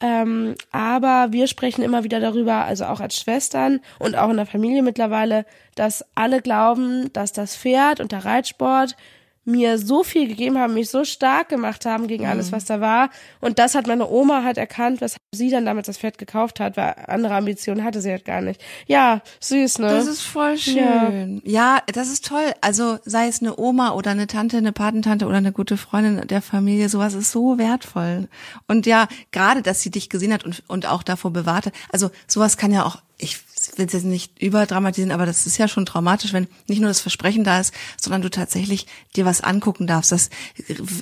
Ähm, 0.00 0.56
aber 0.72 1.28
wir 1.30 1.46
sprechen 1.46 1.82
immer 1.82 2.02
wieder 2.02 2.18
darüber, 2.18 2.64
also 2.64 2.86
auch 2.86 3.00
als 3.00 3.16
Schwestern 3.16 3.80
und 4.00 4.16
auch 4.16 4.28
in 4.28 4.36
der 4.36 4.46
Familie 4.46 4.82
mittlerweile, 4.82 5.46
dass 5.76 6.04
alle 6.16 6.42
glauben, 6.42 7.12
dass 7.12 7.32
das 7.32 7.56
Pferd 7.56 8.00
und 8.00 8.10
der 8.10 8.24
Reitsport 8.24 8.96
mir 9.44 9.78
so 9.78 10.02
viel 10.02 10.26
gegeben 10.28 10.58
haben, 10.58 10.74
mich 10.74 10.90
so 10.90 11.04
stark 11.04 11.48
gemacht 11.48 11.84
haben 11.86 12.06
gegen 12.08 12.26
alles, 12.26 12.52
was 12.52 12.64
da 12.64 12.80
war. 12.80 13.10
Und 13.40 13.58
das 13.58 13.74
hat 13.74 13.86
meine 13.86 14.08
Oma 14.08 14.42
halt 14.42 14.56
erkannt, 14.56 15.00
weshalb 15.00 15.20
sie 15.34 15.50
dann 15.50 15.66
damals 15.66 15.86
das 15.86 15.98
Pferd 15.98 16.18
gekauft 16.18 16.60
hat, 16.60 16.76
weil 16.76 16.94
andere 17.06 17.34
Ambitionen 17.34 17.84
hatte 17.84 18.00
sie 18.00 18.10
halt 18.10 18.24
gar 18.24 18.40
nicht. 18.40 18.62
Ja, 18.86 19.20
süß, 19.40 19.80
ne? 19.80 19.88
Das 19.88 20.06
ist 20.06 20.22
voll 20.22 20.56
schön. 20.56 21.42
Ja. 21.44 21.80
das 21.92 22.08
ist 22.08 22.26
toll. 22.26 22.52
Also 22.60 22.98
sei 23.04 23.28
es 23.28 23.40
eine 23.40 23.58
Oma 23.58 23.92
oder 23.92 24.12
eine 24.12 24.26
Tante, 24.26 24.56
eine 24.56 24.72
Patentante 24.72 25.26
oder 25.26 25.36
eine 25.36 25.52
gute 25.52 25.76
Freundin 25.76 26.26
der 26.26 26.42
Familie, 26.42 26.88
sowas 26.88 27.14
ist 27.14 27.30
so 27.30 27.58
wertvoll. 27.58 28.28
Und 28.66 28.86
ja, 28.86 29.08
gerade, 29.32 29.62
dass 29.62 29.82
sie 29.82 29.90
dich 29.90 30.08
gesehen 30.08 30.32
hat 30.32 30.44
und, 30.44 30.62
und 30.68 30.86
auch 30.86 31.02
davor 31.02 31.32
bewahrte. 31.32 31.72
Also 31.90 32.10
sowas 32.26 32.56
kann 32.56 32.72
ja 32.72 32.84
auch, 32.84 32.98
ich 33.18 33.38
will 33.78 33.86
es 33.86 33.92
jetzt 33.92 34.04
nicht 34.04 34.40
überdramatisieren, 34.40 35.12
aber 35.12 35.26
das 35.26 35.46
ist 35.46 35.58
ja 35.58 35.68
schon 35.68 35.86
traumatisch, 35.86 36.32
wenn 36.32 36.46
nicht 36.68 36.80
nur 36.80 36.88
das 36.88 37.00
Versprechen 37.00 37.44
da 37.44 37.60
ist, 37.60 37.74
sondern 38.00 38.22
du 38.22 38.30
tatsächlich 38.30 38.86
dir 39.16 39.24
was 39.24 39.40
angucken 39.40 39.86
darfst. 39.86 40.12
Das 40.12 40.30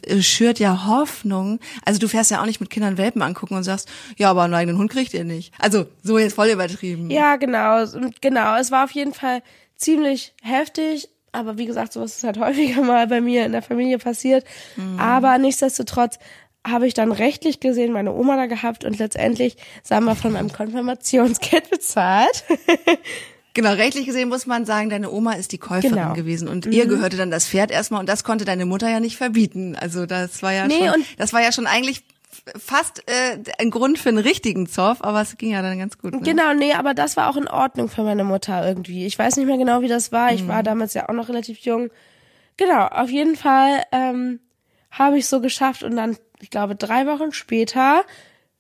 äh, 0.07 0.21
schürt 0.23 0.59
ja 0.59 0.87
Hoffnung. 0.87 1.61
Also 1.85 2.01
du 2.01 2.09
fährst 2.09 2.31
ja 2.31 2.41
auch 2.41 2.47
nicht 2.47 2.61
mit 2.61 2.71
Kindern 2.71 2.99
Welpen 2.99 3.23
angucken 3.23 3.55
und 3.55 3.65
sagst, 3.65 3.89
ja, 4.17 4.31
aber 4.31 4.43
einen 4.43 4.55
eigenen 4.55 4.79
Hund 4.79 4.91
kriegt 4.91 5.15
ihr 5.15 5.25
nicht. 5.25 5.53
Also 5.59 5.87
so 6.03 6.19
jetzt 6.19 6.35
voll 6.35 6.49
übertrieben. 6.49 7.11
Ja, 7.11 7.37
genau, 7.37 7.85
genau. 8.21 8.57
Es 8.57 8.71
war 8.71 8.85
auf 8.85 8.93
jeden 8.93 9.15
Fall 9.15 9.43
ziemlich 9.77 10.35
heftig, 10.43 11.09
aber 11.33 11.57
wie 11.57 11.67
gesagt, 11.67 11.95
sowas 11.95 12.17
ist 12.17 12.25
halt 12.25 12.39
häufiger 12.39 12.83
mal 12.83 13.07
bei 13.07 13.21
mir 13.21 13.47
in 13.47 13.53
der 13.53 13.63
Familie 13.63 13.99
passiert. 13.99 14.45
Aber 14.99 15.39
nichtsdestotrotz 15.39 16.19
habe 16.67 16.87
ich 16.87 16.95
dann 16.95 17.11
rechtlich 17.13 17.59
gesehen 17.61 17.93
meine 17.93 18.13
Oma 18.13 18.37
da 18.37 18.47
gehabt 18.47 18.85
und 18.85 18.99
letztendlich, 18.99 19.57
sagen 19.83 20.05
wir, 20.05 20.15
von 20.15 20.33
meinem 20.33 20.53
Konfirmationsgeld 20.53 21.71
bezahlt. 21.71 22.45
Genau, 23.55 23.73
rechtlich 23.73 24.07
gesehen 24.07 24.29
muss 24.31 24.47
man 24.47 24.65
sagen, 24.65 24.89
deine 24.89 25.11
Oma 25.11 25.33
ist 25.35 25.53
die 25.53 25.59
Käuferin 25.59 25.97
Genau. 25.97 26.15
gewesen 26.15 26.49
und 26.49 26.65
ihr 26.67 26.87
gehörte 26.87 27.17
dann 27.19 27.31
das 27.31 27.47
Pferd 27.47 27.71
erstmal 27.71 28.01
und 28.01 28.09
das 28.09 28.25
konnte 28.25 28.45
deine 28.47 28.65
Mutter 28.65 28.89
ja 28.89 28.99
nicht 29.01 29.17
verbieten. 29.19 29.77
Also 29.79 30.07
das 30.07 30.43
war 30.43 30.53
ja 30.53 30.67
Nee, 30.67 30.79
schon, 30.87 31.01
und- 31.01 31.07
das 31.19 31.33
war 31.35 31.43
ja 31.43 31.53
schon 31.53 31.67
eigentlich 31.67 32.03
fast 32.59 33.03
äh, 33.11 33.39
ein 33.59 33.71
Grund 33.71 33.99
für 33.99 34.09
einen 34.09 34.19
richtigen 34.19 34.67
Zoff, 34.67 34.99
aber 35.05 35.21
es 35.21 35.37
ging 35.37 35.51
ja 35.51 35.61
dann 35.61 35.79
ganz 35.79 35.99
gut. 35.99 36.13
Ne? 36.15 36.21
Genau, 36.23 36.55
nee, 36.55 36.73
aber 36.73 36.95
das 36.95 37.17
war 37.19 37.29
auch 37.29 37.37
in 37.37 37.47
Ordnung 37.47 37.89
für 37.91 38.05
meine 38.05 38.25
Mutter 38.25 38.67
irgendwie. 38.67 39.05
Ich 39.05 39.19
weiß 39.19 39.37
nicht 39.37 39.47
mehr 39.47 39.59
genau, 39.59 39.83
wie 39.83 39.89
das 39.89 40.13
war. 40.13 40.33
Ich 40.33 40.49
war 40.49 40.63
damals 40.63 40.95
ja 40.95 41.09
auch 41.11 41.13
noch 41.15 41.29
relativ 41.29 41.59
jung. 41.59 41.91
Genau, 42.57 42.87
auf 42.87 43.11
jeden 43.11 43.37
Fall 43.37 43.83
ähm, 43.93 44.41
habe 44.91 45.19
ich 45.19 45.27
so 45.27 45.41
geschafft 45.43 45.83
und 45.83 45.95
dann, 45.97 46.17
ich 46.43 46.51
glaube, 46.51 46.75
drei 46.75 47.07
Wochen 47.07 47.33
später 47.33 48.05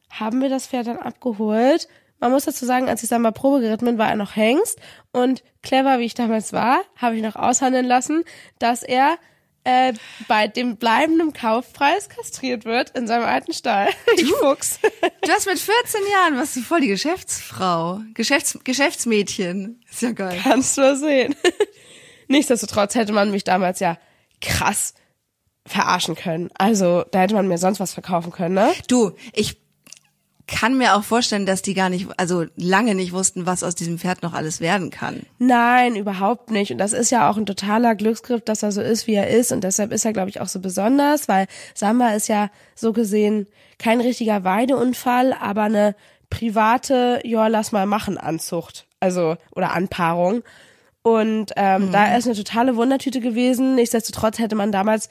haben 0.08 0.40
wir 0.40 0.48
das 0.48 0.68
Pferd 0.68 0.86
dann 0.86 0.98
abgeholt. 0.98 1.88
Man 2.20 2.30
muss 2.30 2.44
dazu 2.44 2.64
sagen, 2.64 2.88
als 2.88 3.02
ich 3.02 3.08
dann 3.08 3.22
mal 3.22 3.32
Probe 3.32 3.60
geritten 3.60 3.84
bin, 3.84 3.98
war 3.98 4.08
er 4.08 4.16
noch 4.16 4.36
Hengst 4.36 4.78
und 5.10 5.42
clever, 5.62 5.98
wie 5.98 6.04
ich 6.04 6.14
damals 6.14 6.52
war, 6.52 6.82
habe 6.96 7.16
ich 7.16 7.22
noch 7.22 7.34
aushandeln 7.34 7.84
lassen, 7.84 8.22
dass 8.60 8.84
er 8.84 9.18
äh, 9.64 9.94
bei 10.28 10.46
dem 10.46 10.76
bleibenden 10.76 11.32
Kaufpreis 11.32 12.08
kastriert 12.08 12.64
wird 12.64 12.90
in 12.90 13.08
seinem 13.08 13.24
alten 13.24 13.52
Stall. 13.52 13.88
Ich 14.16 14.30
Fuchs. 14.30 14.78
Du 15.22 15.30
hast 15.30 15.46
mit 15.46 15.58
14 15.58 16.00
Jahren, 16.12 16.36
warst 16.36 16.54
du 16.54 16.60
voll 16.60 16.82
die 16.82 16.88
Geschäftsfrau, 16.88 18.00
Geschäfts 18.14 18.58
Geschäftsmädchen. 18.62 19.82
Ist 19.90 20.02
ja 20.02 20.12
geil. 20.12 20.38
Kannst 20.40 20.78
du 20.78 20.96
sehen. 20.96 21.34
Nichtsdestotrotz 22.28 22.94
hätte 22.94 23.12
man 23.12 23.32
mich 23.32 23.42
damals 23.42 23.80
ja 23.80 23.98
krass 24.40 24.94
verarschen 25.66 26.14
können. 26.14 26.50
Also, 26.54 27.04
da 27.10 27.20
hätte 27.20 27.34
man 27.34 27.48
mir 27.48 27.58
sonst 27.58 27.80
was 27.80 27.94
verkaufen 27.94 28.32
können, 28.32 28.54
ne? 28.54 28.72
Du, 28.88 29.12
ich 29.32 29.62
kann 30.46 30.76
mir 30.76 30.96
auch 30.96 31.04
vorstellen, 31.04 31.46
dass 31.46 31.62
die 31.62 31.74
gar 31.74 31.88
nicht, 31.88 32.08
also 32.16 32.44
lange 32.56 32.94
nicht 32.94 33.12
wussten, 33.12 33.46
was 33.46 33.62
aus 33.62 33.74
diesem 33.74 33.98
Pferd 33.98 34.22
noch 34.22 34.34
alles 34.34 34.60
werden 34.60 34.90
kann. 34.90 35.22
Nein, 35.38 35.96
überhaupt 35.96 36.50
nicht. 36.50 36.72
Und 36.72 36.78
das 36.78 36.92
ist 36.92 37.10
ja 37.10 37.30
auch 37.30 37.36
ein 37.36 37.46
totaler 37.46 37.94
Glücksgriff, 37.94 38.42
dass 38.42 38.62
er 38.62 38.72
so 38.72 38.82
ist, 38.82 39.06
wie 39.06 39.14
er 39.14 39.28
ist. 39.28 39.52
Und 39.52 39.64
deshalb 39.64 39.92
ist 39.92 40.04
er, 40.04 40.12
glaube 40.12 40.30
ich, 40.30 40.40
auch 40.40 40.48
so 40.48 40.60
besonders, 40.60 41.28
weil 41.28 41.46
Samba 41.74 42.10
ist 42.10 42.28
ja 42.28 42.50
so 42.74 42.92
gesehen 42.92 43.46
kein 43.78 44.00
richtiger 44.00 44.44
Weideunfall, 44.44 45.32
aber 45.32 45.62
eine 45.62 45.94
private, 46.28 47.20
ja, 47.24 47.46
lass 47.46 47.72
mal 47.72 47.86
machen 47.86 48.18
Anzucht. 48.18 48.86
Also, 49.00 49.36
oder 49.54 49.72
Anpaarung. 49.72 50.42
Und 51.02 51.52
ähm, 51.56 51.90
da 51.92 52.16
ist 52.16 52.26
eine 52.26 52.36
totale 52.36 52.76
Wundertüte 52.76 53.20
gewesen. 53.20 53.74
Nichtsdestotrotz 53.74 54.38
hätte 54.38 54.54
man 54.54 54.70
damals 54.70 55.08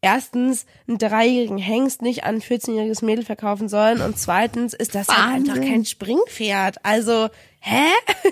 erstens 0.00 0.66
einen 0.88 0.98
dreijährigen 0.98 1.58
Hengst 1.58 2.02
nicht 2.02 2.24
an 2.24 2.36
ein 2.36 2.40
14-jähriges 2.40 3.04
Mädel 3.04 3.24
verkaufen 3.24 3.68
sollen 3.68 4.00
und 4.00 4.18
zweitens 4.18 4.74
ist 4.74 4.94
das 4.94 5.08
halt 5.08 5.18
Wahnsinn. 5.46 5.50
einfach 5.52 5.68
kein 5.68 5.84
Springpferd. 5.84 6.84
Also 6.84 7.28
hä? 7.60 7.86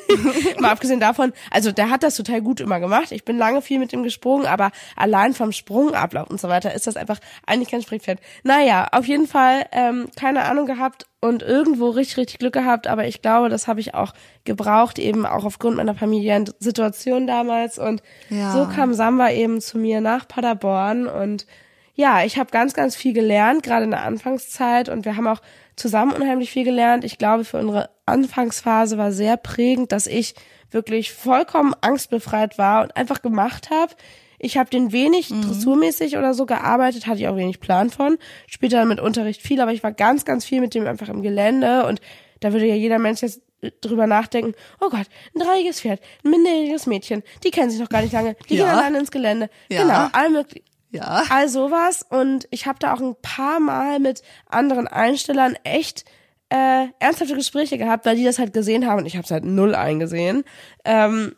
Mal 0.60 0.70
abgesehen 0.70 1.00
davon, 1.00 1.32
also 1.50 1.72
der 1.72 1.90
hat 1.90 2.02
das 2.02 2.16
total 2.16 2.40
gut 2.42 2.60
immer 2.60 2.80
gemacht. 2.80 3.12
Ich 3.12 3.24
bin 3.24 3.36
lange 3.38 3.62
viel 3.62 3.78
mit 3.78 3.92
ihm 3.92 4.02
gesprungen, 4.02 4.46
aber 4.46 4.70
allein 4.96 5.34
vom 5.34 5.52
Sprungablauf 5.52 6.28
und 6.30 6.40
so 6.40 6.48
weiter 6.48 6.74
ist 6.74 6.86
das 6.86 6.96
einfach 6.96 7.18
eigentlich 7.46 7.70
kein 7.70 7.82
Springpferd. 7.82 8.20
Naja, 8.42 8.88
auf 8.92 9.06
jeden 9.06 9.26
Fall 9.26 9.66
ähm, 9.72 10.08
keine 10.18 10.44
Ahnung 10.44 10.66
gehabt 10.66 11.06
und 11.20 11.42
irgendwo 11.42 11.90
richtig, 11.90 12.16
richtig 12.18 12.38
Glück 12.38 12.54
gehabt, 12.54 12.86
aber 12.86 13.06
ich 13.06 13.22
glaube, 13.22 13.48
das 13.48 13.66
habe 13.68 13.80
ich 13.80 13.94
auch 13.94 14.14
gebraucht, 14.44 14.98
eben 14.98 15.26
auch 15.26 15.44
aufgrund 15.44 15.76
meiner 15.76 15.94
familiären 15.94 16.48
Situation 16.58 17.26
damals. 17.26 17.78
Und 17.78 18.02
Ja. 18.30 18.52
so 18.52 18.66
kam 18.66 18.94
Samba 18.94 19.30
eben 19.30 19.60
zu 19.60 19.78
mir 19.78 20.00
nach 20.00 20.26
Paderborn 20.28 21.06
und 21.06 21.46
ja, 21.94 22.22
ich 22.22 22.38
habe 22.38 22.50
ganz, 22.52 22.74
ganz 22.74 22.94
viel 22.94 23.12
gelernt, 23.12 23.64
gerade 23.64 23.82
in 23.84 23.90
der 23.90 24.04
Anfangszeit 24.04 24.88
und 24.88 25.04
wir 25.04 25.16
haben 25.16 25.26
auch 25.26 25.40
zusammen 25.74 26.12
unheimlich 26.12 26.50
viel 26.50 26.62
gelernt. 26.62 27.02
Ich 27.04 27.18
glaube, 27.18 27.42
für 27.44 27.58
unsere 27.58 27.90
Anfangsphase 28.08 28.98
war 28.98 29.12
sehr 29.12 29.36
prägend, 29.36 29.92
dass 29.92 30.06
ich 30.06 30.34
wirklich 30.70 31.12
vollkommen 31.12 31.74
angstbefreit 31.80 32.58
war 32.58 32.82
und 32.82 32.96
einfach 32.96 33.22
gemacht 33.22 33.70
habe. 33.70 33.94
Ich 34.38 34.56
habe 34.56 34.70
den 34.70 34.92
wenig 34.92 35.28
dressurmäßig 35.28 36.16
oder 36.16 36.32
so 36.32 36.46
gearbeitet, 36.46 37.06
hatte 37.06 37.18
ich 37.18 37.28
auch 37.28 37.36
wenig 37.36 37.58
Plan 37.60 37.90
von. 37.90 38.18
Später 38.46 38.84
mit 38.84 39.00
Unterricht 39.00 39.42
viel, 39.42 39.60
aber 39.60 39.72
ich 39.72 39.82
war 39.82 39.92
ganz, 39.92 40.24
ganz 40.24 40.44
viel 40.44 40.60
mit 40.60 40.74
dem 40.74 40.86
einfach 40.86 41.08
im 41.08 41.22
Gelände 41.22 41.86
und 41.86 42.00
da 42.40 42.52
würde 42.52 42.66
ja 42.66 42.76
jeder 42.76 42.98
Mensch 43.00 43.22
jetzt 43.22 43.40
drüber 43.80 44.06
nachdenken, 44.06 44.54
oh 44.80 44.88
Gott, 44.90 45.06
ein 45.34 45.40
dreijähriges 45.40 45.80
Pferd, 45.80 46.00
ein 46.24 46.30
minderjähriges 46.30 46.86
Mädchen, 46.86 47.24
die 47.42 47.50
kennen 47.50 47.70
sich 47.70 47.80
noch 47.80 47.88
gar 47.88 48.02
nicht 48.02 48.12
lange, 48.12 48.36
die 48.48 48.54
Ja. 48.54 48.66
gehen 48.66 48.74
alleine 48.76 48.98
ins 49.00 49.10
Gelände. 49.10 49.50
Ja. 49.68 49.82
Genau, 49.82 50.08
all 50.12 50.30
möglich. 50.30 50.62
Ja. 50.90 51.24
All 51.30 51.48
sowas 51.48 52.06
und 52.08 52.46
ich 52.52 52.66
habe 52.66 52.78
da 52.78 52.94
auch 52.94 53.00
ein 53.00 53.16
paar 53.20 53.58
Mal 53.58 53.98
mit 53.98 54.22
anderen 54.46 54.86
Einstellern 54.86 55.56
echt 55.64 56.04
äh, 56.50 56.86
ernsthafte 56.98 57.34
Gespräche 57.34 57.78
gehabt, 57.78 58.06
weil 58.06 58.16
die 58.16 58.24
das 58.24 58.38
halt 58.38 58.52
gesehen 58.52 58.86
haben 58.86 58.98
und 58.98 59.06
ich 59.06 59.16
habe 59.16 59.24
es 59.24 59.30
halt 59.30 59.44
null 59.44 59.74
eingesehen. 59.74 60.44
Ähm, 60.84 61.34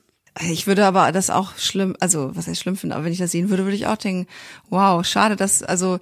Ich 0.49 0.69
würde 0.69 0.87
aber 0.87 1.11
das 1.11 1.29
auch 1.29 1.59
schlimm, 1.59 1.97
also 1.99 2.31
was 2.37 2.47
heißt 2.47 2.61
schlimm 2.61 2.77
finden, 2.77 2.95
aber 2.95 3.05
wenn 3.05 3.13
ich 3.13 3.19
das 3.19 3.33
sehen 3.33 3.51
würde, 3.51 3.65
würde 3.65 3.75
ich 3.77 3.89
auch 3.89 3.97
denken, 3.97 4.29
wow, 4.69 5.05
schade, 5.05 5.35
dass, 5.35 5.65
also 5.65 5.99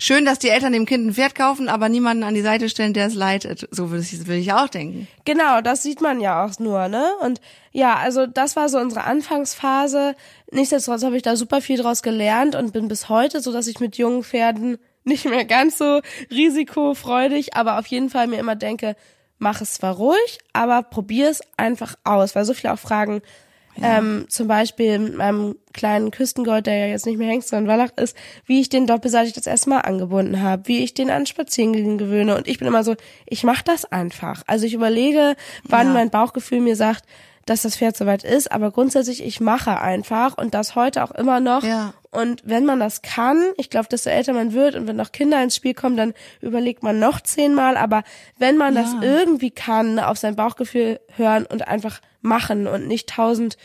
schön, 0.00 0.24
dass 0.24 0.40
die 0.40 0.48
Eltern 0.48 0.72
dem 0.72 0.84
Kind 0.84 1.06
ein 1.06 1.14
Pferd 1.14 1.36
kaufen, 1.36 1.68
aber 1.68 1.88
niemanden 1.88 2.24
an 2.24 2.34
die 2.34 2.42
Seite 2.42 2.68
stellen, 2.68 2.92
der 2.92 3.06
es 3.06 3.14
leitet. 3.14 3.68
So 3.70 3.90
würde 3.90 4.02
ich, 4.02 4.18
würde 4.26 4.40
ich 4.40 4.52
auch 4.52 4.68
denken. 4.68 5.06
Genau, 5.24 5.60
das 5.60 5.84
sieht 5.84 6.00
man 6.00 6.20
ja 6.20 6.44
auch 6.44 6.58
nur, 6.58 6.88
ne? 6.88 7.08
Und 7.22 7.40
ja, 7.70 7.94
also 7.94 8.26
das 8.26 8.56
war 8.56 8.68
so 8.68 8.78
unsere 8.78 9.04
Anfangsphase. 9.04 10.16
Nichtsdestotrotz 10.50 11.04
habe 11.04 11.16
ich 11.16 11.22
da 11.22 11.36
super 11.36 11.60
viel 11.60 11.78
draus 11.78 12.02
gelernt 12.02 12.56
und 12.56 12.72
bin 12.72 12.88
bis 12.88 13.08
heute 13.08 13.40
so, 13.40 13.52
dass 13.52 13.68
ich 13.68 13.78
mit 13.78 13.96
jungen 13.96 14.24
Pferden 14.24 14.76
nicht 15.06 15.24
mehr 15.24 15.44
ganz 15.44 15.78
so 15.78 16.00
risikofreudig, 16.30 17.54
aber 17.56 17.78
auf 17.78 17.86
jeden 17.86 18.10
Fall 18.10 18.26
mir 18.26 18.38
immer 18.38 18.56
denke, 18.56 18.96
mach 19.38 19.60
es 19.60 19.74
zwar 19.74 19.94
ruhig, 19.94 20.38
aber 20.52 20.82
probier 20.82 21.30
es 21.30 21.40
einfach 21.56 21.94
aus, 22.04 22.34
weil 22.34 22.44
so 22.44 22.54
viele 22.54 22.72
auch 22.72 22.78
fragen, 22.78 23.22
ähm, 23.82 24.24
zum 24.30 24.48
Beispiel 24.48 24.98
mit 24.98 25.16
meinem 25.16 25.54
kleinen 25.74 26.10
Küstengold, 26.10 26.66
der 26.66 26.78
ja 26.78 26.86
jetzt 26.86 27.04
nicht 27.04 27.18
mehr 27.18 27.28
Hengst, 27.28 27.48
sondern 27.50 27.68
Wallach 27.78 27.90
ist, 27.96 28.16
wie 28.46 28.60
ich 28.60 28.70
den 28.70 28.86
doppelseitig 28.86 29.34
das 29.34 29.46
erste 29.46 29.68
Mal 29.68 29.80
angebunden 29.80 30.40
habe, 30.40 30.66
wie 30.66 30.82
ich 30.82 30.94
den 30.94 31.10
an 31.10 31.26
Spazierengehen 31.26 31.98
gewöhne. 31.98 32.36
Und 32.36 32.48
ich 32.48 32.58
bin 32.58 32.66
immer 32.68 32.84
so, 32.84 32.96
ich 33.26 33.44
mache 33.44 33.64
das 33.64 33.84
einfach. 33.84 34.42
Also 34.46 34.64
ich 34.64 34.72
überlege, 34.72 35.36
wann 35.64 35.88
Ja. 35.88 35.92
mein 35.92 36.08
Bauchgefühl 36.08 36.60
mir 36.60 36.74
sagt, 36.74 37.04
dass 37.44 37.62
das 37.62 37.76
Pferd 37.76 37.98
soweit 37.98 38.24
ist, 38.24 38.50
aber 38.50 38.70
grundsätzlich, 38.70 39.22
ich 39.22 39.40
mache 39.40 39.78
einfach 39.78 40.38
und 40.38 40.54
das 40.54 40.74
heute 40.74 41.04
auch 41.04 41.10
immer 41.12 41.40
noch. 41.40 41.62
Ja. 41.62 41.92
Und 42.16 42.42
wenn 42.44 42.64
man 42.64 42.80
das 42.80 43.02
kann, 43.02 43.50
ich 43.56 43.70
glaube, 43.70 43.88
desto 43.90 44.10
älter 44.10 44.32
man 44.32 44.52
wird 44.52 44.74
und 44.74 44.86
wenn 44.86 44.96
noch 44.96 45.12
Kinder 45.12 45.42
ins 45.42 45.54
Spiel 45.56 45.74
kommen, 45.74 45.96
dann 45.96 46.14
überlegt 46.40 46.82
man 46.82 46.98
noch 46.98 47.20
zehnmal. 47.20 47.76
Aber 47.76 48.02
wenn 48.38 48.56
man 48.56 48.74
das 48.74 48.92
Ja. 48.94 49.02
irgendwie 49.02 49.50
kann, 49.50 49.98
auf 49.98 50.18
sein 50.18 50.34
Bauchgefühl 50.36 51.00
hören 51.16 51.46
und 51.46 51.68
einfach 51.68 52.00
machen 52.22 52.66
und 52.66 52.86
nicht 52.88 53.08
tausend 53.08 53.56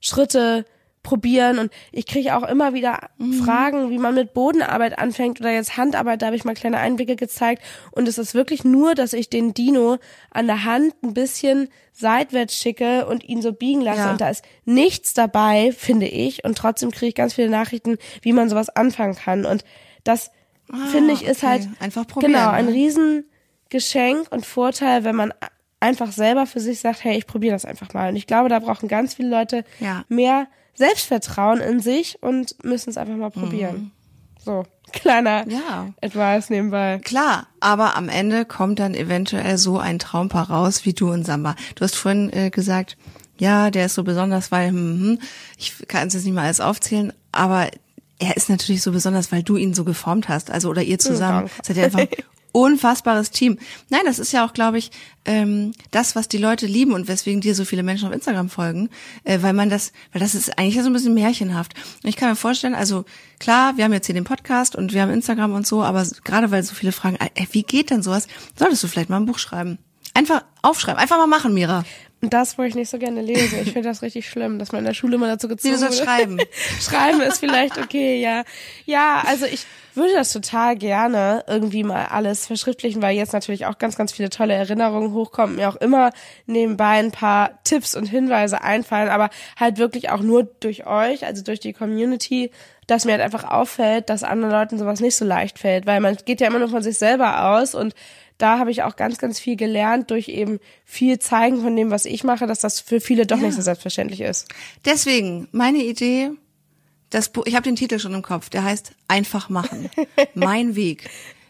Schritte 0.00 0.64
probieren. 1.02 1.58
Und 1.58 1.72
ich 1.92 2.06
kriege 2.06 2.36
auch 2.36 2.42
immer 2.42 2.74
wieder 2.74 3.10
Fragen, 3.42 3.90
wie 3.90 3.98
man 3.98 4.14
mit 4.14 4.34
Bodenarbeit 4.34 4.98
anfängt 4.98 5.40
oder 5.40 5.50
jetzt 5.50 5.76
Handarbeit. 5.76 6.20
Da 6.20 6.26
habe 6.26 6.36
ich 6.36 6.44
mal 6.44 6.54
kleine 6.54 6.78
Einblicke 6.78 7.16
gezeigt. 7.16 7.62
Und 7.90 8.06
es 8.08 8.18
ist 8.18 8.34
wirklich 8.34 8.64
nur, 8.64 8.94
dass 8.94 9.12
ich 9.12 9.30
den 9.30 9.54
Dino 9.54 9.98
an 10.30 10.46
der 10.46 10.64
Hand 10.64 10.94
ein 11.02 11.14
bisschen 11.14 11.68
seitwärts 11.92 12.54
schicke 12.56 13.06
und 13.06 13.24
ihn 13.24 13.42
so 13.42 13.52
biegen 13.52 13.80
lasse. 13.80 14.00
Ja. 14.00 14.10
Und 14.12 14.20
da 14.20 14.28
ist 14.28 14.44
nichts 14.64 15.14
dabei, 15.14 15.72
finde 15.72 16.06
ich. 16.06 16.44
Und 16.44 16.58
trotzdem 16.58 16.90
kriege 16.90 17.08
ich 17.08 17.14
ganz 17.14 17.34
viele 17.34 17.50
Nachrichten, 17.50 17.96
wie 18.22 18.32
man 18.32 18.48
sowas 18.48 18.68
anfangen 18.68 19.14
kann. 19.16 19.46
Und 19.46 19.64
das, 20.04 20.30
finde 20.90 21.12
ich, 21.14 21.24
ist 21.24 21.38
okay. 21.38 21.46
halt 21.46 21.68
Einfach 21.80 22.06
probieren, 22.06 22.32
genau 22.32 22.50
ein 22.50 22.66
ne? 22.66 22.72
Riesengeschenk 22.72 24.30
und 24.30 24.46
Vorteil, 24.46 25.04
wenn 25.04 25.16
man 25.16 25.32
einfach 25.80 26.12
selber 26.12 26.46
für 26.46 26.60
sich 26.60 26.80
sagt, 26.80 27.04
hey, 27.04 27.16
ich 27.16 27.26
probiere 27.26 27.54
das 27.54 27.64
einfach 27.64 27.94
mal. 27.94 28.10
Und 28.10 28.16
ich 28.16 28.26
glaube, 28.26 28.48
da 28.50 28.58
brauchen 28.58 28.88
ganz 28.88 29.14
viele 29.14 29.30
Leute 29.30 29.64
Ja. 29.78 30.04
mehr 30.08 30.46
Selbstvertrauen 30.80 31.60
in 31.60 31.80
sich 31.80 32.16
und 32.22 32.56
müssen 32.64 32.88
es 32.90 32.96
einfach 32.96 33.14
mal 33.14 33.30
probieren. 33.30 33.92
So, 34.42 34.64
kleiner 34.92 35.44
Mhm. 35.44 35.50
Ja. 35.52 35.88
Advice 36.02 36.48
nebenbei. 36.50 37.00
Klar, 37.04 37.46
aber 37.60 37.96
am 37.96 38.08
Ende 38.08 38.46
kommt 38.46 38.78
dann 38.78 38.94
eventuell 38.94 39.58
so 39.58 39.78
ein 39.78 39.98
Traumpaar 39.98 40.50
raus 40.50 40.84
wie 40.86 40.94
du 40.94 41.12
und 41.12 41.24
Samba. 41.26 41.54
Du 41.74 41.84
hast 41.84 41.94
vorhin 41.96 42.32
äh, 42.32 42.48
gesagt, 42.50 42.96
ja, 43.38 43.70
der 43.70 43.86
ist 43.86 43.94
so 43.94 44.02
besonders, 44.04 44.50
weil, 44.50 44.68
hm, 44.68 45.00
hm, 45.00 45.18
ich 45.58 45.74
kann 45.86 46.08
es 46.08 46.14
jetzt 46.14 46.24
nicht 46.24 46.34
mal 46.34 46.44
alles 46.44 46.60
aufzählen, 46.60 47.12
aber 47.32 47.68
er 48.18 48.36
ist 48.36 48.48
natürlich 48.50 48.82
so 48.82 48.92
besonders, 48.92 49.32
weil 49.32 49.42
du 49.42 49.56
ihn 49.56 49.72
so 49.74 49.84
geformt 49.84 50.28
hast, 50.28 50.50
also 50.50 50.68
oder 50.70 50.82
ihr 50.82 50.98
zusammen. 50.98 51.46
danke. 51.48 51.52
Seid 51.62 51.76
ihr 51.76 51.84
einfach 51.84 52.00
ein 52.00 52.08
unfassbares 52.52 53.30
Team. 53.30 53.58
Nein, 53.88 54.02
das 54.04 54.18
ist 54.18 54.32
ja 54.32 54.46
auch, 54.46 54.52
glaube 54.52 54.78
ich, 54.78 54.90
ähm, 55.24 55.72
das, 55.90 56.16
was 56.16 56.28
die 56.28 56.38
Leute 56.38 56.66
lieben 56.66 56.92
und 56.92 57.08
weswegen 57.08 57.40
dir 57.40 57.54
so 57.54 57.64
viele 57.64 57.82
Menschen 57.82 58.08
auf 58.08 58.14
Instagram 58.14 58.48
folgen, 58.48 58.88
äh, 59.24 59.38
weil 59.42 59.52
man 59.52 59.70
das, 59.70 59.92
weil 60.12 60.20
das 60.20 60.34
ist 60.34 60.58
eigentlich 60.58 60.80
so 60.80 60.88
ein 60.88 60.92
bisschen 60.92 61.14
märchenhaft. 61.14 61.74
Und 62.02 62.08
ich 62.08 62.16
kann 62.16 62.30
mir 62.30 62.36
vorstellen, 62.36 62.74
also 62.74 63.04
klar, 63.38 63.76
wir 63.76 63.84
haben 63.84 63.92
jetzt 63.92 64.06
hier 64.06 64.14
den 64.14 64.24
Podcast 64.24 64.76
und 64.76 64.92
wir 64.92 65.02
haben 65.02 65.10
Instagram 65.10 65.52
und 65.52 65.66
so, 65.66 65.82
aber 65.82 66.06
gerade 66.24 66.50
weil 66.50 66.62
so 66.62 66.74
viele 66.74 66.92
fragen, 66.92 67.16
ey, 67.16 67.48
wie 67.52 67.62
geht 67.62 67.90
denn 67.90 68.02
sowas, 68.02 68.26
solltest 68.58 68.82
du 68.82 68.88
vielleicht 68.88 69.10
mal 69.10 69.18
ein 69.18 69.26
Buch 69.26 69.38
schreiben. 69.38 69.78
Einfach 70.14 70.44
aufschreiben, 70.62 71.00
einfach 71.00 71.18
mal 71.18 71.26
machen, 71.26 71.54
Mira. 71.54 71.84
Und 72.22 72.34
das, 72.34 72.58
wo 72.58 72.62
ich 72.62 72.74
nicht 72.74 72.90
so 72.90 72.98
gerne 72.98 73.22
lese. 73.22 73.56
Ich 73.60 73.72
finde 73.72 73.88
das 73.88 74.02
richtig 74.02 74.28
schlimm, 74.28 74.58
dass 74.58 74.72
man 74.72 74.80
in 74.80 74.84
der 74.84 74.94
Schule 74.94 75.14
immer 75.14 75.26
dazu 75.26 75.48
gezwungen 75.48 75.78
soll 75.78 75.88
wurde. 75.88 76.04
schreiben. 76.04 76.38
Schreiben 76.80 77.20
ist 77.22 77.38
vielleicht 77.38 77.78
okay, 77.78 78.20
ja. 78.20 78.44
Ja, 78.84 79.22
also 79.26 79.46
ich 79.46 79.64
würde 79.94 80.12
das 80.14 80.32
total 80.32 80.76
gerne 80.76 81.44
irgendwie 81.46 81.82
mal 81.82 82.06
alles 82.06 82.46
verschriftlichen, 82.46 83.00
weil 83.00 83.16
jetzt 83.16 83.32
natürlich 83.32 83.66
auch 83.66 83.78
ganz, 83.78 83.96
ganz 83.96 84.12
viele 84.12 84.28
tolle 84.28 84.52
Erinnerungen 84.54 85.14
hochkommen, 85.14 85.56
mir 85.56 85.68
auch 85.68 85.76
immer 85.76 86.12
nebenbei 86.46 86.98
ein 86.98 87.10
paar 87.10 87.62
Tipps 87.64 87.94
und 87.94 88.06
Hinweise 88.06 88.62
einfallen, 88.62 89.08
aber 89.08 89.30
halt 89.58 89.78
wirklich 89.78 90.10
auch 90.10 90.20
nur 90.20 90.44
durch 90.44 90.86
euch, 90.86 91.24
also 91.24 91.42
durch 91.42 91.60
die 91.60 91.72
Community, 91.72 92.50
dass 92.86 93.04
mir 93.06 93.12
halt 93.12 93.22
einfach 93.22 93.44
auffällt, 93.44 94.10
dass 94.10 94.24
anderen 94.24 94.52
Leuten 94.52 94.78
sowas 94.78 95.00
nicht 95.00 95.16
so 95.16 95.24
leicht 95.24 95.58
fällt, 95.58 95.86
weil 95.86 96.00
man 96.00 96.16
geht 96.24 96.40
ja 96.40 96.48
immer 96.48 96.58
nur 96.58 96.68
von 96.68 96.82
sich 96.82 96.98
selber 96.98 97.50
aus 97.50 97.74
und 97.74 97.94
da 98.42 98.58
habe 98.58 98.70
ich 98.70 98.82
auch 98.82 98.96
ganz, 98.96 99.18
ganz 99.18 99.38
viel 99.38 99.56
gelernt 99.56 100.10
durch 100.10 100.28
eben 100.28 100.58
viel 100.84 101.18
zeigen 101.18 101.60
von 101.62 101.74
dem, 101.76 101.90
was 101.90 102.04
ich 102.04 102.24
mache, 102.24 102.46
dass 102.46 102.60
das 102.60 102.80
für 102.80 103.00
viele 103.00 103.26
doch 103.26 103.38
Ja. 103.38 103.44
nicht 103.46 103.54
so 103.56 103.62
selbstverständlich 103.62 104.20
ist. 104.20 104.48
Deswegen, 104.84 105.48
meine 105.52 105.78
Idee, 105.78 106.30
das 107.10 107.28
Buch, 107.28 107.44
ich 107.46 107.54
habe 107.54 107.64
den 107.64 107.76
Titel 107.76 107.98
schon 107.98 108.14
im 108.14 108.22
Kopf, 108.22 108.50
der 108.50 108.64
heißt 108.64 108.92
Einfach 109.08 109.48
machen. 109.48 109.90
mein 110.34 110.76
Weg. 110.76 111.08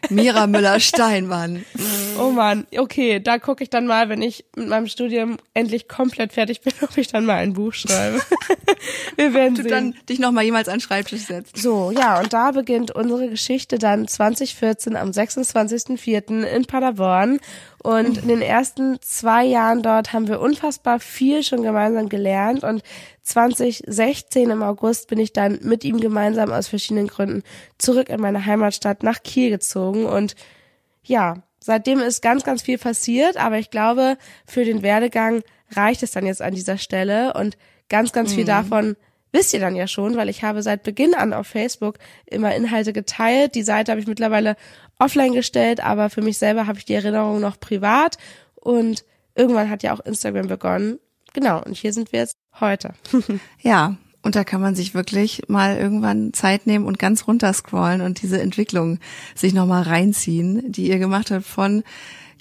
Mira 0.09 0.47
Müller-Steinmann. 0.47 1.63
Oh 2.19 2.31
man, 2.31 2.65
okay, 2.77 3.19
da 3.19 3.37
gucke 3.39 3.63
ich 3.63 3.69
dann 3.69 3.85
mal, 3.87 4.09
wenn 4.09 4.21
ich 4.21 4.45
mit 4.55 4.67
meinem 4.67 4.87
Studium 4.87 5.37
endlich 5.53 5.87
komplett 5.87 6.33
fertig 6.33 6.61
bin, 6.61 6.73
ob 6.81 6.97
ich 6.97 7.07
dann 7.07 7.25
mal 7.25 7.35
ein 7.37 7.53
Buch 7.53 7.73
schreibe. 7.73 8.19
Wir 9.15 9.33
werden 9.33 9.55
Du 9.55 9.61
sehen. 9.61 9.71
dann 9.71 9.95
dich 10.09 10.19
noch 10.19 10.31
mal 10.31 10.43
jemals 10.43 10.67
an 10.67 10.75
den 10.75 10.81
Schreibtisch 10.81 11.21
setzt. 11.21 11.57
so, 11.57 11.91
ja, 11.91 12.19
und 12.19 12.33
da 12.33 12.51
beginnt 12.51 12.91
unsere 12.91 13.29
Geschichte 13.29 13.77
dann 13.77 14.07
2014 14.07 14.95
am 14.95 15.09
26.04. 15.11 16.43
in 16.43 16.65
Paderborn. 16.65 17.39
Und 17.83 18.19
in 18.19 18.27
den 18.27 18.41
ersten 18.41 19.01
zwei 19.01 19.43
Jahren 19.43 19.81
dort 19.81 20.13
haben 20.13 20.27
wir 20.27 20.39
unfassbar 20.39 20.99
viel 20.99 21.41
schon 21.41 21.63
gemeinsam 21.63 22.09
gelernt. 22.09 22.63
Und 22.63 22.83
2016 23.23 24.49
im 24.51 24.61
August 24.61 25.07
bin 25.07 25.19
ich 25.19 25.33
dann 25.33 25.59
mit 25.63 25.83
ihm 25.83 25.99
gemeinsam 25.99 26.51
aus 26.51 26.67
verschiedenen 26.67 27.07
Gründen 27.07 27.41
zurück 27.79 28.09
in 28.09 28.21
meine 28.21 28.45
Heimatstadt 28.45 29.01
nach 29.01 29.23
Kiel 29.23 29.49
gezogen. 29.49 30.05
Und 30.05 30.35
ja, 31.03 31.41
seitdem 31.59 31.99
ist 31.99 32.21
ganz, 32.21 32.43
ganz 32.43 32.61
viel 32.61 32.77
passiert, 32.77 33.37
aber 33.37 33.57
ich 33.57 33.71
glaube, 33.71 34.17
für 34.45 34.63
den 34.63 34.83
Werdegang 34.83 35.41
reicht 35.71 36.03
es 36.03 36.11
dann 36.11 36.25
jetzt 36.25 36.41
an 36.41 36.53
dieser 36.53 36.77
Stelle 36.77 37.33
und 37.33 37.57
ganz, 37.89 38.11
ganz 38.11 38.33
viel 38.33 38.45
davon 38.45 38.95
wisst 39.31 39.53
ihr 39.53 39.59
dann 39.59 39.75
ja 39.75 39.87
schon, 39.87 40.15
weil 40.15 40.29
ich 40.29 40.43
habe 40.43 40.61
seit 40.63 40.83
Beginn 40.83 41.13
an 41.13 41.33
auf 41.33 41.47
Facebook 41.47 41.97
immer 42.25 42.55
Inhalte 42.55 42.93
geteilt. 42.93 43.55
Die 43.55 43.63
Seite 43.63 43.91
habe 43.91 44.01
ich 44.01 44.07
mittlerweile 44.07 44.55
offline 44.99 45.33
gestellt, 45.33 45.83
aber 45.83 46.09
für 46.09 46.21
mich 46.21 46.37
selber 46.37 46.67
habe 46.67 46.79
ich 46.79 46.85
die 46.85 46.93
Erinnerung 46.93 47.39
noch 47.39 47.59
privat 47.59 48.17
und 48.55 49.03
irgendwann 49.35 49.69
hat 49.69 49.83
ja 49.83 49.93
auch 49.93 49.99
Instagram 50.01 50.47
begonnen. 50.47 50.99
Genau, 51.33 51.61
und 51.63 51.75
hier 51.75 51.93
sind 51.93 52.11
wir 52.11 52.19
jetzt 52.19 52.37
heute. 52.59 52.93
Ja, 53.61 53.97
und 54.23 54.35
da 54.35 54.43
kann 54.43 54.61
man 54.61 54.75
sich 54.75 54.93
wirklich 54.93 55.43
mal 55.47 55.77
irgendwann 55.77 56.33
Zeit 56.33 56.67
nehmen 56.67 56.85
und 56.85 56.99
ganz 56.99 57.27
runter 57.27 57.51
scrollen 57.53 58.01
und 58.01 58.21
diese 58.21 58.39
Entwicklung 58.39 58.99
sich 59.35 59.53
noch 59.53 59.65
mal 59.65 59.81
reinziehen, 59.81 60.71
die 60.71 60.89
ihr 60.89 60.99
gemacht 60.99 61.31
habt 61.31 61.45
von 61.45 61.83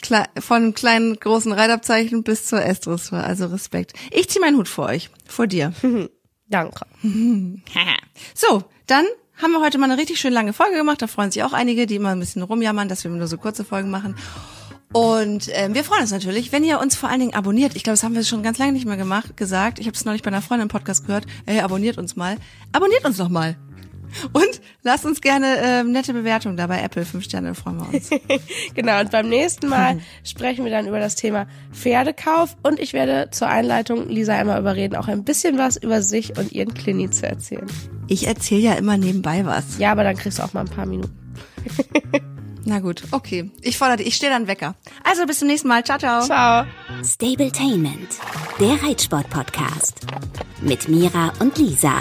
Kle 0.03 0.25
von 0.39 0.75
kleinen, 0.75 1.19
großen 1.19 1.53
Reitabzeichen 1.53 2.23
bis 2.23 2.47
zur 2.47 2.63
S-Dressur. 2.63 3.19
Also 3.19 3.47
Respekt. 3.47 3.93
Ich 4.11 4.29
ziehe 4.29 4.45
meinen 4.45 4.57
Hut 4.57 4.69
vor 4.69 4.87
euch. 4.87 5.11
Vor 5.27 5.47
dir. 5.47 5.73
Danke. 6.51 6.85
so, 8.35 8.65
dann 8.87 9.07
haben 9.41 9.53
wir 9.53 9.61
heute 9.61 9.79
mal 9.79 9.91
eine 9.91 9.99
richtig 10.01 10.21
schön 10.21 10.33
lange 10.33 10.53
Folge 10.53 10.77
gemacht. 10.77 11.01
Da 11.01 11.07
freuen 11.07 11.31
sich 11.31 11.43
auch 11.43 11.53
einige, 11.53 11.87
die 11.87 11.97
immer 11.97 12.11
ein 12.11 12.21
bisschen 12.21 12.43
rumjammern, 12.43 12.89
dass 12.89 13.05
wir 13.05 13.11
nur 13.11 13.27
so 13.27 13.39
kurze 13.39 13.65
Folgen 13.65 13.91
machen. 13.91 14.17
Und 14.93 15.49
ähm, 15.53 15.75
wir 15.75 15.85
freuen 15.85 16.03
uns 16.03 16.11
natürlich, 16.11 16.51
wenn 16.51 16.65
ihr 16.65 16.81
uns 16.81 16.97
vor 16.97 17.09
allen 17.09 17.21
Dingen 17.21 17.35
abonniert. 17.35 17.77
Ich 17.77 17.85
glaube, 17.85 17.95
das 17.95 18.03
haben 18.03 18.17
wir 18.17 18.25
schon 18.25 18.43
ganz 18.43 18.59
lange 18.59 18.73
nicht 18.73 18.87
mehr 18.87 18.97
gemacht, 18.97 19.37
gesagt. 19.37 19.79
Ich 19.79 19.87
habe 19.87 19.97
es 19.97 20.05
neulich 20.05 20.23
bei 20.23 20.29
einer 20.29 20.43
Freundin 20.43 20.65
im 20.65 20.69
Podcast 20.69 21.07
gehört. 21.07 21.27
Hey, 21.47 21.61
abonniert 21.61 21.97
uns 21.97 22.17
mal. 22.17 22.37
Abonniert 22.73 23.05
uns 23.05 23.17
doch 23.17 23.29
mal. 23.29 23.57
Und 24.33 24.61
lasst 24.83 25.05
uns 25.05 25.21
gerne 25.21 25.57
ähm, 25.63 25.93
nette 25.93 26.13
Bewertungen 26.13 26.57
da 26.57 26.67
bei 26.67 26.81
Apple. 26.81 27.05
Fünf 27.05 27.25
Sterne 27.25 27.55
freuen 27.55 27.79
wir 27.79 27.95
uns. 27.95 28.11
genau, 28.75 29.01
und 29.01 29.11
beim 29.11 29.29
nächsten 29.29 29.69
Mal 29.69 30.01
sprechen 30.25 30.65
wir 30.65 30.71
dann 30.71 30.87
über 30.87 31.01
das 31.01 31.15
Thema 31.15 31.47
Pferdekauf 31.73 32.57
und 32.63 32.79
ich 32.79 32.93
werde 32.93 33.31
zur 33.31 33.49
Einleitung 33.49 34.09
Lisa 34.09 34.35
einmal 34.35 34.61
überreden, 34.61 34.97
auch 34.97 35.09
ein 35.09 35.25
bisschen 35.25 35.59
was 35.59 35.77
über 35.77 36.03
sich 36.03 36.37
und 36.39 36.53
ihren 36.53 36.75
Klini 36.75 37.11
zu 37.11 37.27
erzählen. 37.27 37.67
Ich 38.09 38.27
erzähle 38.27 38.61
ja 38.61 38.73
immer 38.75 38.97
nebenbei 38.97 39.45
was. 39.47 39.79
Ja, 39.79 39.93
aber 39.93 40.05
dann 40.05 40.17
kriegst 40.17 40.39
du 40.39 40.43
auch 40.43 40.53
mal 40.53 40.61
ein 40.61 40.69
paar 40.69 40.87
Minuten. 40.87 41.17
Na 42.65 42.79
gut, 42.81 43.03
okay. 43.11 43.51
Ich 43.63 43.79
fordere 43.79 43.99
dich. 43.99 44.09
Ich 44.09 44.17
stehe 44.17 44.31
dann 44.31 44.47
Wecker. 44.47 44.75
Also 45.03 45.27
bis 45.27 45.39
zum 45.39 45.49
nächsten 45.49 45.69
Mal. 45.69 45.85
Ciao, 45.85 45.99
ciao. 45.99 46.23
Ciao. 46.23 46.67
Stabletainment, 47.03 48.19
der 48.59 48.83
Reitsport-Podcast. 48.83 50.01
Mit 50.61 50.89
Mira 50.89 51.33
und 51.39 51.57
Lisa. 51.59 52.01